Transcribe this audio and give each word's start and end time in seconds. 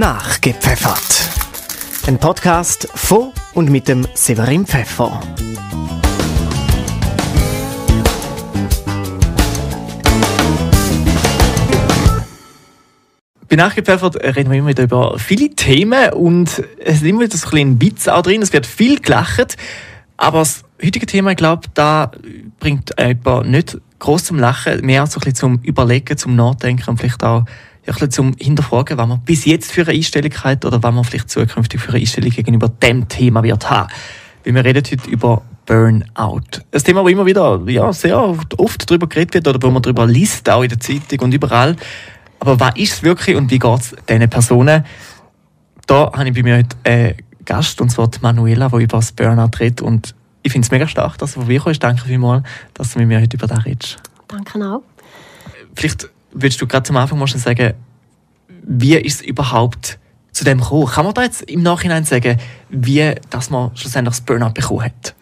Nachgepfeffert. 0.00 1.28
Ein 2.06 2.16
Podcast 2.16 2.88
von 2.94 3.34
und 3.52 3.68
mit 3.68 3.86
dem 3.86 4.08
Severin 4.14 4.64
Pfeffer. 4.64 5.20
Bei 13.46 13.56
Nachgepfeffert 13.56 14.16
reden 14.24 14.50
wir 14.50 14.60
immer 14.60 14.68
wieder 14.68 14.84
über 14.84 15.18
viele 15.18 15.50
Themen 15.50 16.14
und 16.14 16.62
es 16.78 16.94
ist 16.94 17.04
immer 17.04 17.20
wieder 17.20 17.36
so 17.36 17.54
ein 17.54 17.82
Witz 17.82 18.08
auch 18.08 18.22
drin. 18.22 18.40
Es 18.40 18.54
wird 18.54 18.64
viel 18.64 19.00
gelacht. 19.00 19.58
Aber 20.16 20.38
das 20.38 20.64
heutige 20.82 21.04
Thema, 21.04 21.32
ich 21.32 21.36
glaube, 21.36 21.68
da 21.74 22.10
bringt 22.58 22.94
jemand 22.98 23.50
nicht 23.50 23.76
groß 23.98 24.24
zum 24.24 24.38
Lachen, 24.38 24.80
mehr 24.80 25.06
so 25.06 25.18
ein 25.18 25.24
bisschen 25.24 25.34
zum 25.34 25.60
Überlegen, 25.62 26.16
zum 26.16 26.36
Nachdenken 26.36 26.88
und 26.88 26.96
vielleicht 26.96 27.22
auch 27.22 27.44
ein 27.90 27.94
bisschen 27.94 28.10
zum 28.10 28.34
Hinterfragen, 28.38 28.98
was 28.98 29.08
man 29.08 29.20
bis 29.20 29.44
jetzt 29.44 29.72
für 29.72 29.82
eine 29.82 29.92
Einstellung 29.92 30.32
hat 30.32 30.64
oder 30.64 30.82
was 30.82 30.94
man 30.94 31.04
vielleicht 31.04 31.30
zukünftig 31.30 31.80
für 31.80 31.90
eine 31.90 31.98
Einstellung 31.98 32.30
gegenüber 32.30 32.68
dem 32.68 33.08
Thema 33.08 33.42
wird 33.42 33.68
haben. 33.68 33.90
Weil 34.44 34.54
wir 34.54 34.64
reden 34.64 34.82
heute 34.90 35.10
über 35.10 35.42
Burnout. 35.66 36.62
Ein 36.72 36.82
Thema, 36.82 37.02
wo 37.02 37.08
immer 37.08 37.26
wieder 37.26 37.60
ja, 37.66 37.92
sehr 37.92 38.18
oft 38.18 38.90
darüber 38.90 39.06
geredet 39.06 39.34
wird 39.34 39.48
oder 39.48 39.62
wo 39.62 39.70
man 39.70 39.82
darüber 39.82 40.06
liest, 40.06 40.48
auch 40.48 40.62
in 40.62 40.68
der 40.68 40.80
Zeitung 40.80 41.20
und 41.20 41.34
überall. 41.34 41.76
Aber 42.38 42.58
was 42.58 42.76
ist 42.76 42.92
es 42.94 43.02
wirklich 43.02 43.36
und 43.36 43.50
wie 43.50 43.58
geht 43.58 43.80
es 43.80 43.94
diesen 44.08 44.30
Personen? 44.30 44.84
Da 45.86 46.12
habe 46.12 46.28
ich 46.28 46.34
bei 46.34 46.42
mir 46.42 46.58
heute 46.58 46.76
einen 46.84 47.14
Gast, 47.44 47.80
und 47.80 47.90
zwar 47.90 48.08
die 48.08 48.20
Manuela, 48.20 48.68
die 48.68 48.84
über 48.84 48.98
das 48.98 49.12
Burnout 49.12 49.58
redet. 49.58 49.82
Und 49.82 50.14
ich 50.42 50.52
finde 50.52 50.66
es 50.66 50.70
mega 50.70 50.86
stark, 50.86 51.18
dass 51.18 51.34
du 51.34 51.40
von 51.40 51.48
mir 51.48 51.60
kommst. 51.60 51.82
Danke 51.82 52.04
vielmals, 52.04 52.44
dass 52.74 52.92
du 52.92 53.00
mit 53.00 53.08
mir 53.08 53.20
heute 53.20 53.36
über 53.36 53.46
das 53.46 53.64
redest. 53.64 53.96
Danke 54.28 54.58
auch. 54.64 54.82
Vielleicht 55.74 56.08
würdest 56.32 56.60
du 56.60 56.66
gerade 56.66 56.84
zum 56.84 56.96
Anfang 56.96 57.18
mal 57.18 57.26
schon 57.26 57.40
sagen, 57.40 57.74
wie 58.62 58.96
ist 58.96 59.20
es 59.20 59.26
überhaupt 59.26 59.98
zu 60.32 60.44
dem 60.44 60.60
gekommen? 60.60 60.86
Kann 60.86 61.04
man 61.04 61.14
da 61.14 61.22
jetzt 61.22 61.42
im 61.42 61.62
Nachhinein 61.62 62.04
sagen, 62.04 62.38
wie 62.68 63.14
dass 63.30 63.50
man 63.50 63.70
schlussendlich 63.76 64.16
das 64.16 64.20
Burnout 64.20 64.52
bekommen 64.54 64.84
hat? 64.84 65.14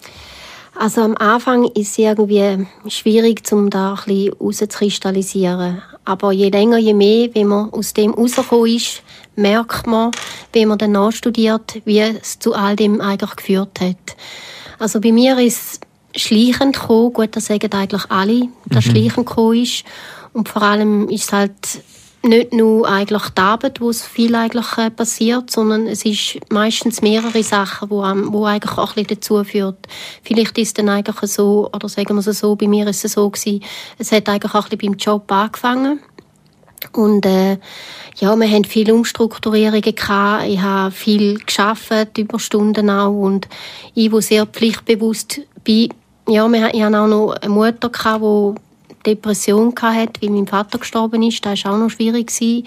Also 0.79 1.01
am 1.01 1.17
Anfang 1.17 1.65
ist 1.65 1.91
es 1.91 1.99
irgendwie 1.99 2.67
schwierig, 2.87 3.43
um 3.51 3.69
da 3.69 3.95
ein 3.95 3.97
bisschen 3.97 4.33
rauszukristallisieren. 4.35 5.83
Aber 6.05 6.31
je 6.31 6.51
länger, 6.51 6.79
je 6.79 6.95
mehr, 6.95 7.31
wenn 7.35 7.49
man 7.49 7.71
aus 7.71 7.95
dem 7.95 8.15
rausgekommen 8.15 8.77
ist, 8.77 9.03
merkt 9.35 9.89
man, 9.89 10.13
wenn 10.53 10.69
man 10.69 10.79
dann 10.79 10.93
nachstudiert, 10.93 11.81
wie 11.85 11.99
es 11.99 12.39
zu 12.39 12.55
all 12.55 12.77
dem 12.77 13.01
eigentlich 13.01 13.37
geführt 13.37 13.81
hat. 13.81 14.17
Also 14.79 15.01
bei 15.01 15.11
mir 15.11 15.37
ist 15.39 15.81
es 16.15 16.23
schleichend 16.23 16.79
gekommen, 16.79 17.13
gut, 17.13 17.35
das 17.35 17.47
sagen 17.47 17.73
eigentlich 17.73 18.09
alle, 18.09 18.49
dass 18.67 18.87
mhm. 18.87 18.91
schleichend 18.91 19.27
gekommen 19.27 19.63
ist. 19.63 19.85
Und 20.39 20.49
vor 20.49 20.63
allem 20.63 21.09
ist 21.09 21.33
halt 21.33 21.83
nicht 22.23 22.53
nur 22.53 22.89
eigentlich 22.89 23.29
die 23.31 23.41
Arbeit, 23.41 23.81
wo 23.81 23.91
es 23.91 24.07
viel 24.07 24.37
eigentlich 24.37 24.79
äh, 24.79 24.89
passiert, 24.89 25.51
sondern 25.51 25.89
es 25.89 26.05
ist 26.05 26.39
meistens 26.49 27.03
mehrere 27.03 27.43
Sachen, 27.43 27.91
wo, 27.91 28.03
einem, 28.03 28.33
wo 28.33 28.45
eigentlich 28.45 28.79
auch 28.79 28.91
ein 28.91 29.03
bisschen 29.03 29.17
dazu 29.17 29.43
führt. 29.43 29.89
Vielleicht 30.23 30.57
ist 30.59 30.69
es 30.69 30.75
dann 30.75 30.91
eigentlich 30.91 31.33
so, 31.33 31.69
oder 31.75 31.89
sagen 31.89 32.15
wir 32.15 32.25
es 32.25 32.39
so, 32.39 32.55
bei 32.55 32.69
mir 32.69 32.87
ist 32.87 33.05
es 33.05 33.15
so 33.15 33.29
gewesen, 33.29 33.65
es 33.99 34.13
hat 34.13 34.29
eigentlich 34.29 34.55
auch 34.55 34.67
ein 34.67 34.79
bisschen 34.79 34.93
beim 34.93 34.99
Job 34.99 35.33
angefangen. 35.33 35.99
Und 36.93 37.27
äh, 37.27 37.59
ja, 38.21 38.37
wir 38.37 38.49
haben 38.49 38.65
viele 38.65 38.95
Umstrukturierungen 38.95 39.83
gehabt. 39.83 40.47
Ich 40.47 40.61
habe 40.61 40.93
viel 40.93 41.41
geschafft, 41.41 42.17
Überstunden 42.17 42.91
auch. 42.91 43.11
Und 43.11 43.49
ich, 43.97 44.13
wo 44.13 44.21
sehr 44.21 44.47
pflichtbewusst 44.47 45.41
bin, 45.65 45.93
ja, 46.29 46.49
ich 46.49 46.63
hatte 46.63 47.01
auch 47.01 47.09
noch 47.09 47.33
eine 47.33 47.53
Mutter, 47.53 47.89
die 47.89 48.68
Depression 49.15 49.75
hatte, 49.81 50.23
weil 50.23 50.31
mein 50.31 50.47
Vater 50.47 50.79
gestorben 50.79 51.23
ist. 51.23 51.45
Das 51.45 51.65
war 51.65 51.75
auch 51.75 51.79
noch 51.79 51.91
schwierig. 51.91 52.31
Ich 52.41 52.65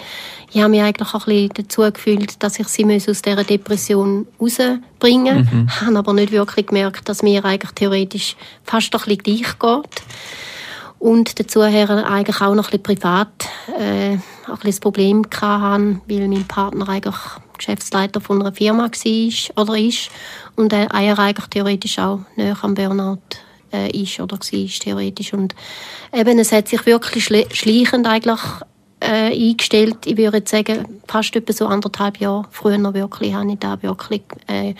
habe 0.56 0.68
mich 0.68 0.82
eigentlich 0.82 1.14
auch 1.14 1.26
ein 1.26 1.48
bisschen 1.48 1.50
dazu 1.54 1.82
gefühlt, 1.82 2.42
dass 2.42 2.58
ich 2.58 2.68
sie 2.68 2.84
aus 3.08 3.22
dieser 3.22 3.44
Depression 3.44 4.26
rausbringen 4.40 5.38
muss. 5.38 5.52
Mhm. 5.52 5.68
Ich 5.68 5.80
habe 5.86 5.98
aber 5.98 6.12
nicht 6.12 6.32
wirklich 6.32 6.66
gemerkt, 6.66 7.08
dass 7.08 7.22
mir 7.22 7.44
eigentlich 7.44 7.72
theoretisch 7.72 8.36
fast 8.64 8.94
ein 8.94 9.00
bisschen 9.00 9.18
gleich 9.18 9.58
geht. 9.58 10.02
Und 10.98 11.40
dazu 11.40 11.62
eigentlich 11.62 12.40
auch 12.40 12.54
noch 12.54 12.70
ein 12.70 12.80
bisschen 12.80 13.00
privat 13.00 13.48
äh, 13.78 14.12
ein 14.12 14.20
bisschen 14.62 14.80
Problem 14.80 15.22
hatte, 15.24 16.00
weil 16.06 16.28
mein 16.28 16.44
Partner 16.46 16.88
eigentlich 16.88 17.16
Geschäftsleiter 17.58 18.20
von 18.20 18.40
einer 18.40 18.52
Firma 18.52 18.84
war 18.84 19.62
oder 19.62 19.78
ist 19.78 20.10
und 20.56 20.72
er 20.72 20.92
eigentlich 21.18 21.46
theoretisch 21.46 21.98
auch 21.98 22.20
näher 22.36 22.56
am 22.62 22.74
Burnout 22.74 23.18
äh, 23.72 23.90
ist 23.90 24.20
oder 24.20 24.38
war, 24.38 24.68
theoretisch. 24.80 25.32
Und 25.32 25.54
eben, 26.12 26.38
es 26.38 26.52
hat 26.52 26.68
sich 26.68 26.84
wirklich 26.86 27.24
schleichend 27.24 28.06
eigentlich 28.06 28.40
äh, 29.00 29.32
eingestellt. 29.32 29.98
Ich 30.06 30.16
würde 30.16 30.42
sagen, 30.44 31.00
fast 31.06 31.34
etwa 31.34 31.52
so 31.52 31.66
anderthalb 31.66 32.18
Jahre 32.18 32.46
früher 32.50 32.94
wirklich, 32.94 33.34
habe 33.34 33.52
ich 33.52 33.58
da 33.58 33.82
wirklich, 33.82 34.22
äh, 34.46 34.74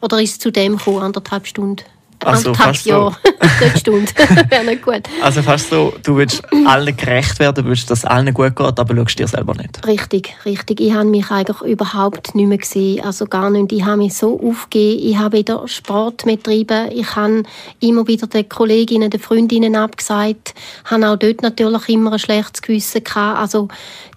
oder 0.00 0.20
ist 0.20 0.32
es 0.32 0.38
zu 0.38 0.50
dem 0.50 0.76
gekommen, 0.76 1.02
anderthalb 1.02 1.46
Stunden 1.46 1.84
also 2.20 2.54
fast 2.54 2.86
ja, 2.86 3.10
so. 3.10 3.78
Stunde. 3.78 4.12
Wäre 4.48 4.64
nicht 4.64 4.82
gut. 4.82 5.02
Also 5.22 5.42
fast 5.42 5.70
so, 5.70 5.94
du 6.02 6.16
willst 6.16 6.42
allen 6.66 6.96
gerecht 6.96 7.38
werden, 7.38 7.64
willst, 7.66 7.90
dass 7.90 8.00
es 8.00 8.04
allen 8.04 8.32
gut 8.32 8.56
geht, 8.56 8.78
aber 8.78 8.96
schaust 8.96 9.18
dir 9.18 9.28
selber 9.28 9.54
nicht. 9.54 9.86
Richtig, 9.86 10.34
richtig. 10.44 10.80
Ich 10.80 10.92
habe 10.92 11.06
mich 11.06 11.30
eigentlich 11.30 11.60
überhaupt 11.62 12.34
nicht 12.34 12.46
mehr 12.46 12.58
gesehen. 12.58 13.04
Also 13.04 13.26
gar 13.26 13.50
nicht. 13.50 13.72
Ich 13.72 13.84
habe 13.84 13.98
mich 13.98 14.14
so 14.14 14.40
aufgegeben. 14.40 15.08
Ich 15.08 15.18
habe 15.18 15.38
wieder 15.38 15.66
Sport 15.68 16.24
betrieben. 16.24 16.90
Ich 16.92 17.14
habe 17.16 17.42
immer 17.80 18.06
wieder 18.06 18.26
den 18.26 18.48
Kolleginnen, 18.48 19.10
den 19.10 19.20
Freundinnen 19.20 19.76
abgesagt. 19.76 20.54
Ich 20.84 20.90
habe 20.90 21.08
auch 21.08 21.16
dort 21.16 21.42
natürlich 21.42 21.88
immer 21.88 22.12
ein 22.12 22.18
schlechtes 22.18 22.62
Gewissen 22.62 23.04
gehabt. 23.04 23.38
Also 23.38 23.68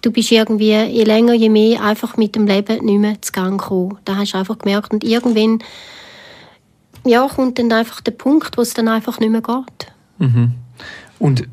du 0.02 0.10
bist 0.10 0.32
irgendwie, 0.32 0.74
je 0.74 1.04
länger, 1.04 1.34
je 1.34 1.48
mehr, 1.48 1.82
einfach 1.82 2.16
mit 2.16 2.34
dem 2.34 2.46
Leben 2.46 2.84
nicht 2.84 2.98
mehr 2.98 3.20
zu 3.20 3.32
Gang 3.32 3.60
gekommen. 3.60 3.98
Da 4.04 4.16
hast 4.16 4.32
du 4.32 4.38
einfach 4.38 4.58
gemerkt. 4.58 4.92
Und 4.92 5.04
irgendwann 5.04 5.62
ja, 7.08 7.26
kommt 7.28 7.58
dann 7.58 7.72
einfach 7.72 8.00
der 8.00 8.12
Punkt, 8.12 8.56
wo 8.56 8.62
es 8.62 8.74
dann 8.74 8.88
einfach 8.88 9.18
nicht 9.20 9.30
mehr 9.30 9.42
geht. 9.42 9.92
Mhm. 10.18 10.52
Und 11.18 11.48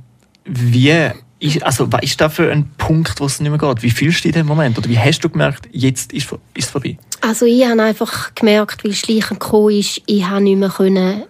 wie 0.46 1.12
ist, 1.40 1.64
also, 1.64 1.92
was 1.92 2.04
ist 2.04 2.22
da 2.22 2.30
für 2.30 2.52
ein 2.52 2.70
Punkt, 2.78 3.20
wo 3.20 3.26
es 3.26 3.40
nicht 3.40 3.50
mehr 3.50 3.60
geht? 3.60 3.84
Wie 3.84 3.90
fühlst 3.90 4.20
du 4.20 4.28
dich 4.28 4.36
in 4.36 4.44
dem 4.44 4.48
Moment? 4.48 4.78
Oder 4.78 4.90
wie 4.90 5.00
hast 5.00 5.20
du 5.20 5.30
gemerkt, 5.30 5.68
jetzt 5.72 6.14
ist, 6.14 6.28
es 6.54 6.70
vorbei? 6.70 6.98
Also 7.22 7.46
ich 7.46 7.66
habe 7.66 7.82
einfach 7.82 8.36
gemerkt, 8.36 8.84
weil 8.84 8.94
Schleichen 8.94 9.40
gekommen 9.40 9.72
ist, 9.72 10.02
ich 10.06 10.26
habe 10.28 10.42
nicht 10.42 10.60
mehr 10.60 10.70
können 10.70 11.24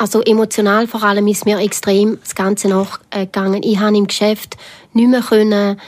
also 0.00 0.22
emotional 0.22 0.86
vor 0.86 1.02
allem 1.02 1.26
ist 1.26 1.44
mir 1.44 1.58
extrem 1.58 2.18
das 2.22 2.34
Ganze 2.34 2.68
nachgegangen. 2.68 3.62
Ich 3.62 3.78
habe 3.78 3.94
im 3.94 4.06
Geschäft 4.06 4.56
nicht 4.94 5.10
mehr 5.10 5.20
können 5.20 5.78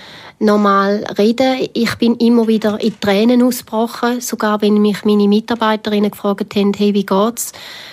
normal 0.43 1.05
reden. 1.19 1.69
Ich 1.73 1.95
bin 1.97 2.17
immer 2.17 2.49
wieder 2.49 2.81
in 2.81 2.99
Tränen 3.01 3.43
ausgebrochen, 3.43 4.21
sogar 4.21 4.61
wenn 4.61 4.83
mich 4.83 5.05
meine 5.05 5.29
Mitarbeiterinnen 5.29 6.11
gefragt 6.11 6.55
haben, 6.57 6.73
hey, 6.75 6.93
wie 6.93 7.07
geht's? 7.07 7.53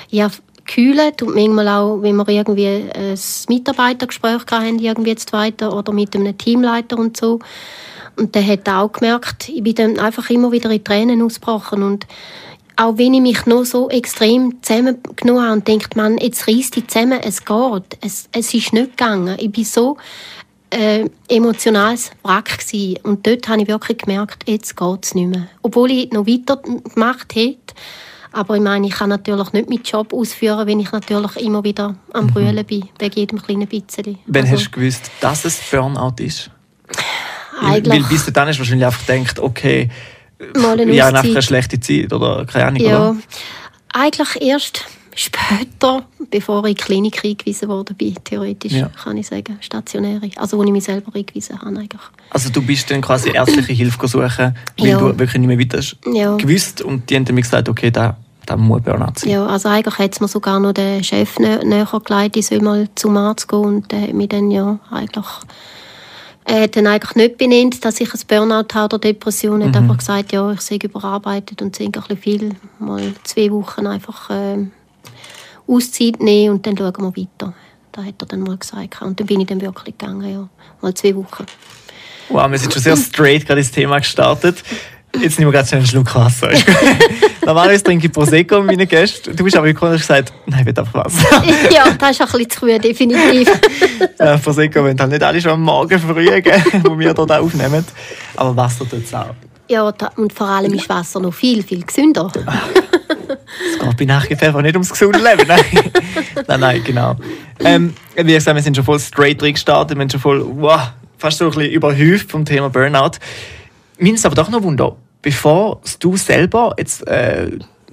Ja, 0.09 0.29
kühlen 0.65 1.13
und 1.21 1.35
manchmal 1.35 1.67
auch, 1.67 2.01
wenn 2.01 2.15
wir 2.15 2.27
irgendwie 2.27 2.67
ein 2.67 3.17
Mitarbeitergespräch 3.47 4.41
hatten, 4.51 4.79
irgendwie 4.79 5.11
jetzt 5.11 5.33
weiter 5.33 5.75
oder 5.75 5.91
mit 5.91 6.15
einem 6.15 6.37
Teamleiter 6.37 6.97
und 6.97 7.17
so. 7.17 7.39
Und 8.17 8.35
der 8.35 8.45
hat 8.45 8.67
auch 8.67 8.91
gemerkt, 8.91 9.49
ich 9.49 9.63
bin 9.63 9.75
dann 9.75 9.99
einfach 9.99 10.29
immer 10.29 10.51
wieder 10.51 10.69
in 10.69 10.83
Tränen 10.83 11.21
ausgebrochen 11.21 11.83
und 11.83 12.05
auch 12.75 12.97
wenn 12.97 13.13
ich 13.13 13.21
mich 13.21 13.45
noch 13.45 13.65
so 13.65 13.89
extrem 13.89 14.61
zusammengenommen 14.61 15.43
habe 15.43 15.53
und 15.53 15.67
denkt 15.67 15.97
man, 15.97 16.17
jetzt 16.17 16.47
reißt 16.47 16.77
die 16.77 16.87
zusammen, 16.87 17.19
es 17.21 17.43
geht, 17.43 17.97
es, 18.01 18.29
es 18.31 18.53
ist 18.53 18.71
nicht 18.71 18.91
gegangen. 18.91 19.35
Ich 19.37 19.51
bin 19.51 19.65
so 19.65 19.97
äh, 20.69 21.05
emotionales 21.27 22.11
Wrack 22.23 22.59
gewesen. 22.59 22.99
Und 23.03 23.25
dort 23.25 23.47
habe 23.47 23.61
ich 23.61 23.67
wirklich 23.67 23.99
gemerkt, 23.99 24.47
jetzt 24.47 24.75
geht 24.75 25.05
es 25.05 25.15
nicht 25.15 25.29
mehr. 25.29 25.47
Obwohl 25.61 25.91
ich 25.91 26.11
noch 26.11 26.27
weiter 26.27 26.57
gemacht 26.57 27.33
hätte. 27.35 27.73
Aber 28.31 28.55
ich 28.55 28.61
meine, 28.61 28.85
ich 28.85 28.93
kann 28.93 29.09
natürlich 29.09 29.51
nicht 29.53 29.69
meinen 29.69 29.83
Job 29.83 30.13
ausführen, 30.13 30.67
wenn 30.67 30.79
ich 30.79 30.91
natürlich 30.91 31.35
immer 31.37 31.63
wieder 31.63 31.95
am 32.13 32.25
mhm. 32.25 32.31
Brüllen 32.31 32.65
bin, 32.65 32.87
wegen 32.99 33.15
jedem 33.15 33.41
kleinen 33.41 33.67
bisschen. 33.67 34.19
Wann 34.27 34.43
also, 34.43 34.55
hast 34.55 34.67
du 34.67 34.71
gewusst, 34.71 35.11
dass 35.19 35.45
es 35.45 35.59
Burnout 35.71 36.15
ist? 36.19 36.51
Eigentlich... 37.59 38.03
Weil 38.03 38.09
bis 38.09 38.25
du 38.25 38.31
dann 38.31 38.47
hast 38.47 38.57
du 38.57 38.59
wahrscheinlich 38.59 38.85
einfach 38.85 39.05
gedacht, 39.05 39.39
okay, 39.39 39.89
mal 40.55 40.79
eine 40.79 40.93
ja, 40.93 41.07
einfach 41.07 41.23
eine 41.23 41.41
schlechte 41.41 41.79
Zeit 41.79 42.13
oder 42.13 42.45
keine 42.45 42.65
Ahnung, 42.65 42.81
ja. 42.81 43.09
Oder? 43.09 43.17
Eigentlich 43.91 44.41
erst 44.41 44.85
später, 45.19 46.05
bevor 46.29 46.63
ich 46.65 46.69
in 46.69 46.75
die 46.75 46.81
Klinik 46.81 47.25
eingewiesen 47.25 47.69
wurde, 47.69 47.93
bin, 47.93 48.15
theoretisch, 48.23 48.73
ja. 48.73 48.89
kann 48.89 49.17
ich 49.17 49.27
sagen, 49.27 49.57
stationär. 49.61 50.21
Also 50.37 50.57
wo 50.57 50.63
ich 50.63 50.71
mich 50.71 50.83
selber 50.83 51.13
eingewiesen 51.13 51.59
habe 51.59 51.77
eigentlich. 51.77 52.01
Also 52.29 52.49
du 52.49 52.61
bist 52.61 52.89
dann 52.89 53.01
quasi 53.01 53.31
ärztliche 53.31 53.73
Hilfe 53.73 54.07
suchen, 54.07 54.55
weil 54.77 54.87
ja. 54.87 54.97
du 54.97 55.19
wirklich 55.19 55.41
nicht 55.41 55.47
mehr 55.47 55.59
weiter 55.59 55.81
ja. 56.13 56.35
gewusst 56.37 56.81
und 56.81 57.09
die 57.09 57.15
haben 57.15 57.25
dann 57.25 57.35
gesagt, 57.35 57.69
okay, 57.69 57.91
da 57.91 58.17
da 58.45 58.57
muss 58.57 58.81
Burnout 58.81 59.13
sein. 59.17 59.29
Ja, 59.29 59.45
also 59.45 59.69
eigentlich 59.69 59.99
hat 59.99 60.13
es 60.13 60.21
mir 60.21 60.27
sogar 60.27 60.59
noch 60.59 60.73
den 60.73 61.03
Chef 61.03 61.37
nä 61.37 61.59
näher 61.63 62.01
gelegt, 62.03 62.35
ich 62.35 62.47
soll 62.47 62.61
mal 62.61 62.87
zum 62.95 63.15
Arzt 63.15 63.47
gehen 63.47 63.59
und 63.59 63.91
der 63.91 64.01
hat 64.01 64.13
mich 64.13 64.29
dann 64.29 64.49
ja 64.49 64.79
eigentlich 64.89 65.27
er 66.49 66.63
hat 66.63 66.75
dann 66.75 66.87
eigentlich 66.87 67.15
nicht 67.15 67.37
benannt, 67.37 67.85
dass 67.85 68.01
ich 68.01 68.11
ein 68.11 68.19
Burnout 68.27 68.73
habe 68.73 68.95
oder 68.95 68.97
Depression. 68.97 69.61
Er 69.61 69.67
mhm. 69.67 69.71
hat 69.71 69.81
einfach 69.81 69.97
gesagt, 69.99 70.31
ja, 70.31 70.51
ich 70.51 70.61
sei 70.61 70.79
überarbeitet 70.81 71.61
und 71.61 71.75
sehe 71.75 71.87
ein 71.87 71.91
bisschen 71.91 72.17
viel. 72.17 72.55
Mal 72.79 73.13
zwei 73.23 73.51
Wochen 73.51 73.85
einfach 73.85 74.31
äh, 74.31 74.65
Auszeit 75.69 76.19
nehmen 76.19 76.55
und 76.55 76.65
dann 76.65 76.77
schauen 76.77 76.93
wir 76.97 77.15
weiter. 77.15 77.53
Das 77.91 78.05
hat 78.05 78.15
er 78.21 78.25
dann 78.27 78.41
mal 78.41 78.57
gesagt. 78.57 79.01
Und 79.01 79.19
dann 79.19 79.27
bin 79.27 79.41
ich 79.41 79.47
dann 79.47 79.61
wirklich 79.61 79.97
gegangen, 79.97 80.29
ja. 80.29 80.49
Mal 80.81 80.93
zwei 80.93 81.15
Wochen. 81.15 81.45
Wow, 82.29 82.49
wir 82.49 82.57
sind 82.57 82.71
schon 82.71 82.81
sehr 82.81 82.95
straight 82.95 83.45
gerade 83.45 83.59
ins 83.59 83.71
Thema 83.71 83.97
gestartet. 83.99 84.63
Jetzt 85.19 85.39
nehmen 85.39 85.51
wir 85.51 85.59
gerade 85.59 85.75
einen 85.75 85.85
Schluck 85.87 86.13
Wasser. 86.13 86.51
Normalerweise 87.45 87.83
trinke 87.83 88.05
ich 88.05 88.13
Prosecco 88.13 88.61
mit 88.61 88.77
meinen 88.77 88.87
Gästen. 88.87 89.35
Du 89.35 89.43
bist 89.43 89.57
aber 89.57 89.65
gekommen 89.65 89.93
und 89.93 89.97
hast 89.99 90.07
gesagt, 90.07 90.33
nein, 90.45 90.59
ich 90.59 90.65
will 90.67 90.77
einfach 90.77 91.05
Wasser. 91.05 91.43
ja, 91.71 91.89
das 91.97 92.11
ist 92.11 92.21
ein 92.21 92.27
bisschen 92.27 92.49
zu 92.51 92.59
früh, 92.59 92.77
definitiv. 92.77 93.49
ja, 94.19 94.37
Prosecco 94.43 94.83
wollen 94.83 94.99
halt 94.99 95.09
nicht 95.09 95.23
alle 95.23 95.41
schon 95.41 95.53
am 95.53 95.63
Morgen 95.63 95.99
früh, 95.99 96.09
wo 96.09 96.99
wir 96.99 97.13
hier 97.13 97.41
aufnehmen. 97.41 97.85
Aber 98.35 98.55
Wasser 98.55 98.87
tut 98.87 99.03
es 99.03 99.13
auch. 99.13 99.33
Ja, 99.67 99.91
und 100.15 100.33
vor 100.33 100.47
allem 100.47 100.73
ist 100.73 100.87
Wasser 100.89 101.19
noch 101.19 101.33
viel, 101.33 101.63
viel 101.63 101.83
gesünder. 101.83 102.31
Es 103.89 103.97
geht 103.97 104.07
bei 104.07 104.13
Nachgefährten 104.13 104.61
nicht 104.61 104.75
ums 104.75 104.89
gesunde 104.89 105.19
Leben. 105.19 105.47
Nein, 105.47 105.63
nein, 106.47 106.59
nein 106.59 106.83
genau. 106.83 107.15
Ähm, 107.59 107.93
wie 108.15 108.33
gesagt, 108.33 108.55
wir 108.55 108.61
sind 108.61 108.75
schon 108.75 108.85
voll 108.85 108.99
straight 108.99 109.41
drin 109.41 109.53
gestartet. 109.53 109.97
Wir 109.97 110.01
sind 110.03 110.11
schon 110.11 110.21
voll, 110.21 110.45
wow, 110.45 110.91
fast 111.17 111.39
so 111.39 111.45
ein 111.45 111.51
bisschen 111.51 111.71
überhäuft 111.71 112.31
vom 112.31 112.45
Thema 112.45 112.69
Burnout. 112.69 113.11
Mir 113.97 114.13
ist 114.13 114.25
aber 114.25 114.35
doch 114.35 114.49
noch 114.49 114.61
Wunder, 114.63 114.95
bevor 115.21 115.81
du 115.99 116.15
selber 116.17 116.73
jetzt, 116.77 117.05
äh, 117.07 117.49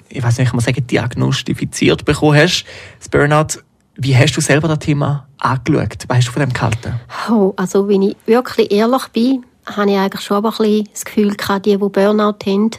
ich 0.08 0.22
weiß 0.22 0.38
nicht, 0.38 0.48
kann 0.48 0.56
man 0.56 0.64
sagen, 0.64 0.86
diagnostifiziert 0.86 2.04
bekommen 2.04 2.36
hast, 2.36 2.64
das 2.98 3.08
Burnout, 3.08 3.60
wie 3.96 4.14
hast 4.14 4.36
du 4.36 4.40
selber 4.40 4.68
das 4.68 4.80
Thema 4.80 5.26
angeschaut? 5.38 6.04
Was 6.08 6.18
hast 6.18 6.28
du 6.28 6.32
von 6.32 6.40
dem 6.40 6.52
gehalten? 6.52 7.00
Oh, 7.30 7.54
also, 7.56 7.88
wenn 7.88 8.02
ich 8.02 8.16
wirklich 8.26 8.70
ehrlich 8.70 9.08
bin, 9.08 9.44
habe 9.64 9.90
ich 9.90 9.96
eigentlich 9.96 10.20
schon 10.20 10.44
ein 10.44 10.50
bisschen 10.50 10.88
das 10.92 11.04
Gefühl 11.04 11.34
gehabt, 11.34 11.66
die, 11.66 11.72
die 11.72 11.78
Burnout 11.78 12.36
haben, 12.46 12.70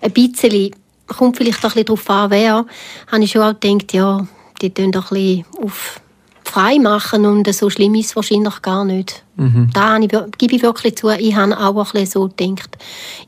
ein 0.00 0.12
bisschen, 0.12 0.74
kommt 1.08 1.36
vielleicht 1.36 1.64
ein 1.64 1.70
bisschen 1.70 1.86
darauf 1.86 2.10
an, 2.10 2.30
wer, 2.30 2.66
habe 3.06 3.24
ich 3.24 3.30
schon 3.30 3.42
auch 3.42 3.58
gedacht, 3.58 3.92
ja, 3.92 4.26
die 4.60 4.72
tun 4.72 4.92
doch 4.92 5.10
ein 5.10 5.14
bisschen 5.14 5.44
auf 5.62 6.00
frei 6.48 6.78
machen 6.78 7.26
und 7.26 7.52
so 7.52 7.68
schlimm 7.68 7.94
ist 7.94 8.06
es 8.06 8.16
wahrscheinlich 8.16 8.62
gar 8.62 8.84
nicht. 8.84 9.22
Mhm. 9.36 9.70
Da 9.72 9.98
ich, 9.98 10.08
gebe 10.38 10.56
ich 10.56 10.62
wirklich 10.62 10.96
zu, 10.96 11.10
ich 11.10 11.36
habe 11.36 11.58
auch 11.58 11.76
ein 11.76 11.84
bisschen 11.92 12.06
so 12.06 12.28
gedacht. 12.28 12.78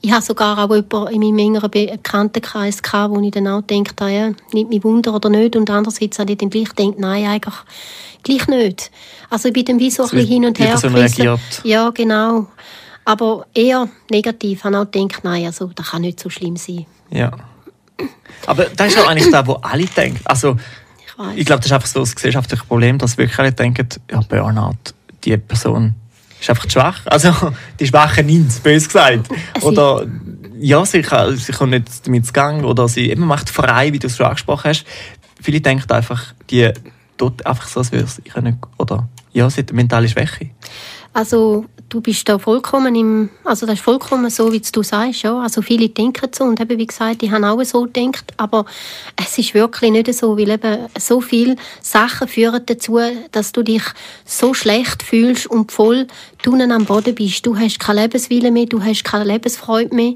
Ich 0.01 0.11
habe 0.11 0.23
sogar 0.23 0.59
auch 0.59 0.75
jemanden 0.75 1.13
in 1.13 1.21
meinem 1.21 1.39
engeren 1.39 1.71
Bekanntenkreis 1.71 2.83
gehabt, 2.83 3.15
wo 3.15 3.21
ich 3.21 3.31
dann 3.31 3.47
auch 3.47 3.67
gedacht 3.67 4.01
habe, 4.01 4.13
ja, 4.13 4.31
nimmt 4.53 4.71
mich 4.71 4.83
Wunder 4.83 5.15
oder 5.15 5.29
nicht. 5.29 5.55
Und 5.55 5.71
andererseits 5.71 6.19
habe 6.19 6.33
ich 6.33 6.39
dann 6.39 6.51
gleich 6.51 6.75
gedacht, 6.75 6.99
nein, 6.99 7.27
eigentlich 7.27 7.55
gleich 8.23 8.49
nicht. 8.49 8.91
Also 9.29 9.49
ich 9.49 9.55
bin 9.55 9.65
dann 9.67 9.79
wie 9.79 9.91
so 9.91 10.05
ein 10.05 10.11
bisschen 10.11 10.27
hin 10.27 10.45
und 10.47 10.59
her 10.59 10.77
gerissen. 10.81 11.39
Ja, 11.65 11.91
genau. 11.91 12.47
Aber 13.05 13.47
eher 13.55 13.89
negativ. 14.11 14.59
Ich 14.59 14.65
habe 14.65 14.79
auch 14.79 14.91
gedacht, 14.91 15.25
nein, 15.25 15.47
also 15.47 15.71
das 15.75 15.91
kann 15.91 16.03
nicht 16.03 16.21
so 16.21 16.31
schlimm 16.31 16.57
sein. 16.57 16.87
Ja. 17.11 17.33
Aber 18.47 18.65
das 18.65 18.89
ist 18.89 18.99
auch 18.99 19.09
eigentlich 19.09 19.31
das, 19.31 19.47
was 19.47 19.63
alle 19.63 19.85
denken. 19.85 20.21
Also, 20.25 20.57
ich, 21.33 21.41
ich 21.41 21.47
glaube, 21.47 21.61
das 21.61 21.67
ist 21.67 21.73
einfach 21.73 21.89
so 21.89 22.01
das 22.01 22.15
gesellschaftliche 22.15 22.65
Problem, 22.65 22.99
dass 22.99 23.19
wirklich 23.19 23.39
alle 23.39 23.53
denken, 23.53 23.89
ja, 24.11 24.21
Burnout, 24.21 24.77
die 25.25 25.37
Person 25.37 25.95
ist 26.41 26.51
einfach 26.51 26.69
schwach. 26.71 27.01
Also, 27.07 27.33
die 27.81 27.87
Schwache 27.87 28.23
nimmt 28.23 28.63
bös 28.63 28.87
gesagt. 28.87 29.29
Oder, 29.61 30.07
ja, 30.59 30.85
sie, 30.85 31.03
kann, 31.03 31.37
sie 31.37 31.53
kommt 31.53 31.71
nicht 31.71 32.07
damit 32.07 32.27
zu 32.27 32.33
Gang 32.33 32.65
oder 32.65 32.89
sie 32.89 33.11
eben 33.11 33.27
macht 33.27 33.51
frei, 33.51 33.93
wie 33.93 33.99
du 33.99 34.07
es 34.07 34.17
schon 34.17 34.27
angesprochen 34.27 34.71
hast. 34.71 34.85
Viele 35.41 35.61
denken 35.61 35.91
einfach, 35.91 36.35
die 36.51 36.71
tut 37.17 37.45
einfach 37.47 37.69
so, 37.69 37.81
als 37.81 37.93
würde 37.93 38.07
sie 38.07 38.23
nicht, 38.41 38.59
oder, 38.79 39.09
ja, 39.33 39.49
sie 39.49 39.61
hat 39.61 39.71
eine 39.71 39.77
mentale 39.77 40.09
Schwäche. 40.09 40.51
Also 41.13 41.67
du 41.91 42.01
bist 42.01 42.29
da 42.29 42.39
vollkommen 42.39 42.95
im, 42.95 43.29
also 43.45 43.67
das 43.67 43.75
ist 43.75 43.85
vollkommen 43.85 44.31
so, 44.31 44.53
wie 44.53 44.61
du 44.61 44.83
sagst, 44.83 45.23
ja. 45.23 45.39
Also 45.39 45.61
viele 45.61 45.89
denken 45.89 46.31
so 46.33 46.45
und 46.45 46.61
eben, 46.61 46.79
wie 46.79 46.87
gesagt, 46.87 47.21
die 47.21 47.31
haben 47.31 47.45
auch 47.45 47.63
so 47.65 47.83
gedacht, 47.83 48.33
aber 48.37 48.65
es 49.23 49.37
ist 49.37 49.53
wirklich 49.53 49.91
nicht 49.91 50.13
so, 50.15 50.39
weil 50.39 50.51
eben 50.51 50.87
so 50.99 51.21
viele 51.21 51.57
Sachen 51.83 52.29
führen 52.29 52.65
dazu, 52.65 52.99
dass 53.33 53.53
du 53.53 53.63
dich 53.63 53.83
so 54.25 54.55
schlecht 54.55 55.03
fühlst 55.03 55.49
und 55.49 55.73
voll 55.73 56.07
unten 56.47 56.73
am 56.73 56.87
Boden 56.87 57.15
bist. 57.15 57.45
Du 57.45 57.59
hast 57.59 57.81
keine 57.81 58.03
Lebenswille 58.03 58.51
mehr, 58.51 58.67
du 58.67 58.83
hast 58.83 59.05
keine 59.05 59.25
Lebensfreude 59.25 59.95
mehr. 59.95 60.15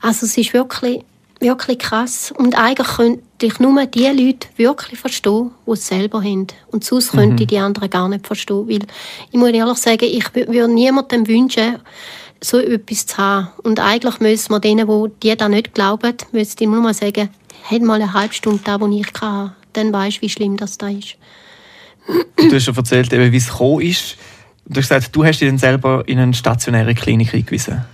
Also 0.00 0.26
es 0.26 0.36
ist 0.36 0.52
wirklich 0.52 1.04
wirklich 1.40 1.78
krass. 1.78 2.32
Und 2.36 2.56
eigentlich 2.56 2.88
könnte 2.88 3.22
ich 3.42 3.58
nur 3.60 3.86
die 3.86 4.06
Leute 4.06 4.48
wirklich 4.56 4.98
verstehen, 4.98 5.50
die 5.66 5.70
es 5.72 5.86
selber 5.86 6.22
haben. 6.22 6.46
Und 6.70 6.84
sonst 6.84 7.14
mhm. 7.14 7.18
könnte 7.18 7.42
ich 7.44 7.48
die 7.48 7.58
anderen 7.58 7.90
gar 7.90 8.08
nicht 8.08 8.26
verstehen. 8.26 8.68
Weil 8.68 8.80
ich 9.30 9.38
muss 9.38 9.50
ehrlich 9.50 9.78
sagen, 9.78 10.04
ich 10.04 10.34
würde 10.34 10.68
niemandem 10.68 11.26
wünschen, 11.26 11.78
so 12.42 12.58
etwas 12.58 13.06
zu 13.06 13.18
haben. 13.18 13.48
Und 13.62 13.80
eigentlich 13.80 14.20
müssen 14.20 14.52
wir 14.52 14.60
denen, 14.60 14.86
die, 14.86 15.12
die 15.22 15.36
da 15.36 15.48
nicht 15.48 15.74
glauben, 15.74 16.14
müsste 16.32 16.64
ich 16.64 16.70
nur 16.70 16.80
mal 16.80 16.94
sagen, 16.94 17.30
hat 17.64 17.82
mal 17.82 18.00
eine 18.00 18.12
halbe 18.12 18.34
Stunde 18.34 18.60
da, 18.64 18.80
wo 18.80 18.86
ich 18.88 19.06
hatte. 19.20 19.52
Dann 19.72 19.92
weißt 19.92 20.18
du, 20.18 20.22
wie 20.22 20.28
schlimm 20.28 20.56
das 20.56 20.78
da 20.78 20.88
ist. 20.88 21.16
Du 22.36 22.54
hast 22.54 22.64
schon 22.64 22.76
erzählt, 22.76 23.10
wie 23.12 23.36
es 23.36 23.48
gekommen 23.48 23.82
ist. 23.82 24.16
Du 24.64 24.80
hast 24.80 24.88
gesagt, 24.88 25.14
du 25.14 25.24
hast 25.24 25.40
dich 25.40 25.48
dann 25.48 25.58
selber 25.58 26.04
in 26.06 26.18
eine 26.18 26.34
stationäre 26.34 26.94
Klinik 26.94 27.34
eingewiesen. 27.34 27.84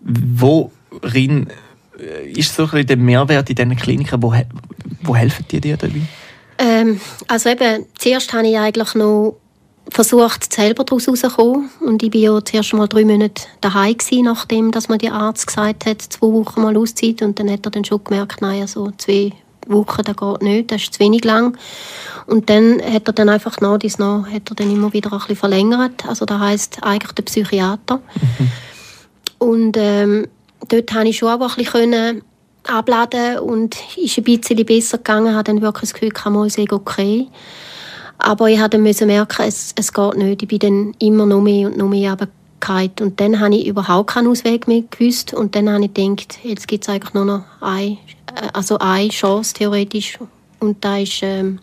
Worin 0.00 1.48
ist 2.34 2.54
so 2.54 2.68
ein 2.72 2.86
der 2.86 2.96
Mehrwert 2.96 3.50
in 3.50 3.56
diesen 3.56 3.76
Kliniken? 3.76 4.22
Wo, 4.22 4.34
wo 5.02 5.16
helfen 5.16 5.44
die 5.50 5.60
dir 5.60 5.76
dabei? 5.76 6.02
Ähm, 6.58 7.00
also 7.28 7.50
eben, 7.50 7.86
zuerst 7.96 8.32
habe 8.32 8.48
ich 8.48 8.58
eigentlich 8.58 8.94
noch 8.94 9.36
versucht, 9.90 10.52
selber 10.52 10.84
daraus 10.84 11.08
rauszukommen. 11.08 11.70
Und 11.80 12.02
ich 12.02 12.12
war 12.12 12.20
ja 12.20 12.44
zuerst 12.44 12.74
mal 12.74 12.88
drei 12.88 13.04
Monate 13.04 13.44
daheim 13.60 13.96
gewesen, 13.96 14.24
nachdem 14.24 14.70
dass 14.70 14.88
mir 14.88 14.98
der 14.98 15.14
Arzt 15.14 15.46
gesagt 15.46 15.86
hat, 15.86 16.02
zwei 16.02 16.26
Wochen 16.28 16.62
mal 16.62 16.76
Auszeit. 16.76 17.22
Und 17.22 17.38
dann 17.38 17.50
hat 17.50 17.66
er 17.66 17.70
dann 17.70 17.84
schon 17.84 18.02
gemerkt, 18.04 18.42
nein, 18.42 18.62
also 18.62 18.90
zwei 18.98 19.32
Wochen, 19.66 20.02
das 20.02 20.16
geht 20.16 20.42
nicht, 20.42 20.70
das 20.70 20.82
ist 20.82 20.94
zu 20.94 21.00
wenig 21.00 21.24
lang. 21.24 21.56
Und 22.26 22.50
dann 22.50 22.80
hat 22.82 23.06
er 23.06 23.12
dann 23.12 23.28
einfach 23.28 23.60
nach 23.60 23.78
dies 23.78 23.98
nach, 23.98 24.26
hat 24.26 24.50
er 24.50 24.56
dann 24.56 24.70
immer 24.70 24.92
wieder 24.92 25.12
ein 25.12 25.18
bisschen 25.18 25.36
verlängert. 25.36 26.06
Also 26.06 26.24
das 26.24 26.38
heisst 26.38 26.78
eigentlich 26.82 27.12
der 27.12 27.22
Psychiater. 27.22 27.96
Mhm. 27.96 28.50
Und 29.38 29.76
ähm, 29.78 30.26
dort 30.68 30.90
konnte 30.90 31.08
ich 31.08 31.18
schon 31.18 31.28
auch 31.28 31.56
ein 31.56 31.64
bisschen 31.64 32.22
abladen 32.64 33.38
und 33.38 33.76
ist 33.96 34.18
ein 34.18 34.24
bisschen 34.24 34.64
besser 34.64 34.98
gegangen, 34.98 35.34
habe 35.34 35.44
dann 35.44 35.62
wirklich 35.62 35.90
das 35.90 35.94
Gefühl, 35.94 36.10
kann 36.10 36.34
mal 36.34 36.50
sehr 36.50 36.72
okay. 36.72 37.28
Aber 38.18 38.48
ich 38.50 38.58
musste 38.78 39.06
merken, 39.06 39.44
es, 39.46 39.72
es 39.76 39.92
geht 39.92 40.16
nicht. 40.16 40.42
Ich 40.42 40.48
bin 40.48 40.58
dann 40.58 40.94
immer 40.98 41.24
noch 41.24 41.40
mehr 41.40 41.68
und 41.68 41.76
noch 41.76 41.88
mehr 41.88 42.10
runtergefallen. 42.10 42.92
Und 43.00 43.20
dann 43.20 43.38
habe 43.38 43.54
ich 43.54 43.66
überhaupt 43.66 44.10
keinen 44.10 44.26
Ausweg 44.26 44.66
mehr 44.66 44.82
gewusst. 44.90 45.32
Und 45.32 45.54
dann 45.54 45.70
habe 45.70 45.84
ich 45.84 45.94
gedacht, 45.94 46.38
jetzt 46.42 46.66
gibt 46.66 46.84
es 46.84 46.88
eigentlich 46.88 47.14
nur 47.14 47.24
noch 47.24 47.44
eine, 47.60 47.92
äh, 47.92 48.48
also 48.52 48.78
eine 48.78 49.08
Chance, 49.08 49.54
theoretisch. 49.54 50.18
Und 50.58 50.84
da 50.84 50.98
ist 50.98 51.20
ähm, 51.22 51.60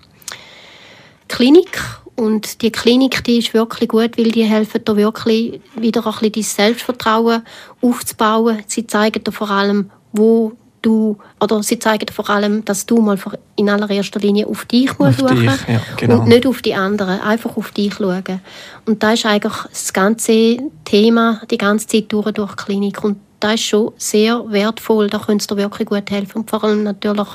Klinik. 1.27 1.81
Und 2.15 2.62
die 2.62 2.71
Klinik, 2.71 3.23
die 3.25 3.39
ist 3.39 3.53
wirklich 3.53 3.89
gut, 3.89 4.17
weil 4.17 4.31
die 4.31 4.45
helfen 4.45 4.81
da 4.85 4.95
wirklich 4.95 5.59
wieder 5.75 6.06
ein 6.06 6.12
bisschen 6.13 6.31
dein 6.31 6.44
Selbstvertrauen 6.44 7.44
aufzubauen. 7.81 8.63
Sie 8.67 8.88
zeigen 8.88 9.24
dir 9.24 9.31
vor 9.34 9.50
allem, 9.51 9.91
wo 10.13 10.53
du, 10.81 11.17
oder 11.41 11.62
sie 11.62 11.79
zeigen 11.79 12.05
dir 12.05 12.13
vor 12.13 12.29
allem, 12.29 12.63
dass 12.63 12.86
du 12.86 13.01
mal 13.01 13.17
in 13.57 13.69
allererster 13.69 14.19
Linie 14.19 14.48
auf 14.48 14.65
dich 14.65 14.98
musst 14.98 15.22
auf 15.22 15.31
dich, 15.31 15.45
ja, 15.45 15.81
genau. 15.98 16.22
und 16.22 16.27
nicht 16.27 16.45
auf 16.45 16.62
die 16.62 16.75
anderen, 16.75 17.19
einfach 17.19 17.57
auf 17.57 17.72
dich 17.72 17.95
schauen. 17.95 18.41
Und 18.86 19.03
da 19.03 19.12
ist 19.12 19.25
eigentlich 19.25 19.53
das 19.69 19.91
ganze 19.91 20.57
Thema 20.86 21.41
die 21.50 21.57
ganze 21.57 21.88
Zeit 21.88 22.12
durch, 22.12 22.31
durch 22.31 22.55
die 22.55 22.63
Klinik. 22.63 23.03
Und 23.03 23.17
das 23.41 23.55
ist 23.55 23.63
schon 23.63 23.91
sehr 23.98 24.43
wertvoll, 24.51 25.10
da 25.10 25.19
können 25.19 25.39
sie 25.39 25.48
dir 25.48 25.57
wirklich 25.57 25.88
gut 25.88 26.10
helfen. 26.10 26.39
Und 26.39 26.50
vor 26.50 26.63
allem 26.63 26.84
natürlich 26.84 27.27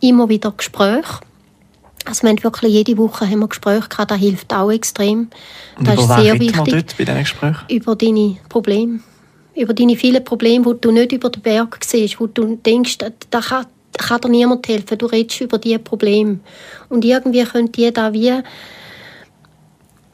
immer 0.00 0.28
wieder 0.28 0.52
Gespräche 0.56 1.20
also 2.04 2.22
wir 2.22 2.30
haben 2.30 2.42
wirklich 2.42 2.72
jede 2.72 2.96
Woche 2.98 3.26
haben 3.26 3.40
wir 3.40 3.48
Gespräche 3.48 3.88
gehabt, 3.88 4.10
das 4.10 4.18
hilft 4.18 4.52
auch 4.52 4.70
extrem. 4.70 5.28
Und 5.78 5.88
das 5.88 6.00
ist 6.00 6.08
sehr 6.08 6.40
wichtig. 6.40 6.64
dort 6.64 6.96
bei 6.96 7.04
diesen 7.04 7.18
Gesprächen? 7.20 7.64
Über 7.68 7.96
deine 7.96 8.36
Probleme. 8.48 9.00
Über 9.54 9.74
deine 9.74 9.96
vielen 9.96 10.24
Probleme, 10.24 10.74
die 10.74 10.80
du 10.80 10.90
nicht 10.92 11.12
über 11.12 11.28
den 11.28 11.42
Berg 11.42 11.78
siehst, 11.84 12.20
wo 12.20 12.26
du 12.26 12.56
denkst, 12.56 12.98
da 13.30 13.40
kann, 13.40 13.66
kann 13.98 14.20
dir 14.20 14.28
niemand 14.28 14.66
helfen. 14.68 14.96
Du 14.96 15.06
redest 15.06 15.40
über 15.40 15.58
diese 15.58 15.78
Probleme. 15.78 16.40
Und 16.88 17.04
irgendwie 17.04 17.44
können 17.44 17.70
die 17.72 17.92
da 17.92 18.12
wie 18.12 18.32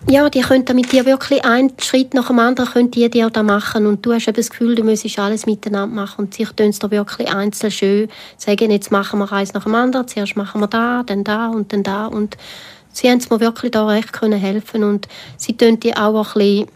ja, 0.08 0.30
die 0.30 0.40
können 0.40 0.64
mit 0.74 0.92
dir 0.92 1.04
wirklich 1.04 1.44
einen 1.44 1.72
Schritt 1.80 2.14
nach 2.14 2.28
dem 2.28 2.38
anderen 2.38 2.70
können 2.70 2.90
die 2.90 3.10
dir 3.10 3.28
da 3.28 3.42
machen. 3.42 3.86
Und 3.86 4.06
du 4.06 4.12
hast 4.12 4.28
eben 4.28 4.36
das 4.36 4.50
Gefühl, 4.50 4.74
du 4.76 4.84
müsstest 4.84 5.18
alles 5.18 5.46
miteinander 5.46 5.94
machen. 5.94 6.26
Und 6.26 6.34
sich 6.34 6.48
tun 6.50 6.68
es 6.68 6.78
da 6.78 6.90
wirklich 6.90 7.28
einzeln 7.28 7.72
schön. 7.72 8.08
Sagen, 8.36 8.70
jetzt 8.70 8.92
machen 8.92 9.18
wir 9.18 9.32
eins 9.32 9.52
nach 9.52 9.64
dem 9.64 9.74
anderen, 9.74 10.06
zuerst 10.06 10.36
machen 10.36 10.60
wir 10.60 10.68
da, 10.68 11.02
dann 11.04 11.24
da 11.24 11.48
und 11.48 11.72
dann 11.72 11.82
da. 11.82 12.06
Und 12.06 12.36
sie 12.92 13.10
haben 13.10 13.20
mir 13.30 13.40
wirklich 13.40 13.72
da 13.72 13.86
recht 13.86 14.12
können 14.12 14.38
helfen. 14.38 14.84
Und 14.84 15.08
sie 15.36 15.56
tun 15.56 15.80
die 15.80 15.96
auch 15.96 16.14
ein 16.14 16.32
bisschen 16.34 16.68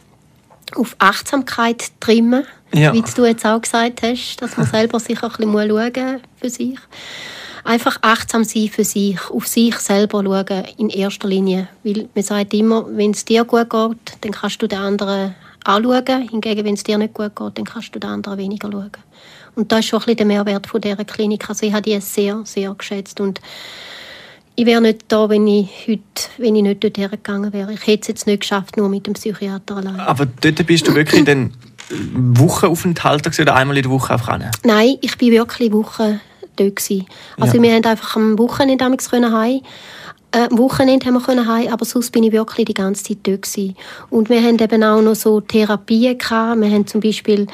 auf 0.74 0.96
Achtsamkeit 0.98 1.90
trimmen, 2.00 2.44
ja. 2.72 2.92
wie 2.92 3.02
du 3.02 3.24
jetzt 3.24 3.46
auch 3.46 3.60
gesagt 3.60 4.02
hast, 4.02 4.36
dass 4.36 4.56
man 4.56 4.66
selber 4.66 4.98
sich 4.98 5.22
ein 5.22 5.30
bisschen 5.30 5.68
schauen 5.68 6.20
für 6.40 6.50
sich 6.50 6.78
einfach 7.64 7.98
achtsam 8.02 8.44
sein 8.44 8.68
für 8.68 8.84
sich, 8.84 9.18
auf 9.30 9.46
sich 9.46 9.76
selber 9.76 10.22
schauen 10.22 10.64
in 10.76 10.88
erster 10.88 11.28
Linie. 11.28 11.68
Weil 11.82 12.08
man 12.14 12.24
sagt 12.24 12.54
immer, 12.54 12.84
wenn 12.96 13.12
es 13.12 13.24
dir 13.24 13.44
gut 13.44 13.70
geht, 13.70 13.98
dann 14.20 14.32
kannst 14.32 14.62
du 14.62 14.66
den 14.66 14.78
anderen 14.78 15.34
anschauen. 15.64 16.28
Hingegen, 16.28 16.64
wenn 16.64 16.74
es 16.74 16.82
dir 16.82 16.98
nicht 16.98 17.14
gut 17.14 17.36
geht, 17.36 17.58
dann 17.58 17.64
kannst 17.64 17.94
du 17.94 17.98
den 17.98 18.10
anderen 18.10 18.38
weniger 18.38 18.70
schauen. 18.70 18.90
Und 19.54 19.72
das 19.72 19.80
ist 19.80 19.86
schon 19.86 20.00
ein 20.00 20.06
bisschen 20.06 20.16
der 20.18 20.26
Mehrwert 20.26 20.66
von 20.66 20.80
dieser 20.80 21.04
Klinik. 21.04 21.48
Also 21.48 21.66
ich 21.66 21.72
habe 21.72 21.82
die 21.82 22.00
sehr, 22.00 22.40
sehr 22.44 22.72
geschätzt. 22.74 23.20
Und 23.20 23.40
ich 24.54 24.66
wäre 24.66 24.80
nicht 24.80 25.04
da, 25.08 25.28
wenn 25.28 25.46
ich 25.46 25.68
heute, 25.88 26.02
wenn 26.38 26.54
ich 26.54 26.62
nicht 26.62 26.84
dort 26.84 26.98
hergegangen 26.98 27.52
wäre. 27.52 27.72
Ich 27.72 27.86
hätte 27.86 28.02
es 28.02 28.08
jetzt 28.08 28.26
nicht 28.26 28.40
geschafft, 28.40 28.76
nur 28.76 28.88
mit 28.88 29.06
dem 29.06 29.14
Psychiater 29.14 29.76
allein. 29.76 30.00
Aber 30.00 30.26
dort 30.26 30.66
bist 30.66 30.86
du 30.86 30.94
wirklich 30.94 31.24
dann 31.24 31.52
Wochenaufenthalter 31.90 33.30
oder 33.42 33.56
einmal 33.56 33.76
in 33.76 33.82
der 33.82 33.90
Woche 33.90 34.12
einfach 34.12 34.36
hin? 34.36 34.50
Nein, 34.62 34.96
ich 35.00 35.16
bin 35.18 35.32
wirklich 35.32 35.72
Woche 35.72 36.20
dort 36.56 36.76
gewesen. 36.76 37.06
Also 37.38 37.56
Ja. 37.56 37.62
wir 37.62 37.72
haben 37.74 37.84
einfach 37.84 38.16
am 38.16 38.38
Wochenende 38.38 38.96
können 38.96 39.32
heim. 39.32 39.60
Äh, 40.32 40.46
am 40.48 40.58
Wochenende 40.58 41.06
haben 41.06 41.14
wir 41.14 41.20
können 41.22 41.46
heim, 41.48 41.72
aber 41.72 41.84
sonst 41.84 42.12
bin 42.12 42.22
ich 42.22 42.32
wirklich 42.32 42.66
die 42.66 42.74
ganze 42.74 43.02
Zeit 43.02 43.18
dort 43.24 43.42
gewesen. 43.42 43.76
Und 44.10 44.28
wir 44.30 44.40
haben 44.40 44.58
eben 44.58 44.84
auch 44.84 45.02
noch 45.02 45.16
so 45.16 45.40
Therapien 45.40 46.16
gehabt. 46.18 46.60
Wir 46.60 46.70
haben 46.70 46.86
zum 46.86 47.00
Beispiel 47.00 47.48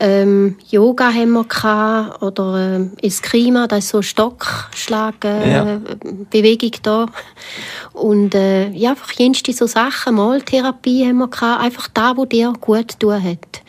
ähm, 0.00 0.56
Yoga 0.70 1.12
haben 1.12 1.32
wir 1.32 1.44
gehabt, 1.44 2.22
oder 2.22 2.76
ähm, 2.76 2.92
Eskrima, 3.00 3.66
das 3.66 3.84
ist 3.84 3.90
so 3.90 4.02
Stockschlag 4.02 5.24
äh, 5.24 5.52
Ja. 5.52 5.80
Bewegung 6.30 6.72
da. 6.82 7.06
Und 7.92 8.34
äh, 8.34 8.70
ja, 8.70 8.90
einfach 8.90 9.12
jenste 9.12 9.52
so 9.52 9.66
Sachen, 9.66 10.16
mal 10.16 10.42
Therapie 10.42 11.06
haben 11.06 11.18
wir 11.18 11.28
gehabt, 11.28 11.62
einfach 11.62 11.88
da, 11.94 12.16
wo 12.16 12.24
dir 12.24 12.52
gut 12.60 12.98
tun 12.98 13.22
hat. 13.22 13.62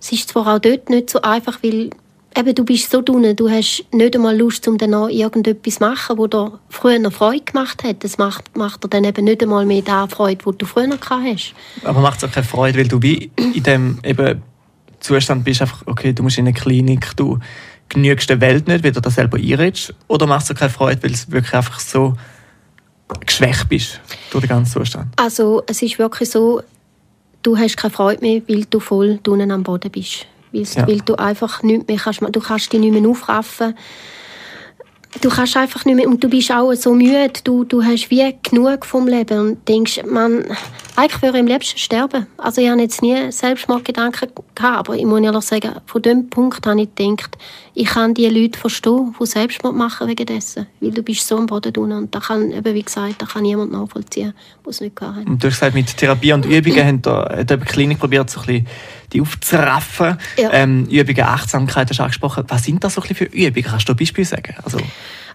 Es 0.00 0.12
ist 0.12 0.28
zwar 0.28 0.54
auch 0.54 0.58
dort 0.58 0.88
nicht 0.88 1.10
so 1.10 1.20
einfach, 1.22 1.58
weil 1.62 1.90
eben, 2.36 2.54
du 2.54 2.64
bist 2.64 2.90
so 2.90 3.00
dünn, 3.00 3.34
du 3.34 3.50
hast 3.50 3.84
nicht 3.92 4.14
einmal 4.14 4.36
Lust, 4.36 4.66
um 4.68 4.78
dann 4.78 4.90
noch 4.90 5.08
irgendetwas 5.08 5.74
zu 5.74 5.80
machen, 5.80 6.18
wo 6.18 6.26
dir 6.26 6.58
früher 6.68 6.98
noch 6.98 7.12
Freude 7.12 7.44
gemacht 7.44 7.82
hat. 7.84 8.04
Das 8.04 8.18
macht, 8.18 8.56
macht 8.56 8.84
dir 8.84 8.88
dann 8.88 9.04
eben 9.04 9.24
nicht 9.24 9.42
einmal 9.42 9.66
mehr 9.66 9.82
die 9.82 10.14
Freude, 10.14 10.44
die 10.44 10.58
du 10.58 10.66
früher 10.66 10.86
gehabt 10.86 11.10
hast. 11.10 11.54
Aber 11.84 12.00
macht 12.00 12.18
es 12.18 12.24
auch 12.24 12.32
keine 12.32 12.46
Freude, 12.46 12.78
weil 12.78 12.88
du 12.88 13.00
wie 13.02 13.30
in 13.36 13.62
dem 13.62 13.98
eben 14.04 14.42
Zustand 15.00 15.44
bist, 15.44 15.62
einfach, 15.62 15.82
okay, 15.86 16.12
du 16.12 16.22
musst 16.22 16.38
in 16.38 16.46
eine 16.46 16.54
Klinik, 16.54 17.16
du 17.16 17.38
genügst 17.88 18.28
der 18.28 18.40
Welt 18.40 18.66
nicht, 18.66 18.84
weil 18.84 18.92
du 18.92 19.00
das 19.00 19.14
selber 19.14 19.38
einredest? 19.38 19.94
Oder 20.08 20.26
macht 20.26 20.42
es 20.42 20.48
dir 20.48 20.54
keine 20.54 20.70
Freude, 20.70 21.02
weil 21.02 21.12
du 21.12 21.18
wirklich 21.28 21.54
einfach 21.54 21.80
so 21.80 22.14
geschwächt 23.24 23.68
bist 23.68 24.00
durch 24.30 24.44
den 24.44 24.48
ganzen 24.48 24.72
Zustand? 24.72 25.08
Also 25.16 25.62
es 25.66 25.82
ist 25.82 25.98
wirklich 25.98 26.30
so, 26.30 26.62
du 27.42 27.56
hast 27.56 27.76
keine 27.76 27.92
Freude 27.92 28.20
mehr, 28.20 28.42
weil 28.48 28.64
du 28.64 28.80
voll 28.80 29.20
unten 29.26 29.50
am 29.50 29.62
Boden 29.62 29.90
bist. 29.90 30.26
Weil, 30.52 30.62
Ja. 30.62 30.86
weil 30.86 31.00
du 31.00 31.14
einfach 31.16 31.62
nichts 31.62 31.86
mehr 31.88 31.98
kannst, 31.98 32.20
du 32.22 32.40
kannst 32.40 32.72
dich 32.72 32.80
nicht 32.80 32.92
mehr 32.92 33.08
aufraffen. 33.08 33.74
Du 35.22 35.30
kannst 35.30 35.56
einfach 35.56 35.86
nicht 35.86 35.94
mehr, 35.96 36.06
und 36.08 36.22
du 36.22 36.28
bist 36.28 36.52
auch 36.52 36.74
so 36.74 36.92
müde, 36.92 37.30
du, 37.42 37.64
du 37.64 37.82
hast 37.82 38.10
wie 38.10 38.36
genug 38.42 38.84
vom 38.84 39.08
Leben 39.08 39.38
und 39.40 39.66
denkst, 39.66 40.02
man, 40.04 40.44
eigentlich 40.94 41.22
würde 41.22 41.38
ich 41.38 41.42
am 41.42 41.46
liebsten 41.46 41.78
sterben. 41.78 42.26
Also 42.36 42.60
ich 42.60 42.68
habe 42.68 42.82
jetzt 42.82 43.00
nie 43.00 43.32
Selbstmordgedanken 43.32 44.28
gehabt, 44.54 44.76
aber 44.78 44.94
ich 44.94 45.06
muss 45.06 45.22
ehrlich 45.22 45.44
sagen, 45.44 45.70
von 45.86 46.02
dem 46.02 46.28
Punkt 46.28 46.66
habe 46.66 46.82
ich 46.82 46.94
gedacht, 46.94 47.38
ich 47.72 47.86
kann 47.86 48.12
die 48.12 48.26
Leute 48.28 48.58
verstehen, 48.58 49.14
die 49.18 49.24
Selbstmord 49.24 49.74
machen 49.74 50.06
wegen 50.06 50.26
dessen. 50.26 50.66
Weil 50.80 50.90
du 50.90 51.02
bist 51.02 51.26
so 51.26 51.38
am 51.38 51.46
Boden 51.46 51.74
unten 51.76 51.96
und 51.96 52.14
da 52.14 52.20
kann, 52.20 52.52
eben 52.52 52.74
wie 52.74 52.82
gesagt, 52.82 53.22
da 53.22 53.24
kann 53.24 53.42
niemand 53.42 53.72
nachvollziehen, 53.72 54.34
der 54.64 54.70
es 54.70 54.82
nicht 54.82 54.96
gehabt 54.96 55.16
hat. 55.16 55.26
Und 55.26 55.42
du 55.42 55.46
hast 55.48 55.54
gesagt, 55.54 55.74
mit 55.74 55.96
Therapie 55.96 56.34
und 56.34 56.44
Übungen 56.44 57.02
hat 57.06 57.50
die 57.50 57.56
Klinik 57.58 58.00
probiert, 58.00 58.28
so 58.28 58.40
ein 58.40 58.46
bisschen 58.46 58.66
die 59.12 59.20
aufzuraffen. 59.20 60.18
Ja. 60.38 60.52
Ähm, 60.52 60.86
Übungen, 60.86 61.22
Achtsamkeit 61.24 61.88
hast 61.90 61.98
du 61.98 62.02
angesprochen. 62.02 62.44
Was 62.48 62.64
sind 62.64 62.82
das 62.84 62.94
so 62.94 63.00
ein 63.00 63.08
bisschen 63.08 63.28
für 63.30 63.36
Übungen? 63.36 63.64
Kannst 63.66 63.88
du 63.88 63.92
ein 63.92 63.96
Beispiel 63.96 64.24
sagen? 64.24 64.54
Also, 64.62 64.78
was 64.78 64.84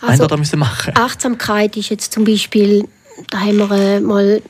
Also- 0.09 0.11
haben 0.11 0.19
wir 0.19 0.27
da 0.27 0.37
müssen 0.37 0.59
machen? 0.59 0.93
Achtsamkeit 0.97 1.77
ist 1.77 1.89
jetzt 1.89 2.11
zum 2.13 2.23
Beispiel, 2.23 2.87
da 3.29 3.39
haben 3.39 3.57
wir 3.57 3.71
äh, 3.71 3.99
mal, 3.99 4.41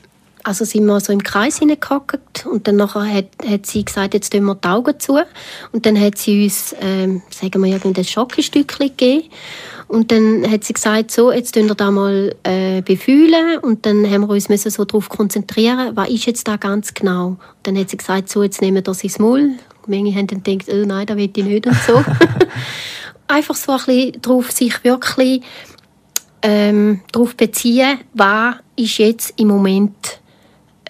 also 0.44 0.64
sind 0.64 0.86
wir 0.86 1.00
so 1.00 1.12
im 1.12 1.22
Kreis 1.22 1.58
hineingehockt 1.58 2.46
und 2.46 2.66
dann 2.66 2.76
nachher 2.76 3.06
hat, 3.12 3.26
hat 3.46 3.66
sie 3.66 3.84
gesagt, 3.84 4.14
jetzt 4.14 4.32
tun 4.32 4.44
wir 4.44 4.54
die 4.54 4.68
Augen 4.68 4.98
zu 4.98 5.18
und 5.72 5.86
dann 5.86 5.98
hat 6.00 6.18
sie 6.18 6.44
uns, 6.44 6.74
ähm, 6.80 7.22
sagen 7.30 7.62
wir, 7.62 7.72
irgendein 7.72 8.04
Schokostückchen 8.04 8.88
gegeben 8.88 9.28
und 9.88 10.10
dann 10.10 10.50
hat 10.50 10.64
sie 10.64 10.72
gesagt, 10.72 11.10
so, 11.10 11.30
jetzt 11.30 11.54
tun 11.54 11.68
wir 11.68 11.74
da 11.74 11.90
mal 11.90 12.34
äh, 12.44 12.80
befühlen 12.80 13.58
und 13.58 13.84
dann 13.84 14.08
haben 14.10 14.22
wir 14.22 14.30
uns 14.30 14.48
müssen 14.48 14.70
so 14.70 14.84
darauf 14.84 15.08
konzentrieren, 15.08 15.94
was 15.94 16.08
ist 16.08 16.24
jetzt 16.24 16.48
da 16.48 16.56
ganz 16.56 16.94
genau. 16.94 17.26
Und 17.26 17.38
dann 17.64 17.76
hat 17.76 17.90
sie 17.90 17.98
gesagt, 17.98 18.30
so, 18.30 18.42
jetzt 18.42 18.62
nehmen 18.62 18.76
wir 18.76 18.82
das 18.82 19.04
ins 19.04 19.18
Maul. 19.18 19.50
Manche 19.86 20.14
haben 20.16 20.26
dann 20.28 20.42
gedacht, 20.42 20.68
oh 20.72 20.86
nein, 20.86 21.06
das 21.06 21.16
will 21.16 21.30
ich 21.36 21.44
nicht 21.44 21.66
und 21.66 21.76
so. 21.86 22.02
Einfach 23.28 23.54
so 23.54 23.72
ein 23.72 23.78
bisschen 23.84 24.22
darauf 24.22 24.50
sich 24.50 24.82
wirklich 24.82 25.42
ähm, 26.42 27.00
darauf 27.12 27.36
beziehen, 27.36 27.98
was 28.14 28.56
ist 28.76 28.98
jetzt 28.98 29.34
im 29.36 29.48
Moment 29.48 30.21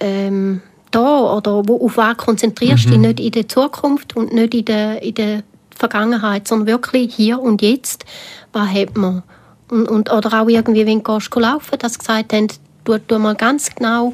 ähm, 0.02 0.60
da 0.90 1.36
oder 1.36 1.66
wo, 1.66 1.86
auf 1.86 1.96
was 1.96 2.16
konzentrierst 2.16 2.86
du 2.86 2.90
dich, 2.90 2.98
nicht 2.98 3.20
in 3.20 3.30
der 3.30 3.48
Zukunft 3.48 4.16
und 4.16 4.32
nicht 4.32 4.54
in 4.54 4.64
der, 4.64 5.02
in 5.02 5.14
der 5.14 5.42
Vergangenheit, 5.74 6.46
sondern 6.46 6.66
wirklich 6.66 7.14
hier 7.14 7.40
und 7.40 7.62
jetzt, 7.62 8.04
was 8.52 8.68
hat 8.68 8.96
man. 8.96 9.22
Und, 9.70 9.88
und, 9.88 10.12
oder 10.12 10.42
auch 10.42 10.48
irgendwie, 10.48 10.84
wenn 10.84 11.02
du 11.02 11.14
gehst 11.14 11.34
laufen, 11.34 11.78
dass 11.78 11.94
sie 11.94 11.98
gesagt 12.00 12.32
haben, 12.32 12.48
du, 12.84 12.98
du 12.98 13.18
mal 13.18 13.34
ganz 13.34 13.74
genau 13.74 14.12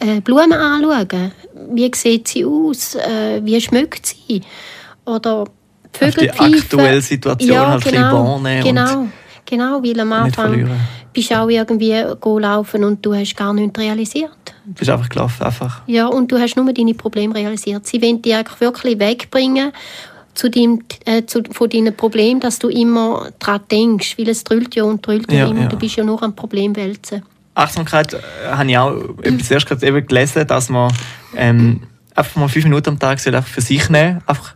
äh, 0.00 0.16
äh, 0.16 0.20
Blumen 0.20 0.52
anschauen. 0.52 1.32
Wie 1.72 1.90
sieht 1.94 2.28
sie 2.28 2.44
aus? 2.44 2.96
Äh, 2.96 3.40
wie 3.44 3.60
schmeckt 3.60 4.06
sie? 4.06 4.42
Oder 5.04 5.42
Auf 5.42 5.48
die 5.94 6.10
Vögel 6.10 6.30
aktuelle 6.30 7.00
Situation 7.00 7.56
halt 7.56 7.86
ein 7.86 7.90
bisschen 7.90 8.12
und 8.12 8.44
Genau, 8.64 9.08
genau, 9.46 9.82
weil 9.82 10.00
am 10.00 10.12
Anfang. 10.12 10.70
Bist 11.12 11.32
auch 11.32 11.48
irgendwie 11.48 12.04
go 12.20 12.38
laufen 12.38 12.84
und 12.84 13.04
du 13.04 13.14
hast 13.14 13.36
gar 13.36 13.52
nichts 13.52 13.78
realisiert. 13.78 14.30
Du 14.64 14.72
bist 14.74 14.90
einfach 14.90 15.08
gelaufen, 15.08 15.42
einfach. 15.42 15.82
Ja, 15.86 16.06
und 16.06 16.30
du 16.30 16.38
hast 16.38 16.56
nur 16.56 16.72
deine 16.72 16.94
Probleme 16.94 17.34
realisiert. 17.34 17.86
Sie 17.86 18.00
wollen 18.00 18.22
dich 18.22 18.34
eigentlich 18.34 18.60
wirklich 18.60 18.98
wegbringen 18.98 19.72
zu 20.34 20.48
deinem, 20.48 20.80
äh, 21.04 21.24
zu, 21.24 21.42
von 21.50 21.68
deinen 21.68 21.96
Problemen, 21.96 22.40
dass 22.40 22.58
du 22.58 22.68
immer 22.68 23.30
daran 23.38 23.62
denkst, 23.70 24.16
weil 24.18 24.28
es 24.28 24.44
drüllt 24.44 24.74
ja 24.74 24.84
und 24.84 25.06
drüllt 25.06 25.30
ja, 25.32 25.48
immer. 25.48 25.62
ja. 25.62 25.66
Du 25.68 25.76
bist 25.76 25.96
ja 25.96 26.04
nur 26.04 26.22
am 26.22 26.34
Problem 26.34 26.74
wälzen. 26.76 27.22
Achtsamkeit 27.54 28.14
äh, 28.14 28.18
habe 28.50 28.70
ich 28.70 28.78
auch 28.78 28.94
etwas 29.22 29.50
erst 29.50 29.66
gerade 29.66 29.86
eben 29.86 30.06
gelesen, 30.06 30.46
dass 30.46 30.68
man 30.68 30.92
ähm, 31.36 31.82
einfach 32.14 32.36
mal 32.36 32.48
fünf 32.48 32.64
Minuten 32.64 32.90
am 32.90 32.98
Tag 32.98 33.18
soll 33.18 33.34
einfach 33.34 33.50
für 33.50 33.60
sich 33.60 33.88
nehmen, 33.90 34.22
einfach 34.26 34.54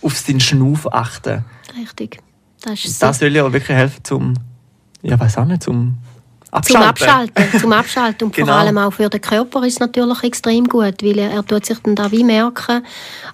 auf 0.00 0.16
seinen 0.18 0.40
Schnuff 0.40 0.86
achten. 0.90 1.44
Richtig. 1.78 2.18
Das 2.62 2.84
ist 2.84 2.98
so. 2.98 3.06
Das 3.06 3.18
soll 3.18 3.34
ja 3.34 3.52
wirklich 3.52 3.76
helfen 3.76 4.02
zum, 4.02 4.34
ja 5.02 5.18
weiß 5.18 5.38
auch 5.38 5.44
nicht, 5.44 5.62
zum 5.62 5.94
Zum 6.62 6.76
Abschalten. 6.76 7.28
Abschalten, 7.38 7.60
zum 7.60 7.72
Abschalten. 7.72 8.24
Und 8.26 8.34
Genau. 8.36 8.48
vor 8.48 8.56
allem 8.56 8.76
auch 8.78 8.92
für 8.92 9.08
den 9.08 9.20
Körper 9.20 9.64
ist 9.64 9.74
es 9.74 9.80
natürlich 9.80 10.22
extrem 10.22 10.64
gut, 10.66 11.02
weil 11.02 11.18
er, 11.18 11.30
er 11.30 11.46
tut 11.46 11.64
sich 11.64 11.78
dann 11.78 11.94
da 11.94 12.12
wie 12.12 12.24
merken, 12.24 12.84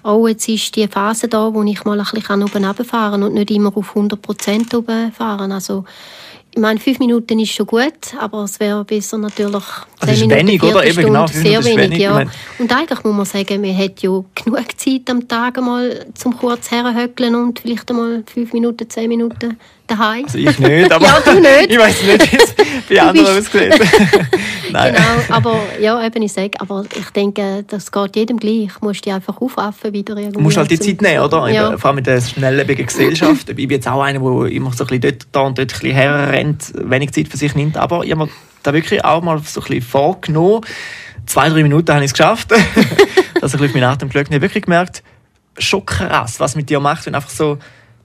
oh, 0.03 0.25
jetzt 0.27 0.47
ist 0.47 0.73
die 0.75 0.87
Phase 0.87 1.27
da, 1.27 1.53
wo 1.53 1.61
ich 1.63 1.83
mal 1.83 1.99
ein 1.99 2.05
bisschen 2.13 2.43
oben 2.43 2.63
runterfahren 2.65 3.19
kann 3.19 3.23
und 3.23 3.33
nicht 3.33 3.51
immer 3.51 3.75
auf 3.75 3.89
100 3.89 4.21
Prozent 4.21 4.73
fahren. 5.17 5.51
Also, 5.51 5.83
ich 6.51 6.59
meine, 6.61 6.79
fünf 6.79 6.97
Minuten 6.99 7.39
ist 7.39 7.51
schon 7.51 7.67
gut, 7.67 8.15
aber 8.19 8.43
es 8.45 8.59
wäre 8.59 8.83
besser 8.83 9.17
natürlich 9.17 9.63
zehn 9.99 10.13
ist 10.13 10.21
Minuten, 10.21 10.39
wenig, 10.47 10.63
oder? 10.63 10.85
Eben 10.85 11.03
genau, 11.05 11.27
sehr 11.27 11.63
wenig, 11.63 11.77
wenig. 11.77 11.99
ja. 11.99 12.23
Und 12.57 12.73
eigentlich 12.75 13.03
muss 13.03 13.15
man 13.15 13.25
sagen, 13.25 13.61
man 13.61 13.77
hat 13.77 14.01
ja 14.01 14.23
genug 14.33 14.77
Zeit 14.79 15.09
am 15.09 15.27
Tag 15.27 15.61
mal 15.61 16.05
zum 16.15 16.35
kurz 16.37 16.71
herhöckeln 16.71 17.35
und 17.35 17.59
vielleicht 17.59 17.89
einmal 17.91 18.23
fünf 18.33 18.53
Minuten, 18.53 18.89
zehn 18.89 19.09
Minuten 19.09 19.57
daheim. 19.89 20.25
Also 20.25 20.37
ich 20.37 20.59
nicht, 20.59 20.91
aber 20.91 21.05
Ja, 21.09 21.19
du 21.25 21.39
nicht. 21.39 21.65
ich 21.69 21.79
weiß 21.79 22.03
nicht, 22.03 22.31
wie 22.31 22.37
es 22.37 22.55
bei 22.87 23.01
anderen 23.01 23.37
aussieht. 23.37 23.73
Nein. 24.71 24.93
Genau, 24.93 25.35
aber 25.35 25.59
ja, 25.79 26.05
eben 26.05 26.21
ich 26.21 26.31
sage, 26.31 26.59
aber 26.59 26.85
ich 26.95 27.09
denke, 27.09 27.65
das 27.67 27.91
geht 27.91 28.15
jedem 28.15 28.37
gleich. 28.37 28.69
Du 28.79 28.85
musst 28.85 29.05
dich 29.05 29.11
einfach 29.11 29.41
aufwaffen 29.41 29.93
wieder 29.93 30.15
irgendwie. 30.15 30.37
Du 30.37 30.41
musst 30.41 30.57
halt 30.57 30.69
die 30.69 30.79
Zeit 30.79 31.01
nehmen, 31.01 31.23
oder? 31.23 31.47
Ja. 31.49 31.77
Vor 31.77 31.89
allem 31.89 31.97
in 31.99 32.03
der 32.03 32.21
schnelllebigen 32.21 32.85
Gesellschaft. 32.85 33.49
Ich 33.49 33.55
bin 33.55 33.69
jetzt 33.69 33.87
auch 33.87 34.01
einer, 34.01 34.19
der 34.19 34.51
immer 34.51 34.71
so 34.73 34.83
ein 34.83 34.87
bisschen 34.87 35.01
dort, 35.01 35.27
da 35.31 35.41
und 35.41 35.57
dort 35.57 35.73
ein 35.73 35.79
bisschen 35.79 35.95
herrennt, 35.95 36.71
wenig 36.75 37.11
Zeit 37.11 37.27
für 37.27 37.37
sich 37.37 37.55
nimmt. 37.55 37.77
Aber 37.77 38.03
ich 38.03 38.11
habe 38.11 38.25
mir 38.25 38.31
da 38.63 38.73
wirklich 38.73 39.03
auch 39.03 39.21
mal 39.23 39.39
so 39.39 39.61
ein 39.61 39.67
bisschen 39.67 39.81
vorgenommen. 39.81 40.61
Zwei, 41.25 41.49
drei 41.49 41.63
Minuten 41.63 41.91
habe 41.91 42.03
ich 42.03 42.11
es 42.11 42.13
geschafft. 42.13 42.51
dass 43.41 43.53
ich 43.53 43.61
auf 43.61 43.73
meinen 43.73 43.83
Atem 43.83 44.09
geschaut 44.09 44.25
habe. 44.25 44.35
Ich 44.35 44.35
habe 44.35 44.41
wirklich 44.41 44.63
gemerkt, 44.65 45.03
schon 45.57 45.85
krass, 45.85 46.39
was 46.39 46.55
mit 46.55 46.69
dir 46.69 46.79
macht, 46.79 47.05
wenn 47.05 47.15
einfach 47.15 47.29
so 47.29 47.57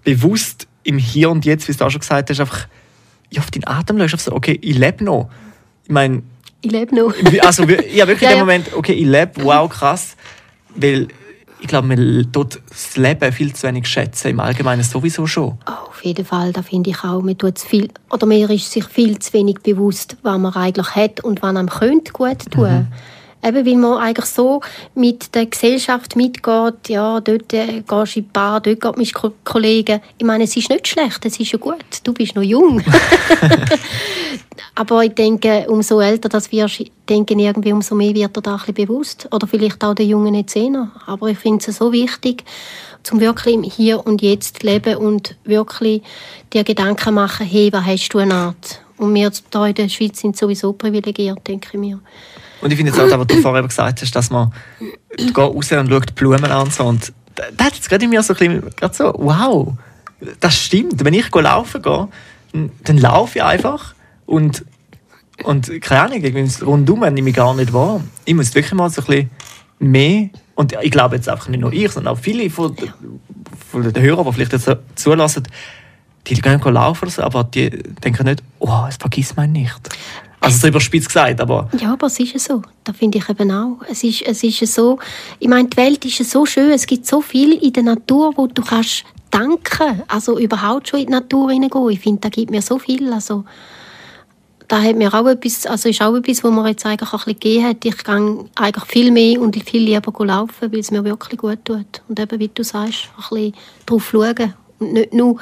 bewusst 0.02 0.66
im 0.84 0.98
Hier 0.98 1.30
und 1.30 1.44
Jetzt, 1.44 1.68
wie 1.68 1.72
du 1.72 1.84
auch 1.84 1.90
schon 1.90 2.00
gesagt 2.00 2.30
hast, 2.30 2.40
einfach 2.40 2.68
ja, 3.30 3.40
auf 3.40 3.50
deinen 3.50 3.66
Atem. 3.66 4.00
Einfach 4.00 4.18
so, 4.18 4.32
okay, 4.32 4.58
ich 4.62 4.78
lebe 4.78 5.02
noch. 5.04 5.28
Ich 5.84 5.90
meine, 5.90 6.22
Ich 6.62 6.70
lebe 6.70 6.94
noch. 6.94 7.12
Also, 7.42 7.64
habe 7.64 7.72
wirklich 7.72 7.92
Ja, 7.92 8.04
in 8.04 8.18
dem 8.18 8.30
ja. 8.30 8.36
Moment, 8.38 8.72
okay, 8.74 8.92
ich 8.92 9.06
lebe, 9.06 9.32
wow, 9.44 9.68
krass. 9.68 10.16
Weil 10.74 11.08
ich 11.60 11.68
glaube, 11.68 11.88
man 11.88 12.30
tut 12.30 12.60
das 12.68 12.96
Leben 12.96 13.32
viel 13.32 13.54
zu 13.54 13.66
wenig 13.66 13.86
schätzen, 13.86 14.28
im 14.28 14.40
Allgemeinen 14.40 14.82
sowieso 14.82 15.26
schon. 15.26 15.58
Oh, 15.66 15.88
auf 15.88 16.04
jeden 16.04 16.24
Fall, 16.24 16.52
da 16.52 16.62
finde 16.62 16.90
ich 16.90 17.02
auch, 17.04 17.22
man 17.22 17.38
tut's 17.38 17.64
viel, 17.64 17.88
oder 18.10 18.26
man 18.26 18.38
ist 18.50 18.70
sich 18.70 18.84
viel 18.84 19.18
zu 19.18 19.32
wenig 19.32 19.60
bewusst, 19.62 20.18
was 20.22 20.38
man 20.38 20.52
eigentlich 20.52 20.94
hat 20.94 21.20
und 21.20 21.40
was 21.40 21.56
einem 21.56 21.70
könnte 21.70 22.12
gut 22.12 22.50
tun. 22.50 22.70
Mhm. 22.70 22.86
Eben, 23.44 23.66
weil 23.66 23.76
man 23.76 23.98
eigentlich 23.98 24.24
so 24.26 24.60
mit 24.94 25.34
der 25.34 25.46
Gesellschaft 25.46 26.16
mitgeht, 26.16 26.88
ja, 26.88 27.20
dort 27.20 27.52
äh, 27.52 27.82
gehst 27.86 27.90
du 27.90 28.02
in 28.02 28.06
die 28.14 28.20
Bar, 28.22 28.60
dort 28.60 28.80
geht 28.80 28.96
mit 28.96 29.12
Ko- 29.12 29.34
Kollegen. 29.44 30.00
Ich 30.16 30.24
meine, 30.24 30.44
es 30.44 30.56
ist 30.56 30.70
nicht 30.70 30.88
schlecht, 30.88 31.24
es 31.26 31.38
ist 31.38 31.52
ja 31.52 31.58
gut, 31.58 31.84
du 32.04 32.14
bist 32.14 32.34
noch 32.34 32.42
jung. 32.42 32.82
Aber 34.74 35.04
ich 35.04 35.12
denke, 35.14 35.66
umso 35.68 36.00
älter 36.00 36.28
das 36.28 36.50
wirst, 36.50 36.80
ich 36.80 36.92
denke 37.08 37.34
irgendwie, 37.34 37.72
umso 37.72 37.94
mehr 37.94 38.14
wird 38.14 38.36
dir 38.36 38.40
da 38.40 38.52
ein 38.52 38.58
bisschen 38.58 38.74
bewusst. 38.74 39.28
Oder 39.30 39.46
vielleicht 39.46 39.82
auch 39.84 39.94
der 39.94 40.06
Jungen 40.06 40.32
nicht 40.32 40.50
sehen. 40.50 40.90
Aber 41.06 41.28
ich 41.28 41.38
finde 41.38 41.64
es 41.66 41.76
so 41.76 41.92
wichtig, 41.92 42.44
zum 43.02 43.20
wirklich 43.20 43.54
im 43.54 43.62
Hier 43.62 44.04
und 44.06 44.22
Jetzt 44.22 44.62
leben 44.62 44.96
und 44.96 45.36
wirklich 45.44 46.02
dir 46.52 46.64
Gedanken 46.64 47.14
machen, 47.14 47.46
hey, 47.46 47.72
was 47.72 47.84
hast 47.84 48.08
du 48.08 48.18
eine 48.18 48.34
Art? 48.34 48.80
Und 48.96 49.14
wir 49.14 49.30
hier 49.30 49.64
in 49.66 49.74
der 49.74 49.88
Schweiz 49.88 50.20
sind 50.20 50.36
sowieso 50.36 50.72
privilegiert, 50.72 51.46
denke 51.46 51.68
ich 51.72 51.78
mir. 51.78 52.00
Und 52.60 52.70
ich 52.70 52.76
finde 52.76 52.92
jetzt 52.92 53.00
auch, 53.00 53.18
was 53.18 53.26
du 53.26 53.40
vorher 53.40 53.62
gesagt 53.62 54.00
hast, 54.00 54.16
dass 54.16 54.30
man 54.30 54.52
geht 55.16 55.36
raus 55.36 55.72
und 55.72 55.88
schaut 55.88 56.08
die 56.08 56.12
Blumen 56.14 56.44
an 56.44 56.70
so. 56.70 56.84
Und 56.84 57.12
da 57.34 57.64
hat 57.64 57.74
jetzt 57.74 57.88
gerade 57.88 58.04
in 58.04 58.10
mir 58.10 58.22
so 58.22 58.34
ein 58.34 58.38
bisschen, 58.38 58.70
gerade 58.76 58.94
so, 58.94 59.14
wow, 59.18 59.74
das 60.40 60.56
stimmt. 60.56 61.04
Wenn 61.04 61.14
ich 61.14 61.32
laufen 61.34 61.82
gehe, 61.82 62.08
dann 62.84 62.98
laufe 62.98 63.38
ich 63.38 63.44
einfach 63.44 63.94
und, 64.26 64.64
und 65.42 65.80
keine 65.80 66.14
Ahnung, 66.14 66.48
rundum 66.62 67.00
nehme 67.00 67.30
ich 67.30 67.36
gar 67.36 67.54
nicht 67.54 67.72
wahr. 67.72 68.00
Ich 68.24 68.34
muss 68.34 68.54
wirklich 68.54 68.74
mal 68.74 68.90
so 68.90 69.02
ein 69.02 69.06
bisschen 69.06 69.30
mehr, 69.78 70.28
und 70.54 70.76
ich 70.80 70.90
glaube 70.90 71.16
jetzt 71.16 71.28
einfach 71.28 71.48
nicht 71.48 71.60
nur 71.60 71.72
ich, 71.72 71.90
sondern 71.90 72.14
auch 72.14 72.18
viele 72.18 72.48
von, 72.48 72.76
von 73.70 73.92
den 73.92 74.02
Hörern, 74.02 74.24
die 74.24 74.32
vielleicht 74.32 74.52
jetzt 74.52 74.70
zulassen, 74.94 75.42
die 76.26 76.34
gehen 76.34 76.60
laufen 76.60 77.10
so, 77.10 77.22
aber 77.22 77.44
die 77.44 77.70
denken 77.70 78.24
nicht, 78.24 78.42
oh, 78.58 78.84
es 78.88 78.96
vergisst 78.96 79.36
man 79.36 79.52
nicht. 79.52 79.78
Also 80.44 80.58
so 80.58 80.68
überspitzt 80.68 81.08
gesagt, 81.08 81.40
aber... 81.40 81.68
Ja, 81.80 81.94
aber 81.94 82.06
es 82.06 82.20
ist 82.20 82.38
so. 82.38 82.60
Das 82.84 82.96
finde 82.96 83.18
ich 83.18 83.28
eben 83.28 83.50
auch. 83.50 83.78
Es 83.88 84.04
ist, 84.04 84.22
es 84.22 84.42
ist 84.42 84.74
so... 84.74 84.98
Ich 85.38 85.48
meine, 85.48 85.68
die 85.68 85.76
Welt 85.76 86.04
ist 86.04 86.30
so 86.30 86.44
schön. 86.44 86.70
Es 86.70 86.86
gibt 86.86 87.06
so 87.06 87.22
viel 87.22 87.54
in 87.54 87.72
der 87.72 87.82
Natur, 87.82 88.32
wo 88.36 88.46
du 88.46 88.62
kannst 88.62 89.04
danken. 89.30 90.02
Also 90.06 90.38
überhaupt 90.38 90.88
schon 90.88 91.00
in 91.00 91.06
die 91.06 91.12
Natur 91.12 91.50
hineingehen. 91.50 91.88
Ich 91.90 92.00
finde, 92.00 92.20
da 92.20 92.28
gibt 92.28 92.50
mir 92.50 92.60
so 92.60 92.78
viel. 92.78 93.12
Also 93.12 93.44
da 94.68 94.82
hat 94.82 94.96
mir 94.96 95.12
auch 95.14 95.26
etwas, 95.26 95.66
also 95.66 95.88
ist 95.88 96.02
auch 96.02 96.14
etwas, 96.14 96.44
was 96.44 96.52
mir 96.52 96.68
jetzt 96.68 96.84
eigentlich 96.86 97.12
auch 97.12 97.26
ein 97.26 97.34
bisschen 97.34 97.40
gegeben 97.40 97.66
hat. 97.66 97.84
Ich 97.84 98.04
gehe 98.04 98.44
eigentlich 98.56 98.84
viel 98.84 99.10
mehr 99.10 99.40
und 99.40 99.56
viel 99.56 99.82
lieber 99.82 100.26
laufen, 100.26 100.72
weil 100.72 100.80
es 100.80 100.90
mir 100.90 101.04
wirklich 101.04 101.40
gut 101.40 101.64
tut. 101.64 102.02
Und 102.08 102.20
eben, 102.20 102.38
wie 102.38 102.48
du 102.48 102.62
sagst, 102.62 103.08
ein 103.16 103.22
bisschen 103.30 103.54
drauf 103.86 104.10
schauen. 104.10 104.54
Und 104.78 104.92
nicht 104.92 105.14
nur 105.14 105.38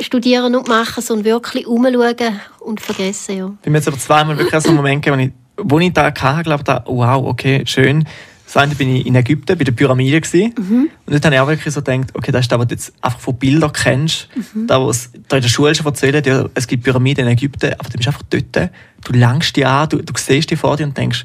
studieren 0.00 0.54
und 0.54 0.68
machen, 0.68 1.02
sondern 1.02 1.24
wirklich 1.24 1.66
umschauen 1.66 2.40
und 2.60 2.80
vergessen. 2.80 3.36
Ja. 3.36 3.52
Bei 3.64 3.70
mir 3.70 3.78
jetzt 3.78 3.88
aber 3.88 3.98
zweimal 3.98 4.38
wirklich 4.38 4.60
so 4.60 4.68
einen 4.68 4.76
Moment 4.76 5.04
gegeben, 5.04 5.32
wo 5.56 5.78
ich, 5.78 5.92
da 5.92 6.06
hatte, 6.06 6.42
glaube 6.42 6.60
ich, 6.60 6.64
da, 6.64 6.82
wow, 6.86 7.24
okay, 7.26 7.62
schön. 7.66 8.06
Das 8.46 8.56
eine 8.62 8.74
bin 8.74 8.94
ich 8.94 9.06
in 9.06 9.14
Ägypten, 9.14 9.56
bei 9.56 9.64
der 9.64 9.72
Pyramide. 9.72 10.20
Mhm. 10.58 10.90
Und 11.06 11.12
dort 11.12 11.24
habe 11.24 11.34
ich 11.34 11.40
auch 11.40 11.46
wirklich 11.48 11.74
so 11.74 11.80
gedacht, 11.80 12.10
okay, 12.14 12.30
das 12.30 12.42
ist 12.42 12.52
das, 12.52 12.58
was 12.58 12.66
du 12.66 12.74
jetzt 12.74 12.92
einfach 13.00 13.18
von 13.18 13.36
Bildern 13.36 13.72
kennst. 13.72 14.28
Mhm. 14.34 14.66
Da, 14.66 14.84
was 14.84 15.10
da 15.28 15.36
in 15.36 15.42
der 15.42 15.48
Schule 15.48 15.74
schon 15.74 15.86
erzählt, 15.86 16.26
ja, 16.26 16.46
es 16.54 16.66
gibt 16.66 16.84
Pyramiden 16.84 17.26
in 17.26 17.32
Ägypten, 17.32 17.72
aber 17.78 17.88
du 17.88 17.96
bist 17.96 18.08
einfach 18.08 18.22
dort, 18.28 18.70
du 19.04 19.12
langst 19.12 19.56
dich 19.56 19.66
an, 19.66 19.88
du, 19.88 19.98
du 19.98 20.12
siehst 20.16 20.50
dich 20.50 20.58
vor 20.58 20.76
dir 20.76 20.84
und 20.84 20.96
denkst, 20.96 21.24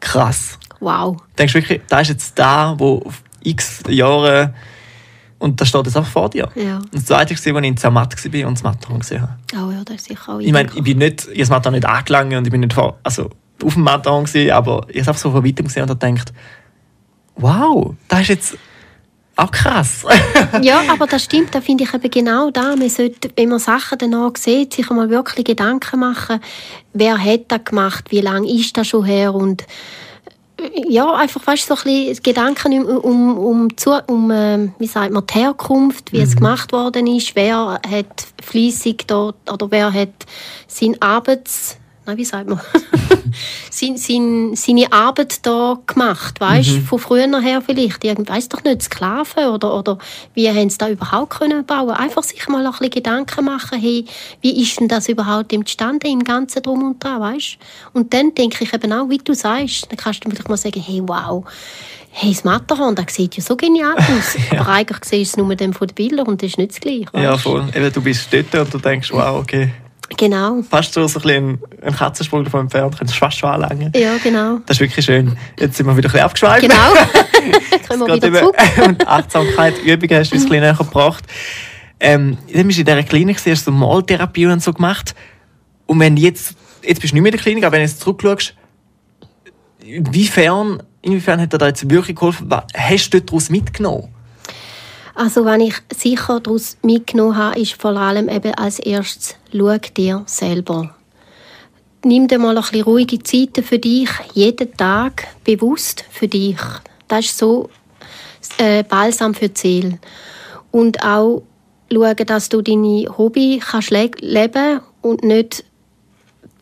krass. 0.00 0.58
Wow. 0.80 1.16
Du 1.16 1.22
denkst 1.38 1.54
wirklich, 1.54 1.80
da 1.88 2.00
ist 2.00 2.08
jetzt 2.08 2.38
da, 2.38 2.74
wo 2.78 3.02
x 3.42 3.82
Jahre 3.88 4.54
und 5.38 5.60
da 5.60 5.66
steht 5.66 5.86
jetzt 5.86 5.96
einfach 5.96 6.10
vor 6.10 6.30
dir. 6.30 6.48
Ja. 6.54 6.76
Und 6.78 6.94
das 6.94 7.06
zweite 7.06 7.30
war, 7.30 7.36
als 7.36 7.46
ich 7.46 7.68
in 7.68 7.76
Zermatt 7.76 8.24
war 8.24 8.48
und 8.48 8.54
das 8.54 8.62
Matterhorn 8.62 9.00
gesehen 9.00 9.22
habe. 9.22 9.34
Oh 9.54 9.70
ja, 9.70 9.84
das 9.84 9.96
ist 9.96 10.06
sicher 10.06 10.34
auch 10.34 10.40
Ich 10.40 10.52
meine, 10.52 10.70
ich 10.74 10.82
bin 10.82 10.98
nicht, 10.98 11.28
ich 11.32 11.40
das 11.40 11.50
Matterhorn 11.50 11.74
nicht 11.74 11.86
angelangt 11.86 12.34
und 12.34 12.46
ich 12.46 12.50
bin 12.50 12.60
nicht 12.60 12.72
vor, 12.72 12.98
also 13.02 13.30
auf 13.62 13.74
dem 13.74 13.82
Matterhorn 13.82 14.24
gewesen, 14.24 14.50
aber 14.50 14.86
ich 14.88 14.96
habe 14.96 15.00
es 15.00 15.08
einfach 15.08 15.20
so 15.20 15.30
von 15.30 15.44
weitem 15.44 15.66
gesehen 15.66 15.82
und 15.82 15.90
habe 15.90 16.06
gedacht, 16.06 16.32
wow, 17.36 17.94
das 18.08 18.20
ist 18.22 18.28
jetzt 18.28 18.58
auch 19.36 19.50
krass. 19.50 20.04
ja, 20.62 20.82
aber 20.88 21.06
das 21.06 21.24
stimmt, 21.24 21.54
da 21.54 21.60
finde 21.60 21.84
ich 21.84 21.92
eben 21.92 22.10
genau 22.10 22.50
da. 22.50 22.74
Man 22.74 22.88
sollte, 22.88 23.30
wenn 23.36 23.50
man 23.50 23.58
Sachen 23.58 23.98
danach 23.98 24.36
sieht, 24.36 24.72
sich 24.72 24.90
einmal 24.90 25.10
wirklich 25.10 25.44
Gedanken 25.44 26.00
machen, 26.00 26.40
wer 26.94 27.22
hat 27.22 27.44
das 27.48 27.64
gemacht, 27.64 28.06
wie 28.10 28.20
lange 28.20 28.50
ist 28.50 28.76
das 28.76 28.88
schon 28.88 29.04
her 29.04 29.34
und 29.34 29.64
ja, 30.88 31.14
einfach 31.14 31.46
weißt, 31.46 31.66
so 31.66 31.74
ein 31.74 31.82
bisschen 31.82 32.22
Gedanken 32.22 32.84
um, 32.84 32.96
um, 32.98 33.38
um, 33.38 33.68
um 34.06 34.30
äh, 34.30 34.68
wie 34.78 34.86
sagt 34.86 35.12
man, 35.12 35.26
die 35.26 35.34
Herkunft, 35.34 36.12
wie 36.12 36.18
mhm. 36.18 36.24
es 36.24 36.36
gemacht 36.36 36.72
worden 36.72 37.06
ist, 37.06 37.36
wer 37.36 37.80
hat 37.88 38.26
fließig 38.42 39.04
dort 39.06 39.50
oder 39.50 39.70
wer 39.70 39.92
hat 39.92 40.14
seinen 40.66 41.00
Arbeits 41.00 41.78
nein, 42.06 42.16
wie 42.16 42.24
sagt 42.24 42.48
man, 42.48 42.60
sein, 43.70 43.96
sein, 43.96 44.54
seine 44.54 44.92
Arbeit 44.92 45.44
da 45.46 45.78
gemacht, 45.86 46.40
weißt 46.40 46.70
mhm. 46.70 46.82
von 46.82 46.98
früher 46.98 47.40
her 47.40 47.62
vielleicht, 47.62 48.04
ich 48.04 48.16
weiß 48.16 48.48
doch 48.48 48.64
nicht, 48.64 48.82
Sklaven 48.82 49.46
oder, 49.46 49.74
oder 49.74 49.98
wie 50.34 50.48
haben 50.48 50.70
sie 50.70 50.78
da 50.78 50.88
überhaupt 50.88 51.38
können 51.38 51.64
bauen? 51.64 51.90
Einfach 51.90 52.22
sich 52.22 52.46
mal 52.48 52.64
ein 52.64 52.72
bisschen 52.72 52.90
Gedanken 52.90 53.44
machen, 53.44 53.80
hey, 53.80 54.04
wie 54.40 54.62
ist 54.62 54.80
denn 54.80 54.88
das 54.88 55.08
überhaupt 55.08 55.52
entstanden 55.52 56.06
im 56.08 56.24
Ganzen 56.24 56.62
drum 56.62 56.82
und 56.82 57.02
dran, 57.02 57.20
weißt? 57.20 57.58
Und 57.92 58.12
dann 58.14 58.34
denke 58.34 58.64
ich 58.64 58.72
eben 58.72 58.92
auch, 58.92 59.08
wie 59.08 59.18
du 59.18 59.34
sagst, 59.34 59.90
dann 59.90 59.96
kannst 59.96 60.24
du 60.24 60.30
vielleicht 60.30 60.48
mal 60.48 60.56
sagen, 60.56 60.80
hey, 60.80 61.02
wow, 61.04 61.44
hey, 62.10 62.32
das 62.32 62.44
Matterhorn, 62.44 62.94
das 62.94 63.14
sieht 63.14 63.36
ja 63.36 63.42
so 63.42 63.56
genial 63.56 63.94
aus. 63.96 64.36
ja. 64.50 64.60
Aber 64.60 64.72
eigentlich 64.72 65.04
siehst 65.04 65.36
du 65.36 65.42
es 65.42 65.58
nur 65.58 65.72
von 65.72 65.86
den 65.86 65.94
Bildern 65.94 66.26
und 66.26 66.42
das 66.42 66.50
ist 66.50 66.58
nicht 66.58 66.70
das 66.70 66.80
Gleiche. 66.80 67.06
Ja, 67.14 67.36
voll. 67.36 67.64
Eben, 67.74 67.92
du 67.92 68.00
bist 68.00 68.28
dort 68.32 68.54
und 68.54 68.74
du 68.74 68.78
denkst, 68.78 69.12
wow, 69.12 69.40
okay. 69.40 69.70
Genau. 70.16 70.62
Fast 70.62 70.94
so, 70.94 71.06
so 71.08 71.20
ein, 71.20 71.58
ein 71.82 71.94
Katzensprung 71.94 72.44
davon 72.44 72.60
entfernt, 72.60 72.96
kannst 72.96 73.14
du 73.14 73.18
fast 73.18 73.38
schon 73.38 73.50
anlangen. 73.50 73.92
Ja, 73.94 74.16
genau. 74.22 74.58
Das 74.66 74.76
ist 74.76 74.80
wirklich 74.80 75.04
schön. 75.04 75.36
Jetzt 75.58 75.76
sind 75.76 75.86
wir 75.86 75.96
wieder 75.96 76.08
ein 76.08 76.12
bisschen 76.12 76.24
abgeschweift. 76.24 76.62
Genau. 76.62 76.74
Können 77.88 78.06
wir 78.06 78.14
wieder 78.14 78.40
zurück. 78.40 78.56
und 78.84 79.06
Achtsamkeit, 79.06 79.82
Übungen 79.84 80.18
hast 80.18 80.30
du 80.30 80.36
uns 80.36 80.44
ein 80.44 80.48
bisschen 80.48 80.62
näher 80.62 80.74
gebracht. 80.74 81.24
Ähm, 81.98 82.38
dann 82.52 82.66
bist 82.66 82.78
du 82.78 82.82
in 82.82 82.86
dieser 82.86 83.02
Klinik, 83.02 83.38
hast 83.44 83.66
du 83.66 83.72
Maltherapie 83.72 84.46
und 84.46 84.62
so 84.62 84.72
gemacht. 84.72 85.14
Und 85.86 85.98
wenn 86.00 86.16
jetzt, 86.16 86.54
jetzt 86.82 87.00
bist 87.00 87.12
du 87.12 87.16
nicht 87.16 87.22
mehr 87.22 87.32
in 87.32 87.36
der 87.36 87.42
Klinik, 87.42 87.64
aber 87.64 87.72
wenn 87.72 87.84
du 87.84 87.88
jetzt 87.88 88.00
zurückschaust, 88.00 88.54
inwiefern, 89.84 90.82
inwiefern 91.02 91.40
hat 91.40 91.52
dir 91.52 91.58
da 91.58 91.66
jetzt 91.68 91.88
wirklich 91.88 92.16
geholfen? 92.16 92.46
Was 92.48 92.64
hast 92.76 93.10
du 93.10 93.20
daraus 93.20 93.50
mitgenommen? 93.50 94.08
Also 95.16 95.46
was 95.46 95.62
ich 95.62 95.74
sicher 95.96 96.40
daraus 96.40 96.76
mitgenommen 96.82 97.38
habe, 97.38 97.58
ist 97.58 97.80
vor 97.80 97.96
allem 97.96 98.28
eben 98.28 98.54
als 98.54 98.78
erstes, 98.78 99.34
schau 99.50 99.78
dir 99.78 100.22
selber. 100.26 100.94
Nimm 102.04 102.28
dir 102.28 102.38
mal 102.38 102.54
ein 102.54 102.62
bisschen 102.62 102.82
ruhige 102.82 103.22
Zeiten 103.22 103.64
für 103.64 103.78
dich, 103.78 104.10
jeden 104.34 104.76
Tag 104.76 105.26
bewusst 105.42 106.04
für 106.10 106.28
dich. 106.28 106.58
Das 107.08 107.24
ist 107.24 107.38
so 107.38 107.70
äh, 108.58 108.84
balsam 108.84 109.32
für 109.32 109.48
die 109.48 109.58
Seele. 109.58 109.98
Und 110.70 111.02
auch 111.02 111.44
schauen, 111.90 112.26
dass 112.26 112.50
du 112.50 112.60
deine 112.60 113.06
Hobby 113.16 113.62
kannst 113.66 113.90
le 113.90 114.10
leben 114.20 114.80
und 115.00 115.24
nicht 115.24 115.64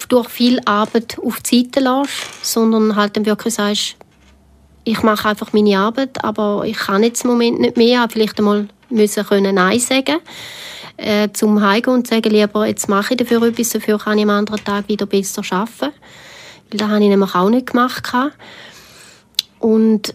durch 0.08 0.28
viel 0.28 0.60
Arbeit 0.64 1.18
auf 1.18 1.40
die 1.40 1.64
Seite 1.64 1.80
lässt, 1.80 2.44
sondern 2.44 2.94
halt 2.94 3.16
dann 3.16 3.26
wirklich 3.26 3.54
sagst, 3.54 3.96
ich 4.84 5.02
mache 5.02 5.28
einfach 5.28 5.52
meine 5.52 5.78
Arbeit, 5.78 6.22
aber 6.22 6.64
ich 6.66 6.76
kann 6.76 7.02
jetzt 7.02 7.24
im 7.24 7.30
Moment 7.30 7.60
nicht 7.60 7.76
mehr. 7.76 8.04
Ich 8.04 8.12
vielleicht 8.12 8.38
einmal 8.38 8.68
müssen 8.90 9.26
können 9.26 9.54
Nein 9.54 9.80
sagen 9.80 10.18
äh, 10.96 11.28
zum 11.32 11.60
Heimgehen 11.60 11.96
und 11.96 12.06
sagen, 12.06 12.30
lieber, 12.30 12.66
jetzt 12.66 12.88
mache 12.88 13.14
ich 13.14 13.18
dafür 13.18 13.42
etwas, 13.42 13.70
dafür 13.70 13.98
kann 13.98 14.18
ich 14.18 14.24
am 14.24 14.30
anderen 14.30 14.62
Tag 14.64 14.88
wieder 14.88 15.06
besser 15.06 15.42
arbeiten. 15.50 15.94
Weil 16.70 16.78
das 16.78 16.88
habe 16.88 17.02
ich 17.02 17.08
nämlich 17.08 17.34
auch 17.34 17.50
nicht 17.50 17.68
gemacht. 17.68 18.12
Und 19.58 20.14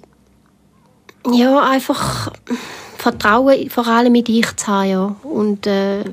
ja, 1.31 1.59
einfach 1.69 2.31
Vertrauen 2.97 3.69
vor 3.69 3.87
allem 3.87 4.15
in 4.15 4.23
dich 4.23 4.55
zu 4.55 4.67
haben. 4.67 4.89
Ja. 4.89 5.15
Und 5.23 5.67
äh, 5.67 6.03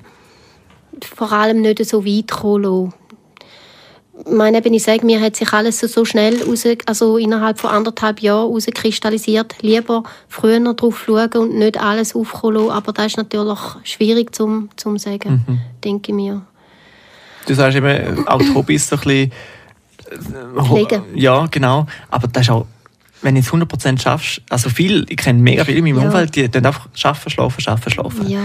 vor 1.15 1.33
allem 1.33 1.61
nicht 1.61 1.85
so 1.85 2.05
weit 2.05 2.31
kommen 2.31 2.63
lassen 2.63 2.95
ich 4.25 4.33
meine, 4.33 4.65
wenn 4.65 4.73
ich 4.73 4.83
sage, 4.83 5.05
mir 5.05 5.21
hat 5.21 5.37
sich 5.37 5.53
alles 5.53 5.81
so, 5.81 6.05
schnell 6.05 6.43
raus, 6.43 6.65
also 6.87 7.19
innerhalb 7.19 7.59
von 7.59 7.71
anderthalb 7.71 8.21
Jahren 8.21 8.49
herauskristallisiert. 8.49 9.57
Lieber 9.61 10.05
früher 10.29 10.61
drauf 10.75 11.05
schauen 11.05 11.33
und 11.35 11.55
nicht 11.55 11.79
alles 11.79 12.15
aufkommen 12.15 12.71
Aber 12.71 12.93
das 12.93 13.07
ist 13.07 13.17
natürlich 13.19 13.59
schwierig 13.85 14.35
zu 14.35 14.69
zum 14.77 14.99
sagen, 14.99 15.45
mhm. 15.47 15.61
denke 15.85 16.13
ich 16.13 16.17
mir. 16.17 16.43
Du 17.47 17.55
sagst 17.55 17.77
eben, 17.77 18.27
auch 18.27 18.41
die 18.41 18.55
Hobbys 18.55 18.89
so 18.89 18.97
ein 18.97 19.03
bisschen... 19.03 19.33
Äh, 20.57 20.63
Pflegen. 20.63 21.03
Ja, 21.15 21.47
genau. 21.51 21.87
Aber 22.11 22.29
das 22.29 22.43
ist 22.43 22.51
auch 22.51 22.67
wenn 23.23 23.35
du 23.35 23.41
jetzt 23.41 23.51
100% 23.51 24.01
schaffst, 24.01 24.43
also 24.51 24.69
viel, 24.69 25.07
ich 25.09 25.17
kenne 25.17 25.41
mega 25.41 25.65
viele 25.65 25.79
in 25.79 25.85
meinem 25.85 25.99
ja. 25.99 26.05
Umfeld, 26.05 26.37
die 26.37 26.49
dann 26.51 26.67
einfach 26.67 26.89
arbeiten, 27.03 27.31
schlafen, 27.31 27.67
arbeiten, 27.67 27.91
schlafen. 27.91 28.29
Ja. 28.29 28.41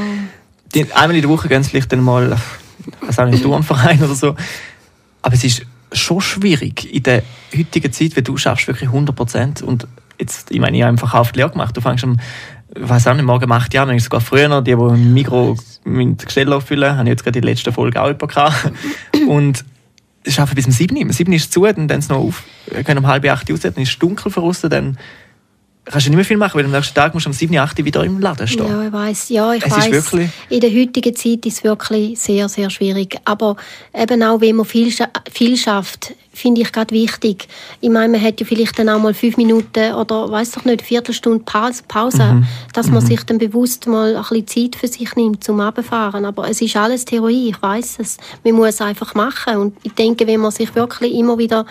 Die, 0.73 0.91
einmal 0.93 1.15
in 1.15 1.21
der 1.21 1.29
Woche 1.29 1.47
gehen 1.49 1.61
sie 1.61 1.69
vielleicht 1.69 1.91
dann 1.91 2.01
mal, 2.01 2.37
ich 2.79 3.07
weiß 3.07 3.19
auch 3.19 3.25
nicht, 3.25 3.43
Turnverein 3.43 4.01
oder 4.01 4.15
so. 4.15 4.35
Aber 5.21 5.35
es 5.35 5.43
ist 5.43 5.65
schon 5.91 6.21
schwierig 6.21 6.93
in 6.93 7.03
der 7.03 7.23
heutigen 7.55 7.91
Zeit, 7.91 8.15
weil 8.15 8.23
du 8.23 8.37
schaffst 8.37 8.67
wirklich 8.67 8.89
100 8.89 9.15
Prozent 9.15 9.61
und 9.61 9.87
jetzt, 10.19 10.51
ich 10.51 10.59
meine, 10.59 10.77
ich 10.77 10.83
habe 10.83 10.91
einfach 10.91 11.13
auf 11.13 11.31
die 11.31 11.39
Lehre 11.39 11.51
gemacht. 11.51 11.75
Du 11.75 11.81
fängst 11.81 12.03
am, 12.03 12.17
ich 12.73 12.89
weiß 12.89 13.07
auch 13.07 13.13
nicht, 13.13 13.25
morgen 13.25 13.45
um 13.45 13.51
8 13.51 13.73
Jahre, 13.73 13.99
sogar 13.99 14.21
früher 14.21 14.47
noch, 14.47 14.61
die, 14.61 14.75
die 14.75 14.81
im 14.81 15.13
Mikro 15.13 15.57
mit 15.83 16.25
Gestell 16.25 16.51
auffüllen, 16.53 16.95
habe 16.95 17.03
ich 17.03 17.09
jetzt 17.09 17.23
gerade 17.23 17.41
die 17.41 17.45
letzte 17.45 17.73
Folge 17.73 18.01
auch 18.01 18.17
gehabt. 18.17 18.71
Und 19.27 19.65
ich 20.23 20.39
arbeite 20.39 20.55
bis 20.55 20.67
um 20.67 20.71
7 20.71 20.95
Uhr. 20.95 21.03
Um 21.03 21.11
7 21.11 21.29
Uhr 21.29 21.35
ist 21.35 21.45
es 21.45 21.49
zu, 21.49 21.65
dann 21.65 21.89
es 21.89 22.09
noch 22.09 22.19
auf, 22.19 22.43
können 22.85 22.99
um 22.99 23.07
halb 23.07 23.25
8 23.25 23.49
Uhr 23.49 23.55
raus, 23.55 23.61
dann 23.61 23.73
ist 23.73 23.89
es 23.89 23.99
dunkel 23.99 24.31
verrostet, 24.31 24.71
dann 24.71 24.97
kannst 25.85 26.05
du 26.05 26.11
nicht 26.11 26.17
mehr 26.17 26.25
viel 26.25 26.37
machen, 26.37 26.57
weil 26.57 26.65
am 26.65 26.71
nächsten 26.71 26.93
Tag 26.93 27.13
musst 27.13 27.25
du 27.25 27.29
um 27.29 27.33
7, 27.33 27.57
8 27.57 27.83
wieder 27.83 28.03
im 28.03 28.19
Laden 28.19 28.47
stehen. 28.47 28.67
Ja, 28.67 28.85
ich 28.85 28.93
weiss. 28.93 29.29
Ja, 29.29 29.53
ich 29.53 29.65
es 29.65 29.71
weiss. 29.71 29.91
Wirklich... 29.91 30.29
In 30.49 30.59
der 30.61 30.69
heutigen 30.69 31.15
Zeit 31.15 31.45
ist 31.45 31.57
es 31.57 31.63
wirklich 31.63 32.19
sehr, 32.19 32.47
sehr 32.49 32.69
schwierig. 32.69 33.17
Aber 33.25 33.55
eben 33.93 34.21
auch, 34.23 34.41
wenn 34.41 34.57
man 34.57 34.65
viel, 34.65 34.93
viel 35.31 35.57
schafft, 35.57 36.13
finde 36.33 36.61
ich 36.61 36.71
gerade 36.71 36.93
wichtig. 36.93 37.47
Ich 37.81 37.89
meine, 37.89 38.17
man 38.17 38.21
hat 38.21 38.39
ja 38.39 38.45
vielleicht 38.45 38.79
dann 38.79 38.89
auch 38.89 38.99
mal 38.99 39.13
fünf 39.13 39.37
Minuten 39.37 39.93
oder 39.93 40.31
weiß 40.31 40.51
doch 40.51 40.65
nicht, 40.65 40.79
eine 40.79 40.87
Viertelstunde 40.87 41.43
Pause, 41.43 41.83
Pause 41.87 42.23
mhm. 42.23 42.45
dass 42.73 42.87
man 42.87 43.03
mhm. 43.03 43.07
sich 43.07 43.23
dann 43.23 43.37
bewusst 43.37 43.87
mal 43.87 44.15
ein 44.15 44.21
bisschen 44.21 44.71
Zeit 44.71 44.79
für 44.79 44.87
sich 44.87 45.15
nimmt 45.15 45.43
zum 45.43 45.59
Abfahren. 45.59 46.25
Aber 46.25 46.47
es 46.49 46.61
ist 46.61 46.75
alles 46.75 47.05
Theorie, 47.05 47.49
ich 47.49 47.61
weiß 47.61 47.97
es. 47.99 48.17
Man 48.43 48.53
muss 48.53 48.69
es 48.69 48.81
einfach 48.81 49.13
machen. 49.13 49.57
Und 49.57 49.77
ich 49.83 49.93
denke, 49.93 50.25
wenn 50.27 50.39
man 50.39 50.51
sich 50.51 50.73
wirklich 50.75 51.13
immer 51.13 51.37
wieder 51.37 51.65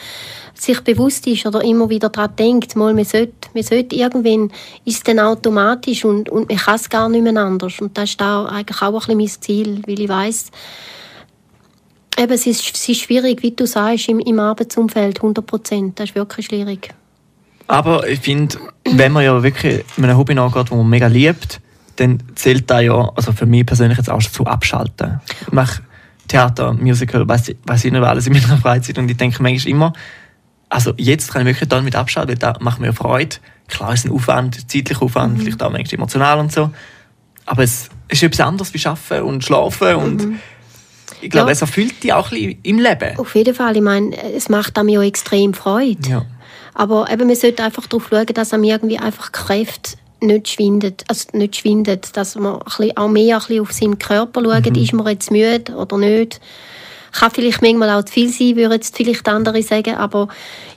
sich 0.63 0.81
bewusst 0.81 1.27
ist 1.27 1.47
oder 1.47 1.63
immer 1.63 1.89
wieder 1.89 2.09
daran 2.09 2.37
denkt, 2.37 2.77
mal, 2.77 2.93
man 2.95 3.05
sollte, 3.05 3.49
man 3.55 3.63
sollte 3.63 3.97
irgendwann, 3.97 4.51
ist 4.85 4.97
es 4.99 5.03
dann 5.03 5.19
automatisch 5.19 6.05
und, 6.05 6.29
und 6.29 6.49
man 6.49 6.59
kann 6.59 6.75
es 6.75 6.89
gar 6.89 7.09
nicht 7.09 7.23
mehr 7.23 7.37
anders. 7.37 7.81
Und 7.81 7.97
das 7.97 8.11
ist 8.11 8.21
da 8.21 8.45
eigentlich 8.47 8.83
auch 8.83 9.09
ein 9.09 9.17
bisschen 9.17 9.17
mein 9.17 9.43
Ziel, 9.43 9.83
weil 9.87 10.01
ich 10.01 10.09
weiß 10.09 10.51
Eben, 12.19 12.33
es 12.33 12.47
ist, 12.47 12.75
es 12.75 12.87
ist 12.87 13.01
schwierig, 13.01 13.43
wie 13.43 13.53
du 13.53 13.67
sagst, 13.67 14.09
im, 14.09 14.19
im 14.19 14.39
Arbeitsumfeld 14.41 15.19
100 15.19 15.47
Prozent. 15.47 15.99
Das 15.99 16.11
ist 16.11 16.15
wirklich 16.15 16.47
schwierig. 16.47 16.93
Aber 17.67 18.07
ich 18.07 18.21
finde, 18.21 18.59
wenn 18.85 19.13
man 19.13 19.25
ja 19.25 19.43
wirklich 19.43 19.85
einem 19.97 20.19
Hobby 20.19 20.35
nachgeht, 20.35 20.65
das 20.65 20.71
man 20.71 20.89
mega 20.89 21.07
liebt, 21.07 21.61
dann 21.97 22.23
zählt 22.35 22.69
da 22.71 22.81
ja, 22.81 23.11
also 23.15 23.33
für 23.33 23.47
mich 23.47 23.65
persönlich 23.65 23.97
jetzt 23.97 24.11
auch 24.11 24.21
zu 24.21 24.45
abschalten. 24.45 25.21
Ich 25.43 25.53
mache 25.53 25.83
Theater, 26.29 26.75
Musical, 26.75 27.27
weiß 27.27 27.49
ich 27.49 27.93
nicht 27.93 28.03
alles 28.03 28.27
in 28.27 28.33
meiner 28.33 28.57
Freizeit 28.59 28.99
und 28.99 29.11
ich 29.11 29.17
denke 29.17 29.43
manchmal 29.43 29.71
immer, 29.71 29.93
also 30.71 30.95
jetzt 30.97 31.33
kann 31.33 31.43
ich 31.43 31.49
wirklich 31.49 31.69
damit 31.69 31.95
abschalten, 31.95 32.31
weil 32.31 32.39
da 32.39 32.59
macht 32.61 32.81
mir 32.81 32.95
Freude. 32.95 33.37
Klar 33.69 33.93
ist 33.93 34.07
ein 34.07 34.13
Aufwand, 34.13 34.71
zeitlicher 34.71 35.03
Aufwand, 35.03 35.37
mhm. 35.37 35.43
vielleicht 35.43 35.63
auch 35.63 35.71
manchmal 35.71 35.95
emotional 35.95 36.39
und 36.39 36.51
so. 36.51 36.71
Aber 37.45 37.63
es 37.63 37.91
ist 38.09 38.23
etwas 38.23 38.41
anderes 38.41 38.73
wie 38.73 38.87
Arbeiten 38.87 39.25
und 39.25 39.45
Schlafen 39.45 39.95
und 39.97 40.25
mhm 40.25 40.41
ich 41.21 41.31
glaube, 41.31 41.49
ja. 41.49 41.53
es 41.53 41.61
erfüllt 41.61 42.03
dich 42.03 42.13
auch 42.13 42.31
ein 42.31 42.39
bisschen 42.39 42.59
im 42.63 42.79
Leben. 42.79 43.19
Auf 43.19 43.35
jeden 43.35 43.55
Fall. 43.55 43.77
Ich 43.77 43.83
meine, 43.83 44.17
es 44.35 44.49
macht 44.49 44.79
einem 44.79 44.89
ja 44.89 45.03
extrem 45.03 45.55
Freude. 45.55 46.09
Ja. 46.09 46.27
Aber 46.75 47.11
eben, 47.11 47.27
man 47.27 47.37
sollte 47.37 47.63
einfach 47.63 47.87
darauf 47.87 48.09
schauen, 48.09 48.27
dass 48.27 48.53
einem 48.53 48.65
irgendwie 48.65 48.99
einfach 48.99 49.33
Kräfte 49.33 49.97
nicht 50.23 50.49
schwindet, 50.49 51.05
also 51.09 51.29
nicht 51.33 51.57
schwindet, 51.57 52.17
dass 52.17 52.37
man 52.37 52.57
ein 52.57 52.65
bisschen, 52.65 52.97
auch 52.97 53.09
mehr 53.09 53.37
ein 53.37 53.41
bisschen 53.41 53.61
auf 53.61 53.73
seinen 53.73 53.99
Körper 53.99 54.43
schaut, 54.43 54.67
mhm. 54.67 54.83
ist 54.83 54.93
man 54.93 55.07
jetzt 55.07 55.31
müde 55.31 55.75
oder 55.75 55.99
nicht 55.99 56.41
kann 57.13 57.31
vielleicht 57.31 57.63
manchmal 57.63 57.91
auch 57.91 58.05
zu 58.05 58.13
viel 58.13 58.29
sein, 58.29 58.57
würden 58.57 58.73
jetzt 58.73 58.97
vielleicht 58.97 59.29
andere 59.29 59.63
sagen, 59.63 59.95
aber 59.95 60.29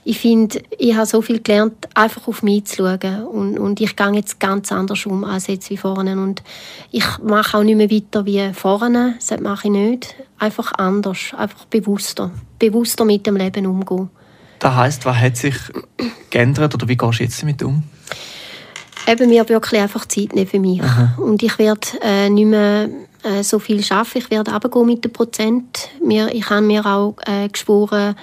ich 0.04 0.18
finde, 0.18 0.62
ich 0.78 0.94
habe 0.94 1.06
so 1.06 1.22
viel 1.22 1.40
gelernt, 1.40 1.88
einfach 1.94 2.26
auf 2.28 2.42
mich 2.42 2.64
zu 2.66 2.76
schauen 2.76 3.24
und, 3.26 3.58
und 3.58 3.80
ich 3.80 3.96
gehe 3.96 4.12
jetzt 4.12 4.40
ganz 4.40 4.72
anders 4.72 5.06
um 5.06 5.24
als 5.24 5.46
jetzt 5.46 5.70
wie 5.70 5.76
vorne 5.76 6.20
und 6.20 6.42
ich 6.90 7.04
mache 7.22 7.58
auch 7.58 7.62
nicht 7.62 7.76
mehr 7.76 7.90
weiter 7.90 8.26
wie 8.26 8.52
vorne, 8.52 9.14
das 9.18 9.40
mache 9.40 9.68
ich 9.68 9.72
nicht, 9.72 10.14
einfach 10.38 10.72
anders, 10.72 11.32
einfach 11.36 11.64
bewusster, 11.66 12.30
bewusster 12.58 13.04
mit 13.04 13.26
dem 13.26 13.36
Leben 13.36 13.66
umgehen. 13.66 14.10
Das 14.58 14.74
heißt, 14.74 15.04
was 15.04 15.16
hat 15.16 15.36
sich 15.36 15.56
geändert 16.30 16.74
oder 16.74 16.88
wie 16.88 16.96
gehst 16.96 17.20
du 17.20 17.24
jetzt 17.24 17.42
damit 17.42 17.62
um? 17.62 17.82
Eben 19.06 19.28
mir 19.28 19.46
wirklich 19.48 19.80
einfach 19.80 20.06
Zeit 20.06 20.34
nehmen 20.34 20.46
für 20.46 20.58
mich. 20.58 20.82
Aha. 20.82 21.14
Und 21.18 21.42
ich 21.42 21.58
werde 21.58 21.86
äh, 22.00 22.30
nicht 22.30 22.46
mehr 22.46 22.88
äh, 23.24 23.42
so 23.42 23.58
viel 23.58 23.82
arbeiten. 23.90 24.18
Ich 24.18 24.30
werde 24.30 24.52
runtergehen 24.52 24.86
mit 24.86 25.04
den 25.04 25.12
Prozent. 25.12 25.88
Mir, 26.02 26.32
ich 26.32 26.48
habe 26.48 26.62
mir 26.62 26.84
auch 26.86 27.16
äh, 27.26 27.48
geschworen, 27.48 28.14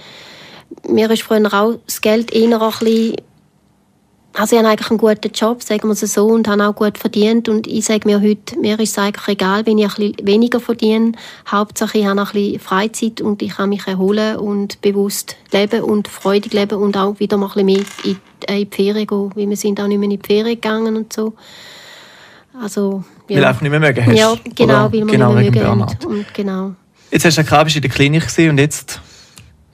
mir 0.87 1.09
ist 1.11 1.23
früher 1.23 1.53
auch 1.53 1.75
das 1.85 2.01
Geld 2.01 2.31
eher 2.31 2.61
ein 2.61 2.69
bisschen 2.69 3.15
also 4.33 4.55
ich 4.55 4.61
habe 4.61 4.69
eigentlich 4.69 4.89
einen 4.89 4.97
guten 4.97 5.31
Job, 5.33 5.61
sagen 5.61 5.89
wir 5.89 5.91
es 5.91 6.13
so, 6.13 6.25
und 6.27 6.47
habe 6.47 6.65
auch 6.65 6.75
gut 6.75 6.97
verdient. 6.97 7.49
Und 7.49 7.67
ich 7.67 7.83
sage 7.83 8.07
mir 8.07 8.21
heute, 8.21 8.57
mir 8.59 8.79
ist 8.79 8.91
es 8.91 8.97
eigentlich 8.97 9.27
egal, 9.27 9.65
wenn 9.65 9.77
ich 9.77 9.89
ein 9.89 10.11
bisschen 10.13 10.27
weniger 10.27 10.59
verdiene. 10.61 11.11
Hauptsache, 11.49 11.97
ich 11.97 12.05
habe 12.05 12.21
ein 12.21 12.27
bisschen 12.27 12.59
Freizeit 12.59 13.19
und 13.19 13.41
ich 13.41 13.57
kann 13.57 13.69
mich 13.69 13.85
erholen 13.87 14.37
und 14.37 14.79
bewusst 14.81 15.35
leben 15.51 15.83
und 15.83 16.07
freudig 16.07 16.53
leben 16.53 16.79
und 16.79 16.95
auch 16.95 17.19
wieder 17.19 17.35
mal 17.35 17.47
ein 17.47 17.65
bisschen 17.65 17.65
mehr 17.65 18.19
in, 18.49 18.67
die 18.67 18.67
Ferien 18.71 19.05
gehen, 19.05 19.31
weil 19.35 19.49
wir 19.49 19.57
sind 19.57 19.81
auch 19.81 19.87
nicht 19.87 19.99
mehr 19.99 20.09
in 20.09 20.17
die 20.17 20.25
Ferien 20.25 20.55
gegangen 20.55 20.95
und 20.95 21.11
so. 21.11 21.33
Also, 22.59 23.03
ja. 23.27 23.37
Weil 23.37 23.45
einfach 23.45 23.61
nicht 23.61 23.71
mehr 23.71 23.79
mögen 23.79 24.05
hast. 24.05 24.17
Ja, 24.17 24.35
genau, 24.55 24.73
oder? 24.73 24.83
weil 24.85 24.91
wir 24.91 25.05
genau, 25.05 25.33
nicht 25.33 25.53
mehr 25.53 25.75
mögen. 25.75 26.05
Und, 26.05 26.33
genau. 26.33 26.75
Jetzt 27.11 27.25
hast 27.25 27.37
du 27.37 27.41
ja 27.41 27.61
in 27.61 27.81
der 27.81 27.91
Klinik 27.91 28.23
gesehen 28.23 28.51
und 28.51 28.57
jetzt 28.57 29.01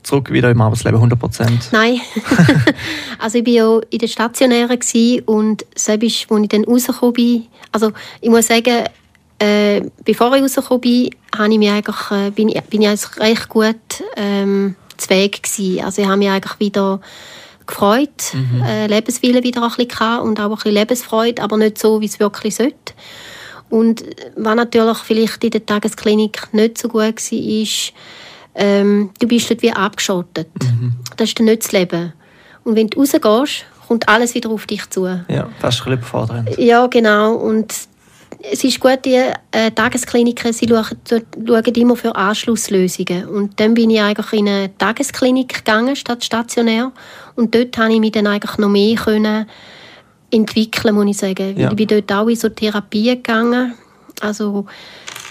zurück 0.08 0.32
wieder 0.32 0.50
im 0.50 0.62
Arbeitsleben, 0.62 0.96
100 0.96 1.20
Prozent? 1.20 1.70
Nein. 1.72 2.00
also 3.20 3.38
ich 3.38 3.46
war 3.46 3.54
ja 3.54 3.80
in 3.90 4.00
der 4.00 4.08
Stationären 4.08 4.80
und 5.26 5.66
selbst, 5.76 6.32
als 6.32 6.42
ich 6.42 6.50
dann 6.50 6.63
rausgekommen 6.63 7.13
bin, 7.13 7.48
also 7.72 7.92
ich 8.22 8.30
muss 8.30 8.48
sagen, 8.48 8.86
äh, 9.40 9.82
bevor 10.04 10.34
ich 10.36 10.42
rausgekommen 10.42 10.82
bin, 10.82 11.10
habe 11.38 11.52
ich 11.52 11.60
mich 11.60 11.70
eigentlich, 11.70 12.12
äh, 12.12 12.32
bin, 12.32 12.50
ich, 12.50 12.62
bin 12.62 12.82
ich 12.82 12.88
eigentlich 12.88 13.20
recht 13.20 13.50
gut 13.50 13.76
ähm, 14.16 14.76
zu 14.96 15.10
Weg 15.10 15.44
gewesen. 15.44 15.84
Also 15.84 16.02
ich 16.02 16.08
habe 16.08 16.18
mich 16.18 16.30
eigentlich 16.30 16.60
wieder 16.60 17.02
gefreut, 17.67 18.34
mhm. 18.34 18.63
äh, 18.63 18.88
Lebenswille 18.88 19.43
wieder 19.43 19.63
ein 19.63 19.69
bisschen 19.69 20.19
und 20.21 20.39
auch 20.39 20.49
ein 20.49 20.56
bisschen 20.56 20.73
Lebensfreude, 20.73 21.41
aber 21.41 21.58
nicht 21.58 21.77
so, 21.77 22.01
wie 22.01 22.06
es 22.06 22.19
wirklich 22.19 22.56
sollte. 22.56 22.93
Und 23.69 24.03
was 24.36 24.56
natürlich 24.56 24.97
vielleicht 24.99 25.43
in 25.43 25.51
der 25.51 25.65
Tagesklinik 25.65 26.53
nicht 26.53 26.77
so 26.77 26.88
gut 26.88 27.01
war, 27.01 27.10
ist, 27.10 27.93
ähm, 28.56 29.12
du 29.19 29.27
bist 29.27 29.49
dort 29.49 29.62
wie 29.62 29.71
abgeschottet. 29.71 30.49
Mhm. 30.62 30.93
Das 31.17 31.30
ist 31.30 31.39
dann 31.39 31.45
nicht 31.45 31.63
das 31.63 31.71
Leben. 31.73 32.13
Und 32.63 32.75
wenn 32.75 32.88
du 32.88 32.99
rausgehst, 32.99 33.65
kommt 33.88 34.08
alles 34.10 34.36
wieder 34.36 34.49
auf 34.49 34.65
dich 34.65 34.89
zu. 34.89 35.06
Ja, 35.06 35.49
fast 35.60 35.82
ein 35.82 35.91
bisschen 35.91 35.93
überfordernd. 35.93 36.58
Ja, 36.58 36.88
genau. 36.88 37.36
Und 37.36 37.73
es 38.43 38.63
ist 38.63 38.80
gut, 38.80 39.00
die 39.06 39.21
äh, 39.52 39.71
Tageskliniken 39.71 40.54
sie 40.54 40.67
schauen, 40.67 40.97
schauen 41.08 41.76
immer 41.76 41.95
für 41.95 42.15
Anschlusslösungen. 42.15 43.28
Und 43.28 43.60
dann 43.60 43.73
bin 43.73 43.89
ich 43.89 44.02
eigentlich 44.02 44.34
in 44.34 44.47
eine 44.47 44.78
Tagesklinik 44.78 45.65
gegangen, 45.65 45.95
statt 45.95 46.23
stationär. 46.23 46.91
Und 47.36 47.54
dort 47.56 47.76
konnte 47.76 47.93
ich 47.93 48.00
mich 48.00 48.12
dann 48.12 48.28
eigentlich 48.28 48.58
noch 48.58 48.69
mehr 48.69 48.95
können 48.95 49.45
entwickeln, 50.32 50.95
muss 50.95 51.08
ich 51.08 51.17
sagen. 51.17 51.58
Ja. 51.58 51.69
Ich 51.69 51.76
bin 51.76 51.88
dort 51.88 52.12
auch 52.12 52.28
in 52.28 52.36
so 52.36 52.50
Therapie 52.50 53.10
gegangen. 53.15 53.73
Also, 54.21 54.65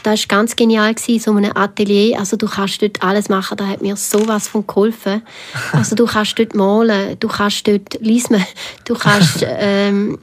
das 0.03 0.21
war 0.21 0.38
ganz 0.38 0.55
genial, 0.55 0.95
so 0.97 1.33
ein 1.33 1.57
Atelier. 1.57 2.19
Also, 2.19 2.37
du 2.37 2.47
kannst 2.47 2.81
dort 2.83 3.03
alles 3.03 3.29
machen, 3.29 3.57
da 3.57 3.66
hat 3.66 3.83
mir 3.83 3.97
sowas 3.97 4.49
von 4.49 4.66
geholfen. 4.66 5.23
Also, 5.73 5.97
du 5.97 6.07
kannst 6.07 6.38
dort 6.38 6.55
malen, 6.55 7.19
du 7.19 7.29
kannst 7.29 7.66
dort 7.66 8.01
lesen, 8.01 8.45
du 8.85 8.95
kannst, 8.95 9.45
ähm, 9.59 10.19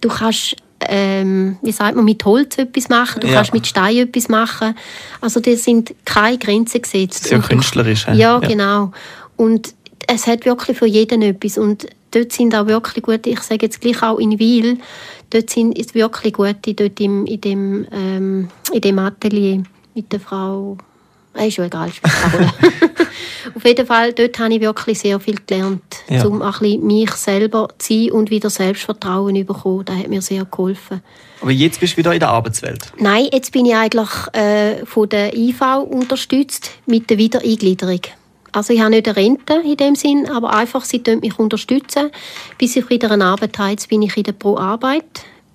du 0.00 0.08
kannst 0.08 0.56
ähm, 0.80 1.58
wie 1.62 1.72
sagt 1.72 1.96
man, 1.96 2.04
mit 2.04 2.24
Holz 2.24 2.58
etwas 2.58 2.88
machen, 2.88 3.20
du 3.20 3.26
ja. 3.26 3.34
kannst 3.34 3.52
mit 3.52 3.66
Stein 3.66 3.96
etwas 3.96 4.28
machen. 4.28 4.74
Also 5.20 5.40
da 5.40 5.54
sind 5.56 5.94
keine 6.04 6.38
Grenzen 6.38 6.82
gesetzt. 6.82 7.24
Sehr 7.24 7.40
künstlerisch. 7.40 8.06
Ja, 8.06 8.14
ja, 8.14 8.38
genau. 8.38 8.92
Und 9.36 9.74
es 10.06 10.26
hat 10.26 10.44
wirklich 10.44 10.78
für 10.78 10.86
jeden 10.86 11.22
etwas. 11.22 11.58
Und 11.58 11.86
dort 12.12 12.32
sind 12.32 12.54
auch 12.54 12.66
wirklich 12.66 13.04
gute, 13.04 13.30
ich 13.30 13.40
sage 13.40 13.66
jetzt 13.66 13.80
gleich 13.80 14.02
auch 14.02 14.18
in 14.18 14.38
Wiel, 14.38 14.78
dort 15.30 15.50
sind 15.50 15.78
es 15.78 15.94
wirklich 15.94 16.34
gute, 16.34 16.74
dort 16.74 17.00
im, 17.00 17.26
in, 17.26 17.40
dem, 17.40 17.86
ähm, 17.92 18.48
in 18.72 18.80
dem 18.80 18.98
Atelier 18.98 19.62
mit 19.94 20.12
der 20.12 20.20
Frau 20.20 20.78
ist 21.34 21.54
schon 21.54 21.66
egal, 21.66 21.90
Auf 23.54 23.64
jeden 23.64 23.86
Fall, 23.86 24.12
dort 24.12 24.38
habe 24.38 24.54
ich 24.54 24.60
wirklich 24.60 24.98
sehr 24.98 25.18
viel 25.20 25.36
gelernt, 25.46 25.82
ja. 26.08 26.24
um 26.24 26.42
ein 26.42 26.52
bisschen 26.52 26.86
mich 26.86 27.10
selber 27.12 27.68
zu 27.78 27.92
sein 27.94 28.10
und 28.12 28.30
wieder 28.30 28.50
Selbstvertrauen 28.50 29.34
zu 29.36 29.44
bekommen. 29.44 29.84
Das 29.84 29.96
hat 29.96 30.08
mir 30.08 30.20
sehr 30.20 30.44
geholfen. 30.44 31.02
Aber 31.40 31.50
jetzt 31.50 31.80
bist 31.80 31.94
du 31.94 31.98
wieder 31.98 32.12
in 32.12 32.20
der 32.20 32.30
Arbeitswelt? 32.30 32.92
Nein, 32.98 33.28
jetzt 33.32 33.52
bin 33.52 33.64
ich 33.66 33.74
eigentlich 33.74 34.10
äh, 34.32 34.84
von 34.84 35.08
der 35.08 35.36
IV 35.36 35.60
unterstützt 35.88 36.72
mit 36.86 37.08
der 37.10 37.18
Wiedereingliederung. 37.18 38.00
Also 38.52 38.72
ich 38.72 38.80
habe 38.80 38.90
nicht 38.90 39.06
eine 39.06 39.16
Rente 39.16 39.62
in 39.64 39.76
dem 39.76 39.94
Sinn, 39.94 40.28
aber 40.28 40.52
einfach, 40.52 40.84
sie 40.84 41.02
mich 41.20 41.38
unterstützen, 41.38 42.10
bis 42.56 42.76
ich 42.76 42.88
wieder 42.90 43.10
eine 43.10 43.24
Arbeit 43.24 43.58
habe. 43.58 43.70
Jetzt 43.70 43.88
bin 43.88 44.02
ich 44.02 44.16
in 44.16 44.24
der 44.24 44.32
Pro-Arbeit 44.32 45.04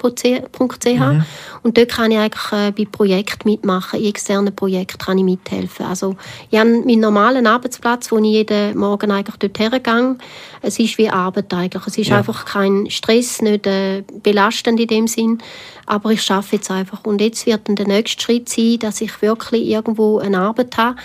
www.ch. 0.03 0.99
Mhm. 0.99 1.25
Und 1.63 1.77
dort 1.77 1.89
kann 1.89 2.11
ich 2.11 2.17
eigentlich 2.17 2.51
äh, 2.51 2.71
bei 2.71 2.85
Projekten 2.85 3.49
mitmachen, 3.49 3.99
in 3.99 4.07
externen 4.07 4.55
Projekten 4.55 4.97
kann 4.97 5.17
ich 5.17 5.23
mithelfen. 5.23 5.85
Also 5.85 6.15
ich 6.51 6.59
habe 6.59 6.69
meinen 6.69 6.99
normalen 6.99 7.47
Arbeitsplatz, 7.47 8.11
wo 8.11 8.17
ich 8.17 8.25
jeden 8.25 8.77
Morgen 8.77 9.11
eigentlich 9.11 9.37
dort 9.37 9.59
hergehe. 9.59 10.17
Es 10.61 10.79
ist 10.79 10.97
wie 10.97 11.09
Arbeit 11.09 11.53
eigentlich. 11.53 11.87
Es 11.87 11.97
ist 11.97 12.09
ja. 12.09 12.17
einfach 12.17 12.45
kein 12.45 12.89
Stress, 12.89 13.41
nicht 13.41 13.65
äh, 13.67 14.03
belastend 14.21 14.79
in 14.79 14.87
dem 14.87 15.07
Sinn. 15.07 15.39
Aber 15.85 16.11
ich 16.11 16.21
schaffe 16.21 16.55
jetzt 16.57 16.71
einfach. 16.71 17.03
Und 17.05 17.21
jetzt 17.21 17.45
wird 17.45 17.67
dann 17.67 17.75
der 17.75 17.87
nächste 17.87 18.21
Schritt 18.21 18.49
sein, 18.49 18.79
dass 18.79 19.01
ich 19.01 19.21
wirklich 19.21 19.65
irgendwo 19.67 20.19
eine 20.19 20.39
Arbeit 20.39 20.77
habe, 20.77 20.95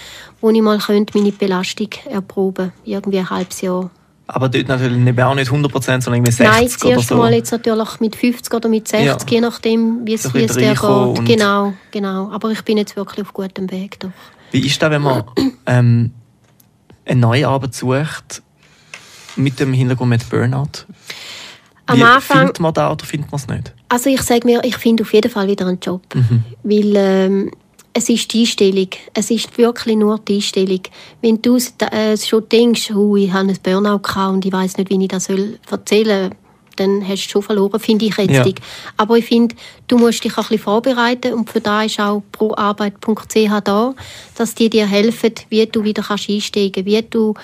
wo 0.41 0.51
ich 0.51 0.63
mal 0.63 0.79
meine 0.89 1.33
Belastung 1.33 1.91
erproben 2.09 2.73
könnte. 2.73 2.73
Irgendwie 2.85 3.19
ein 3.19 3.31
halbes 3.31 3.61
Jahr 3.61 3.91
aber 4.31 4.51
dort 4.51 4.69
natürlich 4.69 5.23
auch 5.23 5.35
nicht 5.35 5.51
100%, 5.51 5.81
sondern 5.81 6.15
irgendwie 6.15 6.33
60% 6.33 6.45
Nein, 6.45 6.65
das 6.65 6.85
erste 6.85 7.15
Mal 7.15 7.33
jetzt 7.33 7.51
natürlich 7.51 8.01
mit 8.01 8.15
50 8.15 8.55
oder 8.55 8.69
mit 8.69 8.87
60, 8.87 9.07
ja. 9.07 9.17
je 9.27 9.41
nachdem, 9.41 10.07
wie 10.07 10.15
es, 10.15 10.33
wie 10.35 10.45
es 10.45 10.55
der 10.55 10.75
geht. 10.75 11.25
Genau, 11.25 11.73
genau. 11.91 12.31
Aber 12.31 12.51
ich 12.51 12.63
bin 12.63 12.77
jetzt 12.77 12.95
wirklich 12.95 13.27
auf 13.27 13.33
gutem 13.33 13.71
Weg. 13.71 13.99
Doch. 14.01 14.11
Wie 14.53 14.67
ist 14.67 14.81
das, 14.83 14.91
wenn 14.91 15.01
man 15.01 15.25
ähm, 15.67 16.13
eine 17.07 17.21
neue 17.21 17.49
Arbeit 17.49 17.75
sucht, 17.75 18.43
mit 19.37 19.59
dem 19.61 19.73
Hintergrund 19.73 20.11
mit 20.11 20.29
Burnout? 20.29 20.85
Am 21.87 22.03
Anfang, 22.03 22.39
findet 22.41 22.61
man 22.61 22.75
da 22.75 22.93
oder 22.93 23.07
findet 23.07 23.33
man 23.33 23.41
es 23.41 23.49
nicht? 23.49 23.73
Also 23.89 24.11
ich 24.11 24.21
sage 24.21 24.47
mir, 24.47 24.63
ich 24.63 24.77
finde 24.77 25.05
auf 25.05 25.15
jeden 25.15 25.31
Fall 25.31 25.49
wieder 25.49 25.67
einen 25.67 25.81
Job. 25.81 26.03
Mhm. 26.15 26.45
Weil 26.63 26.97
ähm, 26.97 27.51
es 27.99 28.09
ist 28.09 28.33
die 28.33 28.41
Einstellung. 28.41 28.91
Es 29.13 29.29
ist 29.31 29.59
wirklich 29.59 29.97
nur 29.97 30.19
die 30.21 30.37
Einstellung. 30.37 30.83
Wenn 31.21 31.43
du 31.43 31.57
äh, 31.57 32.17
schon 32.17 32.49
denkst, 32.49 32.93
oh, 32.93 33.17
ich 33.17 33.33
habe 33.33 33.49
einen 33.49 33.59
Burnout 33.61 33.99
gehabt 33.99 34.35
und 34.35 34.47
ich 34.47 34.53
weiß 34.53 34.77
nicht, 34.77 34.89
wie 34.91 35.03
ich 35.03 35.09
das 35.09 35.29
erzählen 35.69 36.31
soll, 36.31 36.39
dann 36.77 37.03
hast 37.09 37.27
du 37.27 37.31
schon 37.31 37.43
verloren, 37.43 37.81
finde 37.81 38.05
ich 38.05 38.17
jetzt. 38.17 38.31
Ja. 38.31 38.45
Aber 38.97 39.19
ich 39.19 39.25
finde, 39.25 39.57
du 39.89 39.99
musst 39.99 40.23
dich 40.23 40.33
auch 40.35 40.39
ein 40.39 40.43
bisschen 40.43 40.59
vorbereiten 40.61 41.33
und 41.33 41.51
für 41.51 41.61
da 41.61 41.83
ist 41.83 41.99
auch 41.99 42.23
proarbeit.ch 42.31 43.61
da, 43.65 43.95
dass 44.37 44.55
die 44.55 44.71
dir 44.71 44.87
helfen, 44.87 45.35
wie 45.49 45.67
du 45.67 45.83
wieder 45.83 46.05
kannst 46.05 46.31
einsteigen 46.31 46.87
wie 46.87 47.03
du 47.03 47.35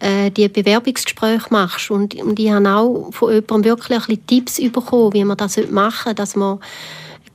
äh, 0.00 0.32
die 0.32 0.48
Bewerbungsgespräche 0.48 1.46
machst. 1.50 1.92
Und, 1.92 2.16
und 2.16 2.36
ich 2.40 2.50
habe 2.50 2.68
auch 2.68 3.12
von 3.12 3.32
jemandem 3.32 3.64
wirklich 3.64 3.96
ein 3.96 4.06
bisschen 4.06 4.26
Tipps 4.26 4.72
bekommen, 4.72 5.12
wie 5.12 5.24
man 5.24 5.36
das 5.36 5.56
machen 5.70 6.02
sollte, 6.02 6.14
dass 6.16 6.34
man 6.34 6.58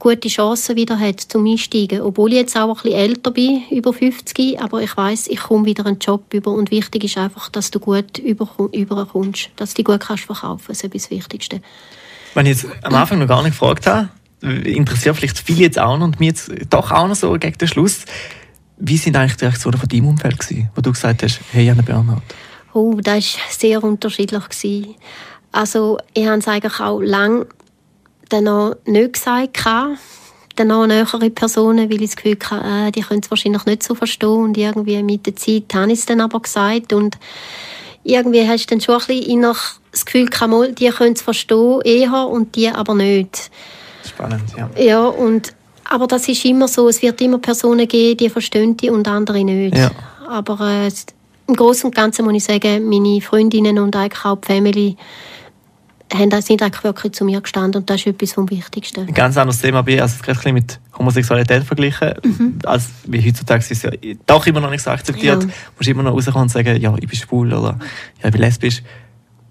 gute 0.06 0.30
Chancen 0.30 0.76
wieder 0.76 1.00
hat 1.00 1.20
zum 1.20 1.48
Einsteigen. 1.48 2.02
Obwohl 2.02 2.32
ich 2.32 2.38
jetzt 2.38 2.56
auch 2.56 2.68
ein 2.68 2.74
bisschen 2.76 2.92
älter 2.92 3.32
bin, 3.32 3.64
über 3.72 3.92
50, 3.92 4.62
aber 4.62 4.84
ich 4.84 4.96
weiß, 4.96 5.26
ich 5.30 5.40
komme 5.40 5.66
wieder 5.66 5.84
einen 5.88 5.98
Job 5.98 6.32
über 6.32 6.52
und 6.52 6.70
wichtig 6.70 7.06
ist 7.06 7.18
einfach, 7.18 7.50
dass 7.50 7.72
du 7.72 7.80
gut 7.80 8.20
überkommst, 8.20 9.50
dass 9.56 9.72
du 9.72 9.78
dich 9.78 9.86
gut 9.86 10.02
kannst 10.02 10.26
verkaufen 10.26 10.64
kannst. 10.68 10.84
Das 10.84 10.94
ist 10.94 11.06
das 11.06 11.10
Wichtigste. 11.10 11.60
Wenn 12.36 12.46
ich 12.46 12.62
jetzt 12.62 12.68
am 12.84 12.94
Anfang 12.94 13.18
noch 13.18 13.28
gar 13.28 13.42
nicht 13.42 13.54
gefragt 13.54 13.88
habe, 13.88 14.10
interessiert 14.42 15.16
vielleicht 15.16 15.40
viele 15.40 15.62
jetzt 15.62 15.80
auch 15.80 15.98
noch 15.98 16.06
und 16.06 16.20
mir 16.20 16.28
jetzt 16.28 16.52
doch 16.70 16.92
auch 16.92 17.08
noch 17.08 17.16
so 17.16 17.32
gegen 17.32 17.58
den 17.58 17.68
Schluss, 17.68 18.06
wie 18.78 18.98
sind 18.98 19.16
eigentlich 19.16 19.38
die 19.38 19.46
Reaktionen 19.46 19.80
von 19.80 19.90
deinem 19.90 20.10
Umfeld 20.10 20.38
gewesen, 20.38 20.70
wo 20.76 20.82
du 20.82 20.92
gesagt 20.92 21.24
hast, 21.24 21.40
hey, 21.52 21.64
ich 21.64 21.70
habe 21.72 21.80
einen 21.80 22.06
Burnout? 22.06 22.22
Oh, 22.74 23.00
das 23.02 23.38
war 23.38 23.44
sehr 23.50 23.84
unterschiedlich. 23.84 24.44
Gewesen. 24.50 24.94
Also 25.52 25.98
ich 26.14 26.28
habe 26.28 26.38
es 26.38 26.48
eigentlich 26.48 26.80
auch 26.80 27.02
lange 27.02 27.48
dann 28.30 28.46
noch 28.46 28.76
nicht 28.86 29.14
gesagt 29.14 29.58
dann 30.56 30.68
noch 30.68 30.88
nähere 30.88 31.30
Personen, 31.30 31.90
weil 31.90 32.02
ich 32.02 32.12
das 32.12 32.16
Gefühl 32.16 32.38
hatte, 32.50 32.88
äh, 32.88 32.92
die 32.92 33.02
können 33.02 33.22
es 33.22 33.30
wahrscheinlich 33.30 33.66
nicht 33.66 33.84
so 33.84 33.94
verstehen 33.94 34.30
und 34.30 34.58
irgendwie 34.58 35.04
mit 35.04 35.26
der 35.26 35.36
Zeit 35.36 35.74
habe 35.74 35.92
ich 35.92 36.00
es 36.00 36.06
dann 36.06 36.22
aber 36.22 36.40
gesagt 36.40 36.94
und 36.94 37.18
irgendwie 38.04 38.48
hast 38.48 38.66
du 38.66 38.76
dann 38.76 38.82
schon 38.82 38.96
ein 38.96 39.08
bisschen 39.08 39.42
das 39.92 40.06
Gefühl 40.06 40.28
gehabt, 40.28 40.80
die 40.80 40.90
können 40.90 41.14
es 41.14 41.22
verstehen 41.22 41.82
eher 41.84 42.28
und 42.28 42.56
die 42.56 42.70
aber 42.70 42.94
nicht. 42.94 43.50
Spannend, 44.08 44.44
ja. 44.56 44.70
Ja, 44.78 45.06
und, 45.06 45.54
aber 45.84 46.08
das 46.08 46.28
ist 46.28 46.46
immer 46.46 46.68
so, 46.68 46.88
es 46.88 47.02
wird 47.02 47.20
immer 47.22 47.40
Personen 47.40 47.88
geben, 47.88 48.18
die 48.18 48.30
verstehen 48.30 48.78
die 48.78 48.90
und 48.90 49.08
andere 49.08 49.44
nicht. 49.44 49.78
Ja. 49.78 49.92
Aber 50.28 50.60
äh, 50.62 50.92
im 51.48 51.56
Großen 51.56 51.88
und 51.88 51.96
Ganzen 51.96 52.26
muss 52.26 52.36
ich 52.36 52.44
sagen, 52.44 52.88
meine 52.88 53.22
Freundinnen 53.22 53.80
und 53.80 53.96
eigentlich 53.96 54.26
auch 54.26 54.38
die 54.38 54.48
Family, 54.48 54.98
haben, 56.14 56.42
sind 56.42 56.62
eigentlich 56.62 56.84
wirklich 56.84 57.14
zu 57.14 57.26
mir 57.26 57.42
gestanden 57.42 57.82
und 57.82 57.90
das 57.90 58.02
ist 58.02 58.08
etwas 58.08 58.34
vom 58.34 58.50
Wichtigsten. 58.50 59.08
Ein 59.08 59.14
ganz 59.14 59.38
anderes 59.38 59.62
Thema 59.62 59.82
bin 59.82 60.00
also 60.00 60.18
gerade 60.22 60.54
mit 60.54 60.80
Homosexualität 60.98 61.64
verglichen, 61.64 62.14
mhm. 62.24 62.60
als 62.64 62.90
wie 63.06 63.26
heutzutage 63.26 63.60
ist 63.60 63.72
es 63.72 63.82
ja 63.82 63.92
doch 64.26 64.46
immer 64.46 64.62
noch 64.62 64.70
nicht 64.70 64.84
so 64.84 64.92
akzeptiert. 64.92 65.44
Ja. 65.44 65.50
Musst 65.78 65.90
immer 65.90 66.04
noch 66.04 66.14
rauskommen 66.14 66.44
und 66.44 66.50
sagen, 66.50 66.80
ja, 66.80 66.94
ich 67.00 67.08
bin 67.08 67.18
schwul 67.18 67.54
oder 67.54 67.80
ja, 68.22 68.28
ich 68.28 68.32
bin 68.32 68.42
lesbisch. 68.42 68.84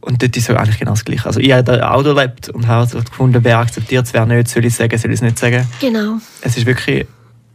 Und 0.01 0.23
dort 0.23 0.37
ist 0.37 0.49
es 0.51 0.57
eigentlich 0.57 0.79
genau 0.79 0.93
das 0.93 1.05
Gleiche. 1.05 1.27
Also 1.27 1.41
ich 1.41 1.51
habe 1.53 1.91
auch 1.91 2.05
erlebt 2.05 2.51
und 2.51 2.67
habe 2.67 2.81
also 2.81 2.99
gefunden, 2.99 3.43
wer 3.43 3.59
akzeptiert 3.59 4.07
es, 4.07 4.13
wer 4.13 4.27
nicht, 4.27 4.49
soll 4.49 4.65
ich 4.65 4.73
es 4.73 4.77
sagen, 4.77 4.99
soll 4.99 5.11
ich 5.11 5.17
es 5.17 5.23
nicht 5.23 5.39
sagen. 5.39 5.67
Genau. 5.81 6.19
Es 6.43 6.57
ist 6.59 6.67
wirklich, 6.67 7.07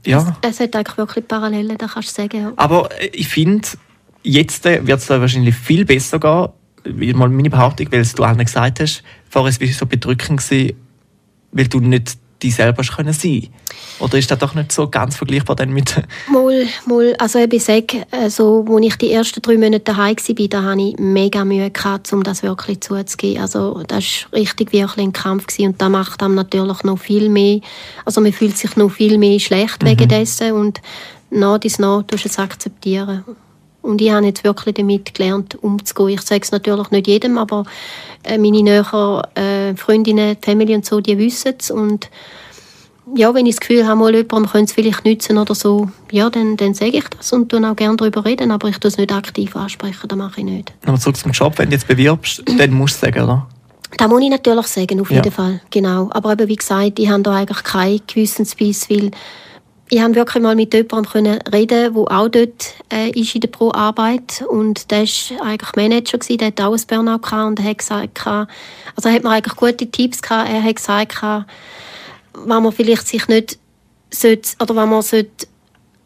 ja. 0.05 0.35
Es, 0.41 0.55
es 0.55 0.59
hat 0.59 0.75
eigentlich 0.75 0.97
wirklich 0.97 1.27
Parallelen, 1.27 1.77
da 1.77 1.87
kannst 1.87 2.17
du 2.17 2.21
sagen. 2.21 2.41
Ja. 2.41 2.53
Aber 2.55 2.89
ich 3.13 3.27
finde, 3.27 3.67
jetzt 4.23 4.65
wird 4.65 4.89
es 4.89 5.09
wahrscheinlich 5.09 5.55
viel 5.55 5.85
besser 5.85 6.19
gehen, 6.19 6.47
mal 6.85 7.29
meine 7.29 7.49
Behauptung, 7.49 7.87
weil 7.91 8.05
du 8.05 8.23
allen 8.23 8.37
gesagt 8.37 8.79
hast, 8.79 9.03
vorher 9.29 9.53
war 9.59 9.67
es 9.67 9.77
so 9.77 9.85
bedrückend, 9.85 10.41
gewesen, 10.41 10.75
weil 11.51 11.67
du 11.67 11.79
nicht 11.79 12.17
die 12.41 12.51
selber 12.51 12.83
können 12.83 13.13
sein 13.13 13.47
Oder 13.99 14.17
ist 14.17 14.31
das 14.31 14.39
doch 14.39 14.55
nicht 14.55 14.71
so 14.71 14.87
ganz 14.89 15.15
vergleichbar 15.15 15.55
dann 15.55 15.71
mit... 15.71 15.95
Mal, 16.31 16.67
mal, 16.85 17.15
also 17.17 17.39
ich 17.39 17.63
sage, 17.63 18.05
also, 18.11 18.65
als 18.69 18.85
ich 18.85 18.95
die 18.95 19.11
ersten 19.11 19.41
drei 19.41 19.57
Monate 19.57 19.81
daheim 19.81 20.15
war, 20.15 20.47
da 20.47 20.63
hatte 20.63 20.81
ich 20.81 20.97
mega 20.97 21.43
Mühe, 21.43 21.69
gehabt, 21.69 22.11
um 22.13 22.23
das 22.23 22.43
wirklich 22.43 22.81
zuzugeben. 22.81 23.41
Also 23.41 23.83
das 23.87 24.25
war 24.31 24.39
richtig 24.39 24.71
wirklich 24.71 25.05
ein 25.05 25.13
Kampf 25.13 25.47
gewesen. 25.47 25.71
und 25.71 25.81
da 25.81 25.89
macht 25.89 26.23
einem 26.23 26.35
natürlich 26.35 26.83
noch 26.83 26.99
viel 26.99 27.29
mehr, 27.29 27.59
also 28.05 28.21
man 28.21 28.33
fühlt 28.33 28.57
sich 28.57 28.75
noch 28.75 28.89
viel 28.89 29.17
mehr 29.17 29.39
schlecht 29.39 29.83
mhm. 29.83 29.87
wegen 29.87 30.07
dessen 30.07 30.53
und 30.53 30.81
nach 31.31 31.59
dies 31.59 31.79
nach 31.79 32.03
tust 32.03 32.25
du 32.25 32.29
es 32.29 32.39
akzeptieren. 32.39 33.23
Und 33.81 34.01
ich 34.01 34.11
habe 34.11 34.25
jetzt 34.25 34.43
wirklich 34.43 34.75
damit 34.75 35.13
gelernt, 35.15 35.61
umzugehen. 35.63 36.19
Ich 36.19 36.21
sage 36.21 36.41
es 36.43 36.51
natürlich 36.51 36.91
nicht 36.91 37.07
jedem, 37.07 37.37
aber 37.37 37.63
äh, 38.23 38.37
meine 38.37 38.61
näheren 38.61 39.23
äh, 39.35 39.75
Freundinnen, 39.75 40.37
Familie 40.41 40.75
und 40.75 40.85
so, 40.85 40.99
die 40.99 41.17
wissen 41.17 41.53
es. 41.57 41.71
Und 41.71 42.09
ja, 43.15 43.33
wenn 43.33 43.45
ich 43.45 43.55
das 43.55 43.61
Gefühl 43.61 43.87
habe, 43.87 43.99
mal 43.99 44.13
jemandem 44.13 44.51
könnte 44.51 44.65
es 44.65 44.73
vielleicht 44.73 45.05
nützen 45.05 45.37
oder 45.37 45.55
so, 45.55 45.89
ja, 46.11 46.29
dann, 46.29 46.57
dann 46.57 46.73
sage 46.73 46.97
ich 46.97 47.07
das 47.17 47.31
und 47.33 47.49
tue 47.49 47.67
auch 47.67 47.75
gerne 47.75 47.95
darüber 47.97 48.25
reden, 48.25 48.51
aber 48.51 48.67
ich 48.69 48.77
tue 48.77 48.89
es 48.89 48.97
nicht 48.97 49.11
aktiv 49.11 49.55
ansprechen, 49.55 50.07
das 50.07 50.17
mache 50.17 50.41
ich 50.41 50.45
nicht. 50.45 50.73
Aber 50.85 50.99
zurück 50.99 51.17
zum 51.17 51.31
Job, 51.31 51.57
wenn 51.57 51.69
du 51.69 51.75
jetzt 51.75 51.87
bewirbst, 51.87 52.43
dann 52.57 52.71
musst 52.71 53.01
du 53.01 53.07
sagen, 53.07 53.23
oder? 53.23 53.47
Das 53.97 54.07
muss 54.07 54.21
ich 54.21 54.29
natürlich 54.29 54.67
sagen, 54.67 55.01
auf 55.01 55.09
jeden 55.09 55.23
ja. 55.23 55.31
Fall, 55.31 55.61
genau. 55.71 56.09
Aber 56.11 56.33
eben, 56.33 56.47
wie 56.47 56.55
gesagt, 56.55 56.99
ich 56.99 57.09
habe 57.09 57.23
da 57.23 57.35
eigentlich 57.35 57.63
keinen 57.63 58.01
Gewissensbiss, 58.05 58.89
weil 58.89 59.11
ich 59.91 59.99
habe 60.01 60.15
wirklich 60.15 60.43
mal 60.43 60.55
mit 60.55 60.73
jemandem 60.73 61.11
können 61.11 61.39
reden, 61.51 61.93
der 61.93 62.11
auch 62.11 62.29
dort 62.29 62.75
äh, 62.93 63.09
ist 63.09 63.33
in 63.33 63.41
der 63.41 63.47
Pro-Arbeit. 63.47 64.43
Und 64.47 64.91
der 64.91 65.01
war 65.01 65.45
eigentlich 65.45 65.75
Manager 65.75 66.19
gewesen, 66.19 66.37
der 66.37 66.47
hat 66.47 66.61
auch 66.61 66.73
ein 66.73 66.81
Burnout 66.87 67.19
gehabt 67.19 67.47
und 67.47 67.59
er 67.59 67.65
hat 67.65 67.77
gesagt, 67.79 68.27
also 68.27 69.09
er 69.09 69.15
hat 69.15 69.23
mir 69.23 69.31
eigentlich 69.31 69.55
gute 69.55 69.89
Tipps 69.89 70.21
gehabt, 70.21 70.49
er 70.49 70.63
hat 70.63 70.75
gesagt, 70.75 71.21
wenn 71.21 72.63
man 72.63 72.71
vielleicht 72.71 73.07
sich 73.07 73.27
nicht 73.27 73.57
sollte, 74.11 74.49
oder 74.61 74.75
wenn 74.75 74.89
man 74.89 75.01
sollte, 75.01 75.47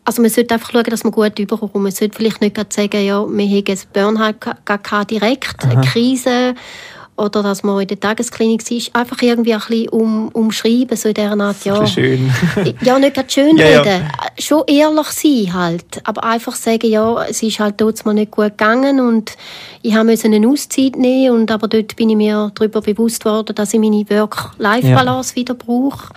also 0.06 0.22
man 0.22 0.32
sollte 0.32 0.54
einfach 0.54 0.72
schauen, 0.72 0.84
dass 0.86 1.04
man 1.04 1.12
gut 1.12 1.38
überkommt. 1.40 1.76
Man 1.76 1.92
sollte 1.92 2.18
vielleicht 2.18 2.42
nicht 2.42 2.74
sagen, 2.74 3.06
ja, 3.06 3.26
wir 3.28 3.48
haben 3.48 3.66
ein 3.68 3.80
Burnout 3.94 5.06
direkt, 5.10 5.64
eine 5.66 5.82
Krise 5.82 6.56
oder 7.16 7.44
dass 7.44 7.64
man 7.64 7.82
in 7.82 7.88
der 7.88 8.00
Tagesklinik 8.00 8.70
ist, 8.72 8.96
einfach 8.96 9.22
irgendwie 9.22 9.54
ein 9.54 9.60
bisschen 9.60 9.90
um, 9.90 10.30
umschreiben, 10.30 10.98
so 10.98 11.10
in 11.10 11.14
dieser 11.14 11.40
Art, 11.40 11.64
ja. 11.64 11.86
Schön. 11.86 12.32
ja, 12.82 12.98
nicht 12.98 13.14
gerade 13.14 13.30
schön 13.30 13.58
ja, 13.58 13.66
reden, 13.66 14.04
ja. 14.04 14.10
schon 14.40 14.64
ehrlich 14.68 15.08
sein 15.08 15.54
halt, 15.54 16.02
aber 16.04 16.24
einfach 16.24 16.56
sagen, 16.56 16.90
ja, 16.90 17.24
es 17.26 17.44
ist 17.44 17.60
halt 17.60 17.80
dort 17.80 18.04
mal 18.06 18.14
nicht 18.14 18.32
gut 18.32 18.58
gegangen 18.58 19.00
und 19.00 19.34
ich 19.82 19.94
musste 19.96 20.28
eine 20.28 20.48
Auszeit 20.48 20.96
nehmen 20.96 21.36
und 21.36 21.52
aber 21.52 21.68
dort 21.68 21.96
bin 21.96 22.10
ich 22.10 22.16
mir 22.16 22.52
darüber 22.56 22.82
bewusst 22.82 23.26
worden, 23.26 23.54
dass 23.56 23.74
ich 23.74 23.80
meine 23.80 24.10
Work-Life-Balance 24.10 25.32
ja. 25.32 25.36
wieder 25.36 25.54
brauche. 25.54 26.14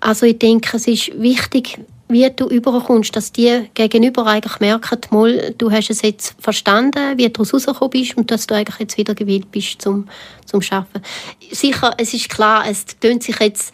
Also 0.00 0.26
ich 0.26 0.38
denke, 0.38 0.76
es 0.76 0.86
ist 0.86 1.18
wichtig, 1.20 1.78
wie 2.08 2.28
du 2.30 2.46
überkommst, 2.48 3.16
dass 3.16 3.32
die 3.32 3.68
gegenüber 3.74 4.26
eigentlich 4.26 4.60
merken, 4.60 5.00
mal, 5.10 5.54
du 5.56 5.70
hast 5.70 5.90
es 5.90 6.02
jetzt 6.02 6.36
verstanden, 6.38 7.16
wie 7.16 7.28
du 7.28 7.42
rausgekommen 7.42 7.90
bist 7.90 8.16
und 8.16 8.30
dass 8.30 8.46
du 8.46 8.54
eigentlich 8.54 8.78
jetzt 8.78 8.98
wieder 8.98 9.14
gewillt 9.14 9.50
bist 9.50 9.80
zum, 9.80 10.06
zum 10.44 10.60
Arbeiten. 10.70 11.02
Sicher, 11.50 11.94
es 11.96 12.12
ist 12.12 12.28
klar, 12.28 12.64
es 12.68 12.84
tönt 13.00 13.22
sich 13.22 13.38
jetzt 13.40 13.72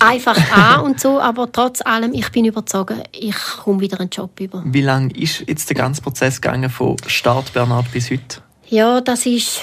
einfach 0.00 0.36
an 0.52 0.80
und 0.80 1.00
so, 1.00 1.20
aber 1.20 1.50
trotz 1.50 1.80
allem, 1.82 2.12
ich 2.14 2.30
bin 2.30 2.44
überzeugt, 2.44 2.94
ich 3.12 3.36
komme 3.62 3.80
wieder 3.80 4.00
einen 4.00 4.10
Job 4.10 4.38
über. 4.40 4.62
Wie 4.66 4.82
lange 4.82 5.12
ist 5.14 5.44
jetzt 5.46 5.68
der 5.68 5.76
ganze 5.76 6.02
Prozess 6.02 6.40
gegangen 6.40 6.70
von 6.70 6.96
Start 7.06 7.52
Bernhard 7.52 7.90
bis 7.92 8.10
heute? 8.10 8.42
Ja, 8.68 9.00
das 9.00 9.26
ist, 9.26 9.60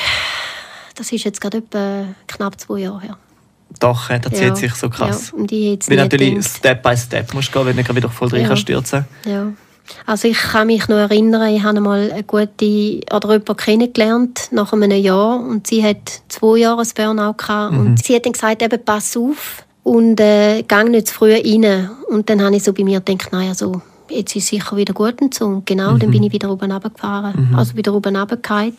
das 0.96 1.12
ist 1.12 1.26
jetzt 1.26 1.42
gerade 1.42 1.58
etwa 1.58 2.06
knapp 2.28 2.60
zwei 2.60 2.80
Jahre 2.80 3.02
her. 3.02 3.18
Doch, 3.80 4.10
das 4.10 4.34
zieht 4.34 4.42
ja. 4.42 4.56
sich 4.56 4.74
so 4.76 4.90
krass. 4.90 5.34
Ja, 5.38 5.44
ich 5.50 5.90
Weil 5.90 5.98
natürlich 5.98 6.36
gedacht. 6.36 6.58
Step 6.58 6.84
by 6.84 6.98
Step 6.98 7.34
musst 7.34 7.52
gehen, 7.52 7.66
wenn 7.66 7.78
du 7.78 7.96
wieder 7.96 8.10
voll 8.10 8.30
drin 8.30 8.48
ja. 8.48 8.56
stürzen 8.56 9.06
Ja. 9.26 9.52
Also 10.06 10.28
ich 10.28 10.38
kann 10.38 10.68
mich 10.68 10.88
noch 10.88 10.98
erinnern, 10.98 11.54
ich 11.54 11.64
habe 11.64 11.80
mal 11.80 12.12
eine 12.12 12.24
gute 12.24 13.02
oder 13.12 13.32
jemanden 13.32 13.58
kennengelernt 13.58 14.50
nach 14.52 14.72
einem 14.72 14.92
Jahr 14.92 15.40
und 15.40 15.66
sie 15.66 15.84
hat 15.84 16.22
zwei 16.28 16.60
Jahre 16.60 16.82
ein 16.82 16.88
Burnout 16.96 17.34
gehabt 17.38 17.74
mhm. 17.74 17.80
und 17.80 18.04
sie 18.04 18.16
hat 18.16 18.26
dann 18.26 18.34
gesagt, 18.34 18.62
eben 18.62 18.86
pass 18.86 19.18
auf 19.18 19.64
und 19.84 20.20
äh, 20.20 20.64
gang 20.64 20.92
nicht 20.92 21.08
zu 21.08 21.16
früh 21.16 21.34
rein. 21.34 21.90
Und 22.08 22.30
dann 22.30 22.42
habe 22.44 22.56
ich 22.56 22.64
so 22.64 22.74
bei 22.74 22.84
mir 22.84 23.02
gedacht, 23.02 23.32
naja, 23.32 23.56
so, 23.56 23.82
jetzt 24.10 24.36
ist 24.36 24.48
sicher 24.48 24.76
wieder 24.76 24.94
gut 24.94 25.22
und 25.22 25.34
so. 25.34 25.46
Und 25.46 25.66
genau, 25.66 25.94
mhm. 25.94 26.00
dann 26.00 26.12
bin 26.12 26.24
ich 26.24 26.32
wieder 26.32 26.52
oben 26.52 26.72
runtergefahren, 26.72 27.50
mhm. 27.50 27.56
also 27.56 27.76
wieder 27.76 27.94
oben 27.94 28.16
runtergefallen. 28.16 28.78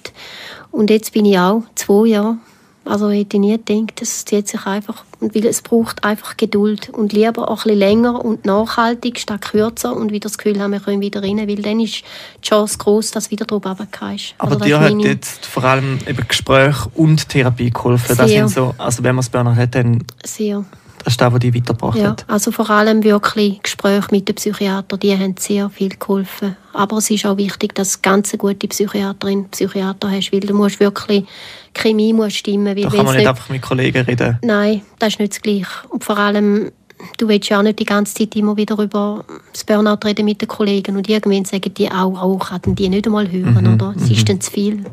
Und 0.70 0.90
jetzt 0.90 1.12
bin 1.12 1.24
ich 1.24 1.38
auch 1.38 1.62
zwei 1.74 2.08
Jahre 2.08 2.36
also 2.84 3.10
hätte 3.10 3.36
ich 3.36 3.40
nie 3.40 3.58
gedacht, 3.58 4.00
das 4.00 4.24
zieht 4.24 4.48
sich 4.48 4.64
einfach, 4.66 5.04
weil 5.20 5.46
es 5.46 5.62
braucht 5.62 6.02
einfach 6.02 6.36
Geduld 6.36 6.88
und 6.90 7.12
lieber 7.12 7.48
auch 7.48 7.60
ein 7.60 7.64
bisschen 7.64 7.78
länger 7.78 8.24
und 8.24 8.44
nachhaltig 8.44 9.18
statt 9.18 9.42
kürzer 9.42 9.94
und 9.94 10.12
wieder 10.12 10.28
das 10.28 10.38
Gefühl 10.38 10.60
haben, 10.60 10.72
wir 10.72 10.80
können 10.80 11.00
wieder 11.00 11.22
rein, 11.22 11.38
weil 11.46 11.56
dann 11.56 11.80
ist 11.80 12.02
die 12.38 12.48
Chance 12.48 12.78
groß, 12.78 13.10
dass 13.12 13.30
wieder 13.30 13.44
drüber 13.44 13.70
runterkommst. 13.70 14.34
Aber 14.38 14.52
also 14.52 14.64
dir 14.64 14.80
hat 14.80 14.98
jetzt 15.00 15.46
vor 15.46 15.64
allem 15.64 15.98
eben 16.06 16.26
Gespräch 16.26 16.76
und 16.94 17.28
Therapie 17.28 17.70
geholfen. 17.70 18.16
Das 18.16 18.30
sind 18.30 18.48
so, 18.48 18.74
also 18.78 19.02
wenn 19.02 19.14
man 19.14 19.20
es 19.20 19.28
Burnout 19.28 19.56
hat, 19.56 19.74
dann... 19.74 20.04
Sehr. 20.24 20.64
Das 21.04 21.14
ist 21.14 21.20
das, 21.20 21.32
was 21.32 21.38
dich 21.38 21.54
weitergebracht 21.54 21.96
ja, 21.96 22.10
hat. 22.10 22.26
Also 22.28 22.50
vor 22.52 22.68
allem 22.68 23.02
wirklich 23.02 23.62
Gespräche 23.62 24.08
mit 24.10 24.28
den 24.28 24.34
Psychiatern, 24.34 25.00
die 25.00 25.16
haben 25.16 25.34
sehr 25.38 25.70
viel 25.70 25.88
geholfen. 25.98 26.56
Aber 26.74 26.98
es 26.98 27.10
ist 27.10 27.24
auch 27.24 27.38
wichtig, 27.38 27.74
dass 27.74 27.94
du 27.94 27.98
ganz 28.02 28.36
gute 28.36 28.68
Psychiaterin, 28.68 29.48
Psychiater 29.48 30.10
hast, 30.10 30.30
weil 30.30 30.40
du 30.40 30.54
musst 30.54 30.78
wirklich 30.78 31.24
Chemie 31.74 32.12
muss 32.12 32.34
stimmen. 32.34 32.76
Weil 32.76 32.84
da 32.84 32.90
kann 32.90 33.06
man 33.06 33.16
nicht 33.16 33.28
einfach 33.28 33.48
mit 33.48 33.62
Kollegen 33.62 34.04
reden. 34.04 34.38
Nein, 34.42 34.82
das 34.98 35.10
ist 35.10 35.20
nicht 35.20 35.32
das 35.32 35.42
Gleiche. 35.42 35.88
Und 35.88 36.04
vor 36.04 36.18
allem 36.18 36.72
du 37.16 37.28
willst 37.28 37.48
ja 37.48 37.58
auch 37.58 37.62
nicht 37.62 37.78
die 37.78 37.84
ganze 37.84 38.14
Zeit 38.14 38.36
immer 38.36 38.56
wieder 38.56 38.78
über 38.78 39.24
das 39.52 39.64
Burnout 39.64 39.98
reden 40.04 40.24
mit 40.24 40.40
den 40.40 40.48
Kollegen 40.48 40.96
und 40.96 41.08
irgendwann 41.08 41.44
sagen 41.44 41.72
die 41.74 41.90
auch, 41.90 42.20
auch 42.20 42.38
kann 42.38 42.74
die 42.74 42.88
nicht 42.88 43.06
einmal 43.06 43.30
hören, 43.30 43.64
mhm, 43.64 43.74
oder? 43.74 43.94
Es 43.96 44.10
ist 44.10 44.20
mhm. 44.20 44.24
dann 44.26 44.40
zu 44.40 44.50
viel. 44.50 44.84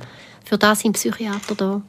Für 0.45 0.57
das 0.57 0.79
sind 0.79 0.93
Psychiater 0.93 1.55
da. 1.55 1.81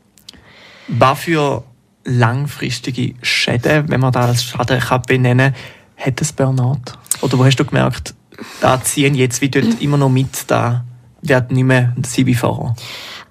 Was 0.89 1.21
für 1.21 1.63
langfristige 2.05 3.15
Schäden, 3.23 3.89
wenn 3.89 4.01
man 4.01 4.13
das 4.13 4.29
als 4.29 4.45
Schaden 4.45 4.81
kann 4.81 5.03
benennen 5.03 5.53
kann, 5.53 6.07
hat 6.07 6.21
das 6.21 6.33
Burnout? 6.33 6.81
Oder 7.21 7.39
wo 7.39 7.45
hast 7.45 7.57
du 7.57 7.65
gemerkt, 7.65 8.15
da 8.61 8.83
ziehen 8.83 9.15
jetzt 9.15 9.41
wie 9.41 9.49
dort 9.49 9.67
immer 9.81 9.97
noch 9.97 10.09
mit, 10.09 10.45
da 10.47 10.85
wird 11.23 11.51
nicht 11.51 11.65
mehr 11.65 11.95
wie 12.17 12.35
vorher? 12.35 12.75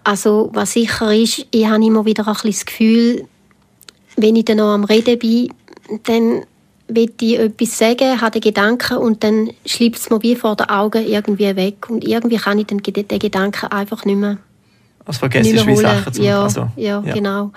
Also 0.08 0.50
was 0.54 0.72
sicher 0.72 1.14
ist, 1.14 1.46
ich 1.52 1.68
habe 1.68 1.84
immer 1.84 2.06
wieder 2.06 2.26
ein 2.26 2.34
bisschen 2.34 2.52
das 2.52 2.66
Gefühl, 2.66 3.28
wenn 4.16 4.38
ich 4.38 4.46
dann 4.46 4.56
noch 4.56 4.74
am 4.74 4.86
Reden 4.86 5.20
bin, 5.20 5.54
dann 6.04 6.46
will 6.88 7.12
ich 7.20 7.38
etwas 7.38 7.78
sagen, 7.78 8.22
habe 8.22 8.40
den 8.40 8.42
Gedanken 8.42 9.00
und 9.00 9.22
dann 9.26 9.50
schleibt 9.66 9.98
es 9.98 10.10
mir 10.10 10.24
wie 10.24 10.38
vor 10.38 10.56
den 10.56 10.70
Augen 10.70 11.06
irgendwie 11.06 11.54
weg. 11.58 11.90
Und 11.90 12.08
irgendwie 12.08 12.38
kann 12.38 12.58
ich 12.58 12.68
den, 12.68 12.82
den 12.82 13.20
Gedanken 13.20 13.66
einfach 13.66 14.06
nicht 14.06 14.16
mehr 14.16 14.38
Also 15.04 15.20
vergesse 15.20 15.50
ich 15.50 15.68
wie 15.68 15.76
Sachen 15.76 16.14
zum 16.14 16.24
ja, 16.24 16.42
also, 16.42 16.70
ja, 16.78 17.04
ja, 17.06 17.14
genau. 17.14 17.52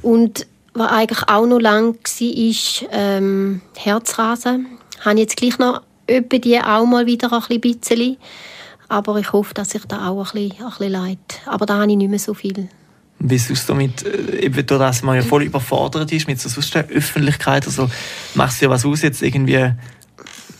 Und 0.00 0.46
was 0.74 0.92
eigentlich 0.92 1.28
auch 1.28 1.44
noch 1.44 1.58
lang 1.58 1.96
war, 1.96 2.38
ist 2.38 2.86
ähm, 2.92 3.62
Herzrasen. 3.76 4.68
Habe 5.00 5.18
jetzt 5.18 5.36
gleich 5.36 5.58
noch 5.58 5.80
etwa 6.06 6.38
die 6.38 6.60
auch 6.60 6.86
mal 6.86 7.06
wieder 7.06 7.32
ein 7.32 7.60
bisschen. 7.60 8.16
Aber 8.94 9.16
ich 9.16 9.32
hoffe, 9.32 9.54
dass 9.54 9.70
sich 9.70 9.84
da 9.86 10.08
auch 10.08 10.34
ein 10.34 10.48
bisschen, 10.48 10.62
ein 10.62 10.70
bisschen 10.70 10.92
leid. 10.92 11.18
Aber 11.46 11.66
da 11.66 11.80
habe 11.80 11.90
ich 11.90 11.96
nicht 11.96 12.10
mehr 12.10 12.20
so 12.20 12.32
viel. 12.32 12.68
Wie 13.18 13.34
es 13.34 13.66
damit, 13.66 14.04
äh, 14.06 14.44
eben 14.44 14.54
dadurch, 14.54 14.78
dass 14.78 15.02
man 15.02 15.16
ja 15.16 15.22
voll 15.22 15.42
überfordert 15.42 16.12
ist 16.12 16.28
mit 16.28 16.40
so 16.40 16.48
sonst 16.48 16.76
Öffentlichkeit? 16.76 17.66
Also 17.66 17.90
machst 18.36 18.60
du 18.60 18.66
ja 18.66 18.70
was 18.70 18.84
aus 18.84 19.02
jetzt 19.02 19.20
irgendwie 19.20 19.72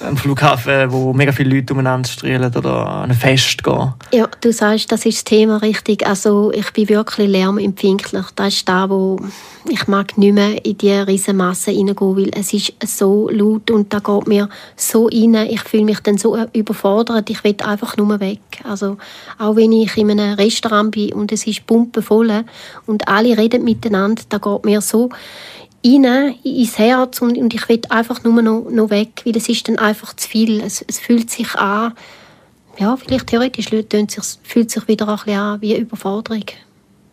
am 0.01 0.17
Flughafen, 0.17 0.91
wo 0.93 1.13
mega 1.13 1.33
viele 1.33 1.57
Leute 1.57 1.73
umeinander 1.73 2.09
strahlen 2.09 2.55
oder 2.55 2.87
an 2.87 3.11
ein 3.11 3.17
Fest 3.17 3.63
gehen. 3.63 3.95
Ja, 4.13 4.29
du 4.41 4.53
sagst, 4.53 4.91
das 4.93 5.07
ist 5.07 5.19
das 5.19 5.25
Thema 5.25 5.59
richtig. 5.59 6.07
Also 6.07 6.53
ich 6.53 6.73
bin 6.73 6.89
wirklich 6.89 7.29
lärmempfindlich. 7.29 8.27
Das 8.35 8.55
ist 8.55 8.69
da, 8.69 8.89
wo 8.89 9.19
ich 9.69 9.87
mag 9.87 10.17
nicht 10.19 10.35
mehr 10.35 10.65
in 10.65 10.77
diese 10.77 11.07
riesen 11.07 11.37
Masse 11.37 11.71
reingehen, 11.71 12.17
weil 12.17 12.31
es 12.35 12.53
ist 12.53 12.73
so 12.83 13.29
laut 13.31 13.71
und 13.71 13.93
da 13.93 13.99
geht 13.99 14.27
mir 14.27 14.49
so 14.77 15.07
rein. 15.07 15.35
Ich 15.49 15.63
fühle 15.63 15.85
mich 15.85 16.01
dann 16.01 16.19
so 16.19 16.37
überfordert. 16.53 17.31
Ich 17.31 17.43
will 17.45 17.57
einfach 17.65 17.97
nur 17.97 18.21
weg. 18.21 18.41
Also 18.65 18.97
auch 19.39 19.57
wenn 19.57 19.73
ich 19.73 19.97
in 19.97 20.11
einem 20.11 20.35
Restaurant 20.35 20.91
bin 20.91 21.13
und 21.13 21.33
es 21.33 21.47
ist 21.47 21.67
pumpenvoll 21.67 22.45
und 22.87 23.09
alle 23.09 23.37
reden 23.37 23.65
miteinander, 23.65 24.23
da 24.29 24.39
geht 24.39 24.65
mir 24.65 24.81
so 24.81 25.11
rein 25.85 26.35
ins 26.42 26.79
Herz 26.79 27.20
und, 27.20 27.37
und 27.37 27.55
ich 27.55 27.68
will 27.68 27.81
einfach 27.88 28.25
nur 28.25 28.40
noch, 28.42 28.70
noch 28.70 28.90
weg, 28.90 29.23
weil 29.25 29.37
es 29.37 29.49
ist 29.49 29.68
dann 29.68 29.79
einfach 29.79 30.14
zu 30.14 30.29
viel. 30.29 30.61
Es, 30.61 30.85
es 30.87 30.99
fühlt 30.99 31.31
sich 31.31 31.55
an, 31.55 31.92
ja, 32.79 32.97
vielleicht 32.97 33.29
theoretisch 33.29 33.68
sich, 33.68 34.38
fühlt 34.42 34.70
sich 34.70 34.88
wieder 34.88 35.09
ein 35.09 35.16
bisschen 35.16 35.38
an 35.38 35.61
wie 35.61 35.77
Überforderung. 35.77 36.44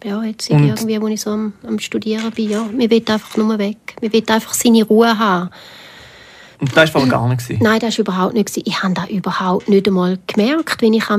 Ja, 0.03 0.23
jetzt 0.23 0.49
und? 0.49 0.65
irgendwie, 0.65 0.99
wo 0.99 1.07
ich 1.07 1.21
so 1.21 1.31
am, 1.31 1.53
am 1.67 1.77
Studieren 1.77 2.31
bin, 2.31 2.49
ja, 2.49 2.63
man 2.63 2.89
will 2.89 3.03
einfach 3.07 3.37
nur 3.37 3.57
weg. 3.59 3.95
Man 4.01 4.11
will 4.11 4.23
einfach 4.27 4.53
seine 4.53 4.83
Ruhe 4.83 5.17
haben. 5.17 5.49
Und 6.59 6.75
das 6.77 6.93
war 6.93 7.05
gar 7.07 7.27
nicht? 7.27 7.61
Nein, 7.61 7.79
das 7.79 7.97
war 7.97 8.01
überhaupt 8.01 8.33
nicht. 8.35 8.55
Ich 8.55 8.83
habe 8.83 8.93
das 8.93 9.09
überhaupt 9.09 9.67
nicht 9.67 9.87
einmal 9.87 10.19
gemerkt, 10.27 10.81
wenn 10.81 10.93
ich 10.93 11.09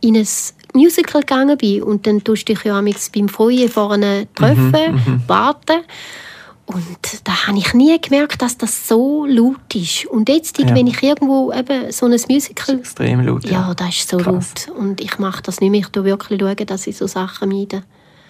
in 0.00 0.16
ein 0.16 0.28
Musical 0.74 1.20
gegangen 1.20 1.58
bin. 1.58 1.82
Und 1.82 2.06
dann 2.06 2.24
tust 2.24 2.48
du 2.48 2.54
dich 2.54 2.64
ja 2.64 2.80
beim 2.80 3.28
Freuen 3.28 3.68
vorne 3.68 4.28
treffen, 4.34 4.70
mhm, 4.70 5.12
mhm, 5.12 5.22
warten. 5.26 5.80
Und 6.74 7.20
da 7.24 7.46
habe 7.46 7.58
ich 7.58 7.74
nie 7.74 8.00
gemerkt, 8.00 8.42
dass 8.42 8.56
das 8.56 8.88
so 8.88 9.26
laut 9.26 9.74
ist. 9.74 10.06
Und 10.06 10.28
jetzt, 10.28 10.58
ja. 10.58 10.74
wenn 10.74 10.86
ich 10.86 11.02
irgendwo 11.02 11.52
eben 11.52 11.90
so 11.92 12.06
ein 12.06 12.12
Musical... 12.12 12.76
Das 12.78 12.88
extrem 12.88 13.20
laut, 13.20 13.44
ja. 13.44 13.68
Ja, 13.68 13.74
das 13.74 13.90
ist 13.90 14.08
so 14.08 14.16
Krass. 14.16 14.66
laut. 14.68 14.76
Und 14.78 15.00
ich 15.00 15.18
mache 15.18 15.42
das 15.42 15.60
nicht 15.60 15.70
mehr. 15.70 15.80
Ich 15.80 15.88
schaue 15.94 16.04
wirklich, 16.04 16.40
schauen, 16.40 16.66
dass 16.66 16.86
ich 16.86 16.96
so 16.96 17.06
Sachen 17.06 17.48
meide. 17.48 17.82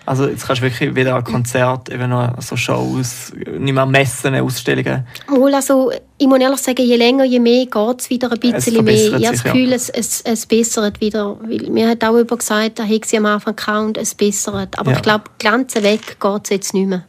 Also 0.04 0.26
jetzt 0.26 0.46
kannst 0.46 0.62
du 0.62 0.66
wirklich 0.66 0.94
wieder 0.96 1.14
ein 1.14 1.22
Konzert, 1.22 1.88
eben 1.88 2.10
noch 2.10 2.40
so 2.42 2.56
Shows, 2.56 3.32
nicht 3.36 3.72
mehr 3.72 3.86
Messen, 3.86 4.34
Ausstellungen? 4.34 5.06
Wohl, 5.28 5.54
also 5.54 5.92
ich 6.18 6.26
muss 6.26 6.40
ehrlich 6.40 6.58
sagen, 6.58 6.82
je 6.82 6.96
länger, 6.96 7.24
je 7.24 7.38
mehr 7.38 7.66
geht 7.66 8.00
es 8.00 8.10
wieder 8.10 8.32
ein 8.32 8.40
bisschen 8.40 8.84
mehr. 8.84 8.94
Ich 8.94 9.12
habe 9.12 9.22
das 9.22 9.44
Gefühl, 9.44 9.68
ja. 9.68 9.76
es, 9.76 9.88
es, 9.90 10.20
es 10.22 10.46
bessert 10.46 11.00
wieder. 11.00 11.38
Weil 11.42 11.70
mir 11.70 11.88
hat 11.88 12.02
auch 12.02 12.16
jemand 12.16 12.40
gesagt, 12.40 12.80
da 12.80 12.82
hätte 12.82 13.08
sie 13.08 13.18
am 13.18 13.26
Anfang 13.26 13.54
gehabt 13.54 13.86
und 13.86 13.98
es 13.98 14.14
bessert. 14.16 14.76
Aber 14.76 14.90
ja. 14.90 14.96
ich 14.96 15.02
glaube, 15.02 15.24
Glanze 15.38 15.84
weg 15.84 16.16
geht 16.20 16.40
es 16.44 16.50
jetzt 16.50 16.74
nicht 16.74 16.88
mehr. 16.88 17.04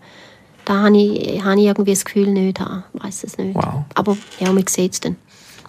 Da 0.66 0.84
habe 0.84 0.98
ich, 0.98 1.44
habe 1.44 1.60
ich 1.60 1.68
irgendwie 1.68 1.92
das 1.92 2.06
Gefühl 2.06 2.28
nicht. 2.28 2.60
Ich 2.60 3.04
weiß 3.04 3.24
es 3.26 3.38
nicht. 3.38 3.56
Wow. 3.56 3.86
Aber 3.96 4.18
ja, 4.40 4.52
man 4.52 4.66
sieht 4.68 4.94
es 4.94 5.00
dann. 5.00 5.18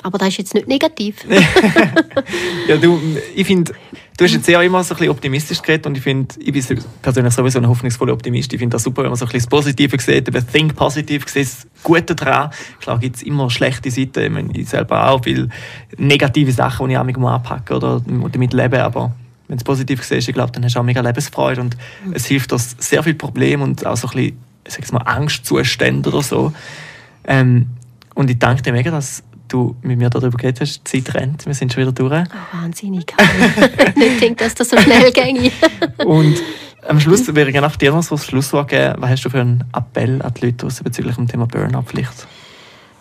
Aber 0.04 0.18
das 0.18 0.28
ist 0.28 0.38
jetzt 0.38 0.54
nicht 0.54 0.68
negativ. 0.68 1.24
ja, 2.68 2.76
du, 2.76 3.00
ich 3.35 3.46
finde, 3.46 3.72
du 4.18 4.24
hast 4.24 4.35
jetzt 4.35 4.44
sehr 4.44 4.61
immer 4.61 4.85
so 4.85 4.92
ein 4.94 4.98
bisschen 4.98 5.11
optimistisch 5.11 5.62
geredet 5.62 5.87
und 5.87 5.96
ich 5.96 6.02
finde, 6.02 6.35
ich 6.38 6.52
bin 6.52 6.78
persönlich 7.00 7.33
sowieso 7.33 7.59
ein 7.59 7.66
hoffnungsvoller 7.66 8.12
Optimist. 8.12 8.52
Ich 8.52 8.59
finde 8.59 8.74
das 8.74 8.83
super, 8.83 9.02
wenn 9.02 9.09
man 9.09 9.16
so 9.16 9.24
ein 9.24 9.28
bisschen 9.28 9.48
das 9.48 9.59
Positive 9.59 9.98
sieht, 9.98 10.28
eben 10.28 10.46
Think 10.46 10.76
Positive 10.76 11.26
sieht, 11.26 11.46
das 11.46 11.66
Gute 11.83 12.14
daran. 12.14 12.50
Klar 12.80 12.98
gibt 12.98 13.16
es 13.16 13.22
immer 13.22 13.48
schlechte 13.48 13.90
Seiten, 13.90 14.24
ich, 14.24 14.30
meine, 14.30 14.52
ich 14.59 14.68
selber 14.68 15.09
auch 15.09 15.24
viele 15.24 15.48
negative 15.96 16.52
Sachen, 16.52 16.88
die 16.88 16.94
ich 16.94 16.98
auch 16.98 17.04
mal 17.04 17.37
anpacke 17.37 17.74
oder 17.74 18.02
damit 18.04 18.52
lebe, 18.52 18.85
aber 18.85 19.14
wenn 19.48 19.57
es 19.57 19.64
positiv 19.64 20.04
siehst, 20.04 20.28
ich 20.28 20.35
glaube, 20.35 20.52
dann 20.52 20.64
hast 20.64 20.74
du 20.74 20.80
auch 20.80 20.85
mega 20.85 21.00
Lebensfreude 21.00 21.62
und 21.62 21.78
es 22.12 22.26
hilft 22.26 22.52
uns 22.52 22.76
sehr 22.78 23.02
viele 23.02 23.16
Probleme 23.16 23.64
und 23.64 23.87
auch 23.87 23.96
so 23.96 24.07
ein 24.09 24.14
bisschen 24.14 24.38
ich 24.66 24.74
sag 24.74 24.92
mal, 24.92 25.03
Angstzustände 25.03 26.11
oder 26.11 26.22
so. 26.22 26.53
Ähm, 27.27 27.66
und 28.14 28.31
ich 28.31 28.38
danke 28.38 28.62
dir 28.62 28.72
mega, 28.72 28.90
dass 28.90 29.22
du 29.48 29.77
mit 29.83 29.98
mir 29.98 30.11
darüber 30.11 30.37
geredet 30.37 30.61
hast. 30.61 30.83
Die 30.92 31.05
Zeit 31.05 31.14
rennt, 31.14 31.46
wir 31.46 31.55
sind 31.55 31.72
schon 31.72 31.83
wieder 31.83 31.92
durch. 31.92 32.12
Oh, 32.12 32.57
wahnsinnig. 32.57 33.12
ich 33.96 34.20
gedacht, 34.20 34.40
dass 34.40 34.55
das 34.55 34.70
so 34.70 34.79
schnell 34.79 35.12
ginge. 35.12 35.50
und 36.05 36.37
am 36.87 37.00
Schluss 37.00 37.35
wäre 37.35 37.48
ich 37.48 37.53
gerne 37.53 37.66
auf 37.66 37.77
dir 37.77 37.92
noch 37.92 38.03
so 38.03 38.16
das 38.16 38.27
Schlusswort 38.27 38.68
geben. 38.68 38.94
Was 38.98 39.11
hast 39.11 39.24
du 39.24 39.31
für 39.31 39.40
einen 39.40 39.64
Appell 39.74 40.20
an 40.22 40.33
die 40.35 40.46
Leute 40.46 40.66
bezüglich 40.83 41.16
dem 41.16 41.29
Thema 41.29 41.46
Burnout 41.46 41.85
vielleicht? 41.87 42.27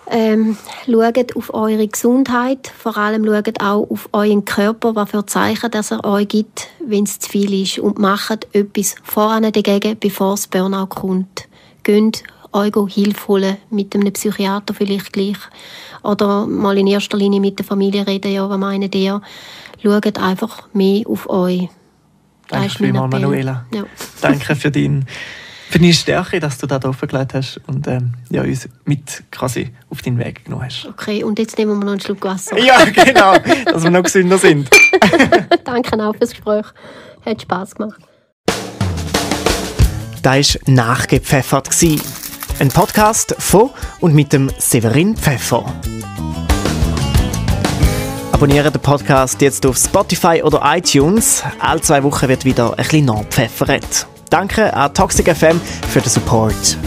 Ähm, 0.08 0.58
schaut 0.86 1.36
auf 1.36 1.54
eure 1.54 1.88
Gesundheit, 1.88 2.72
vor 2.78 2.98
allem 2.98 3.26
schaut 3.26 3.62
auch 3.62 3.90
auf 3.90 4.10
euren 4.12 4.44
Körper, 4.44 4.96
was 4.96 5.10
für 5.10 5.26
Zeichen 5.26 5.72
dass 5.72 5.92
er 5.92 6.04
euch 6.04 6.28
gibt, 6.28 6.68
wenn 6.86 7.06
es 7.06 7.20
zu 7.20 7.30
viel 7.30 7.64
ist 7.64 7.80
und 7.80 8.00
macht 8.00 8.54
etwas 8.54 8.96
voran 9.02 9.50
dagegen, 9.50 9.98
bevor 10.00 10.32
das 10.32 10.48
Burnout 10.48 10.88
kommt 10.88 11.48
geht 11.84 12.24
euch 12.54 12.94
Hilfe 12.94 13.28
holen, 13.28 13.58
mit 13.70 13.96
einem 13.96 14.14
Psychiater 14.14 14.74
vielleicht 14.74 15.12
gleich. 15.12 15.38
Oder 16.04 16.46
mal 16.46 16.78
in 16.78 16.88
erster 16.88 17.18
Linie 17.18 17.40
mit 17.40 17.60
der 17.60 17.66
Familie 17.66 18.06
reden, 18.06 18.32
ja, 18.32 18.50
was 18.50 18.58
meinen 18.58 18.92
ihr? 18.92 19.22
Schaut 19.82 20.18
einfach 20.18 20.68
mehr 20.74 21.04
auf 21.08 21.30
euch. 21.30 21.70
Danke 22.48 22.70
vielmals, 22.70 23.12
Manuela. 23.12 23.66
Ja. 23.74 23.84
Danke 24.22 24.56
für, 24.56 24.70
dein, 24.70 25.06
für 25.70 25.80
deine 25.80 25.94
Stärke, 25.94 26.40
dass 26.40 26.58
du 26.58 26.68
da 26.68 26.78
offengelegt 26.84 27.34
hast 27.34 27.60
und 27.68 27.88
ähm, 27.88 28.14
ja, 28.30 28.44
uns 28.44 28.70
mit 28.86 29.24
quasi 29.32 29.72
auf 29.90 30.02
deinen 30.02 30.20
Weg 30.20 30.46
genommen 30.46 30.66
hast. 30.66 30.86
Okay, 30.86 31.24
und 31.24 31.40
jetzt 31.40 31.58
nehmen 31.58 31.80
wir 31.80 31.86
noch 31.86 31.92
einen 31.94 32.02
Schluck 32.02 32.24
Wasser. 32.24 32.58
Ja, 32.60 32.86
genau, 32.86 33.36
dass 33.66 33.84
wir 33.84 33.92
noch 33.92 34.04
gesünder 34.04 34.38
sind. 34.38 34.70
Danke 35.64 36.04
auch 36.04 36.16
fürs 36.16 36.32
Gespräch. 36.32 36.66
Hat 37.26 37.42
Spass 37.42 37.76
gemacht. 37.76 38.02
Da 40.24 40.36
war 40.36 40.44
nachgepfeffert. 40.68 41.70
Ein 42.60 42.70
Podcast 42.70 43.36
von 43.40 43.72
und 44.00 44.16
mit 44.16 44.32
dem 44.32 44.50
Severin 44.58 45.18
Pfeffer. 45.18 45.66
Abonniere 48.32 48.72
den 48.72 48.82
Podcast 48.82 49.42
jetzt 49.42 49.66
auf 49.66 49.76
Spotify 49.76 50.42
oder 50.42 50.62
iTunes. 50.64 51.44
Alle 51.60 51.82
zwei 51.82 52.02
Wochen 52.04 52.30
wird 52.30 52.46
wieder 52.46 52.70
ein 52.70 52.78
bisschen 52.78 53.04
nachgepfeffert. 53.04 54.08
Danke 54.30 54.74
an 54.74 54.94
Toxic 54.94 55.28
FM 55.28 55.60
für 55.90 56.00
den 56.00 56.10
Support. 56.10 56.78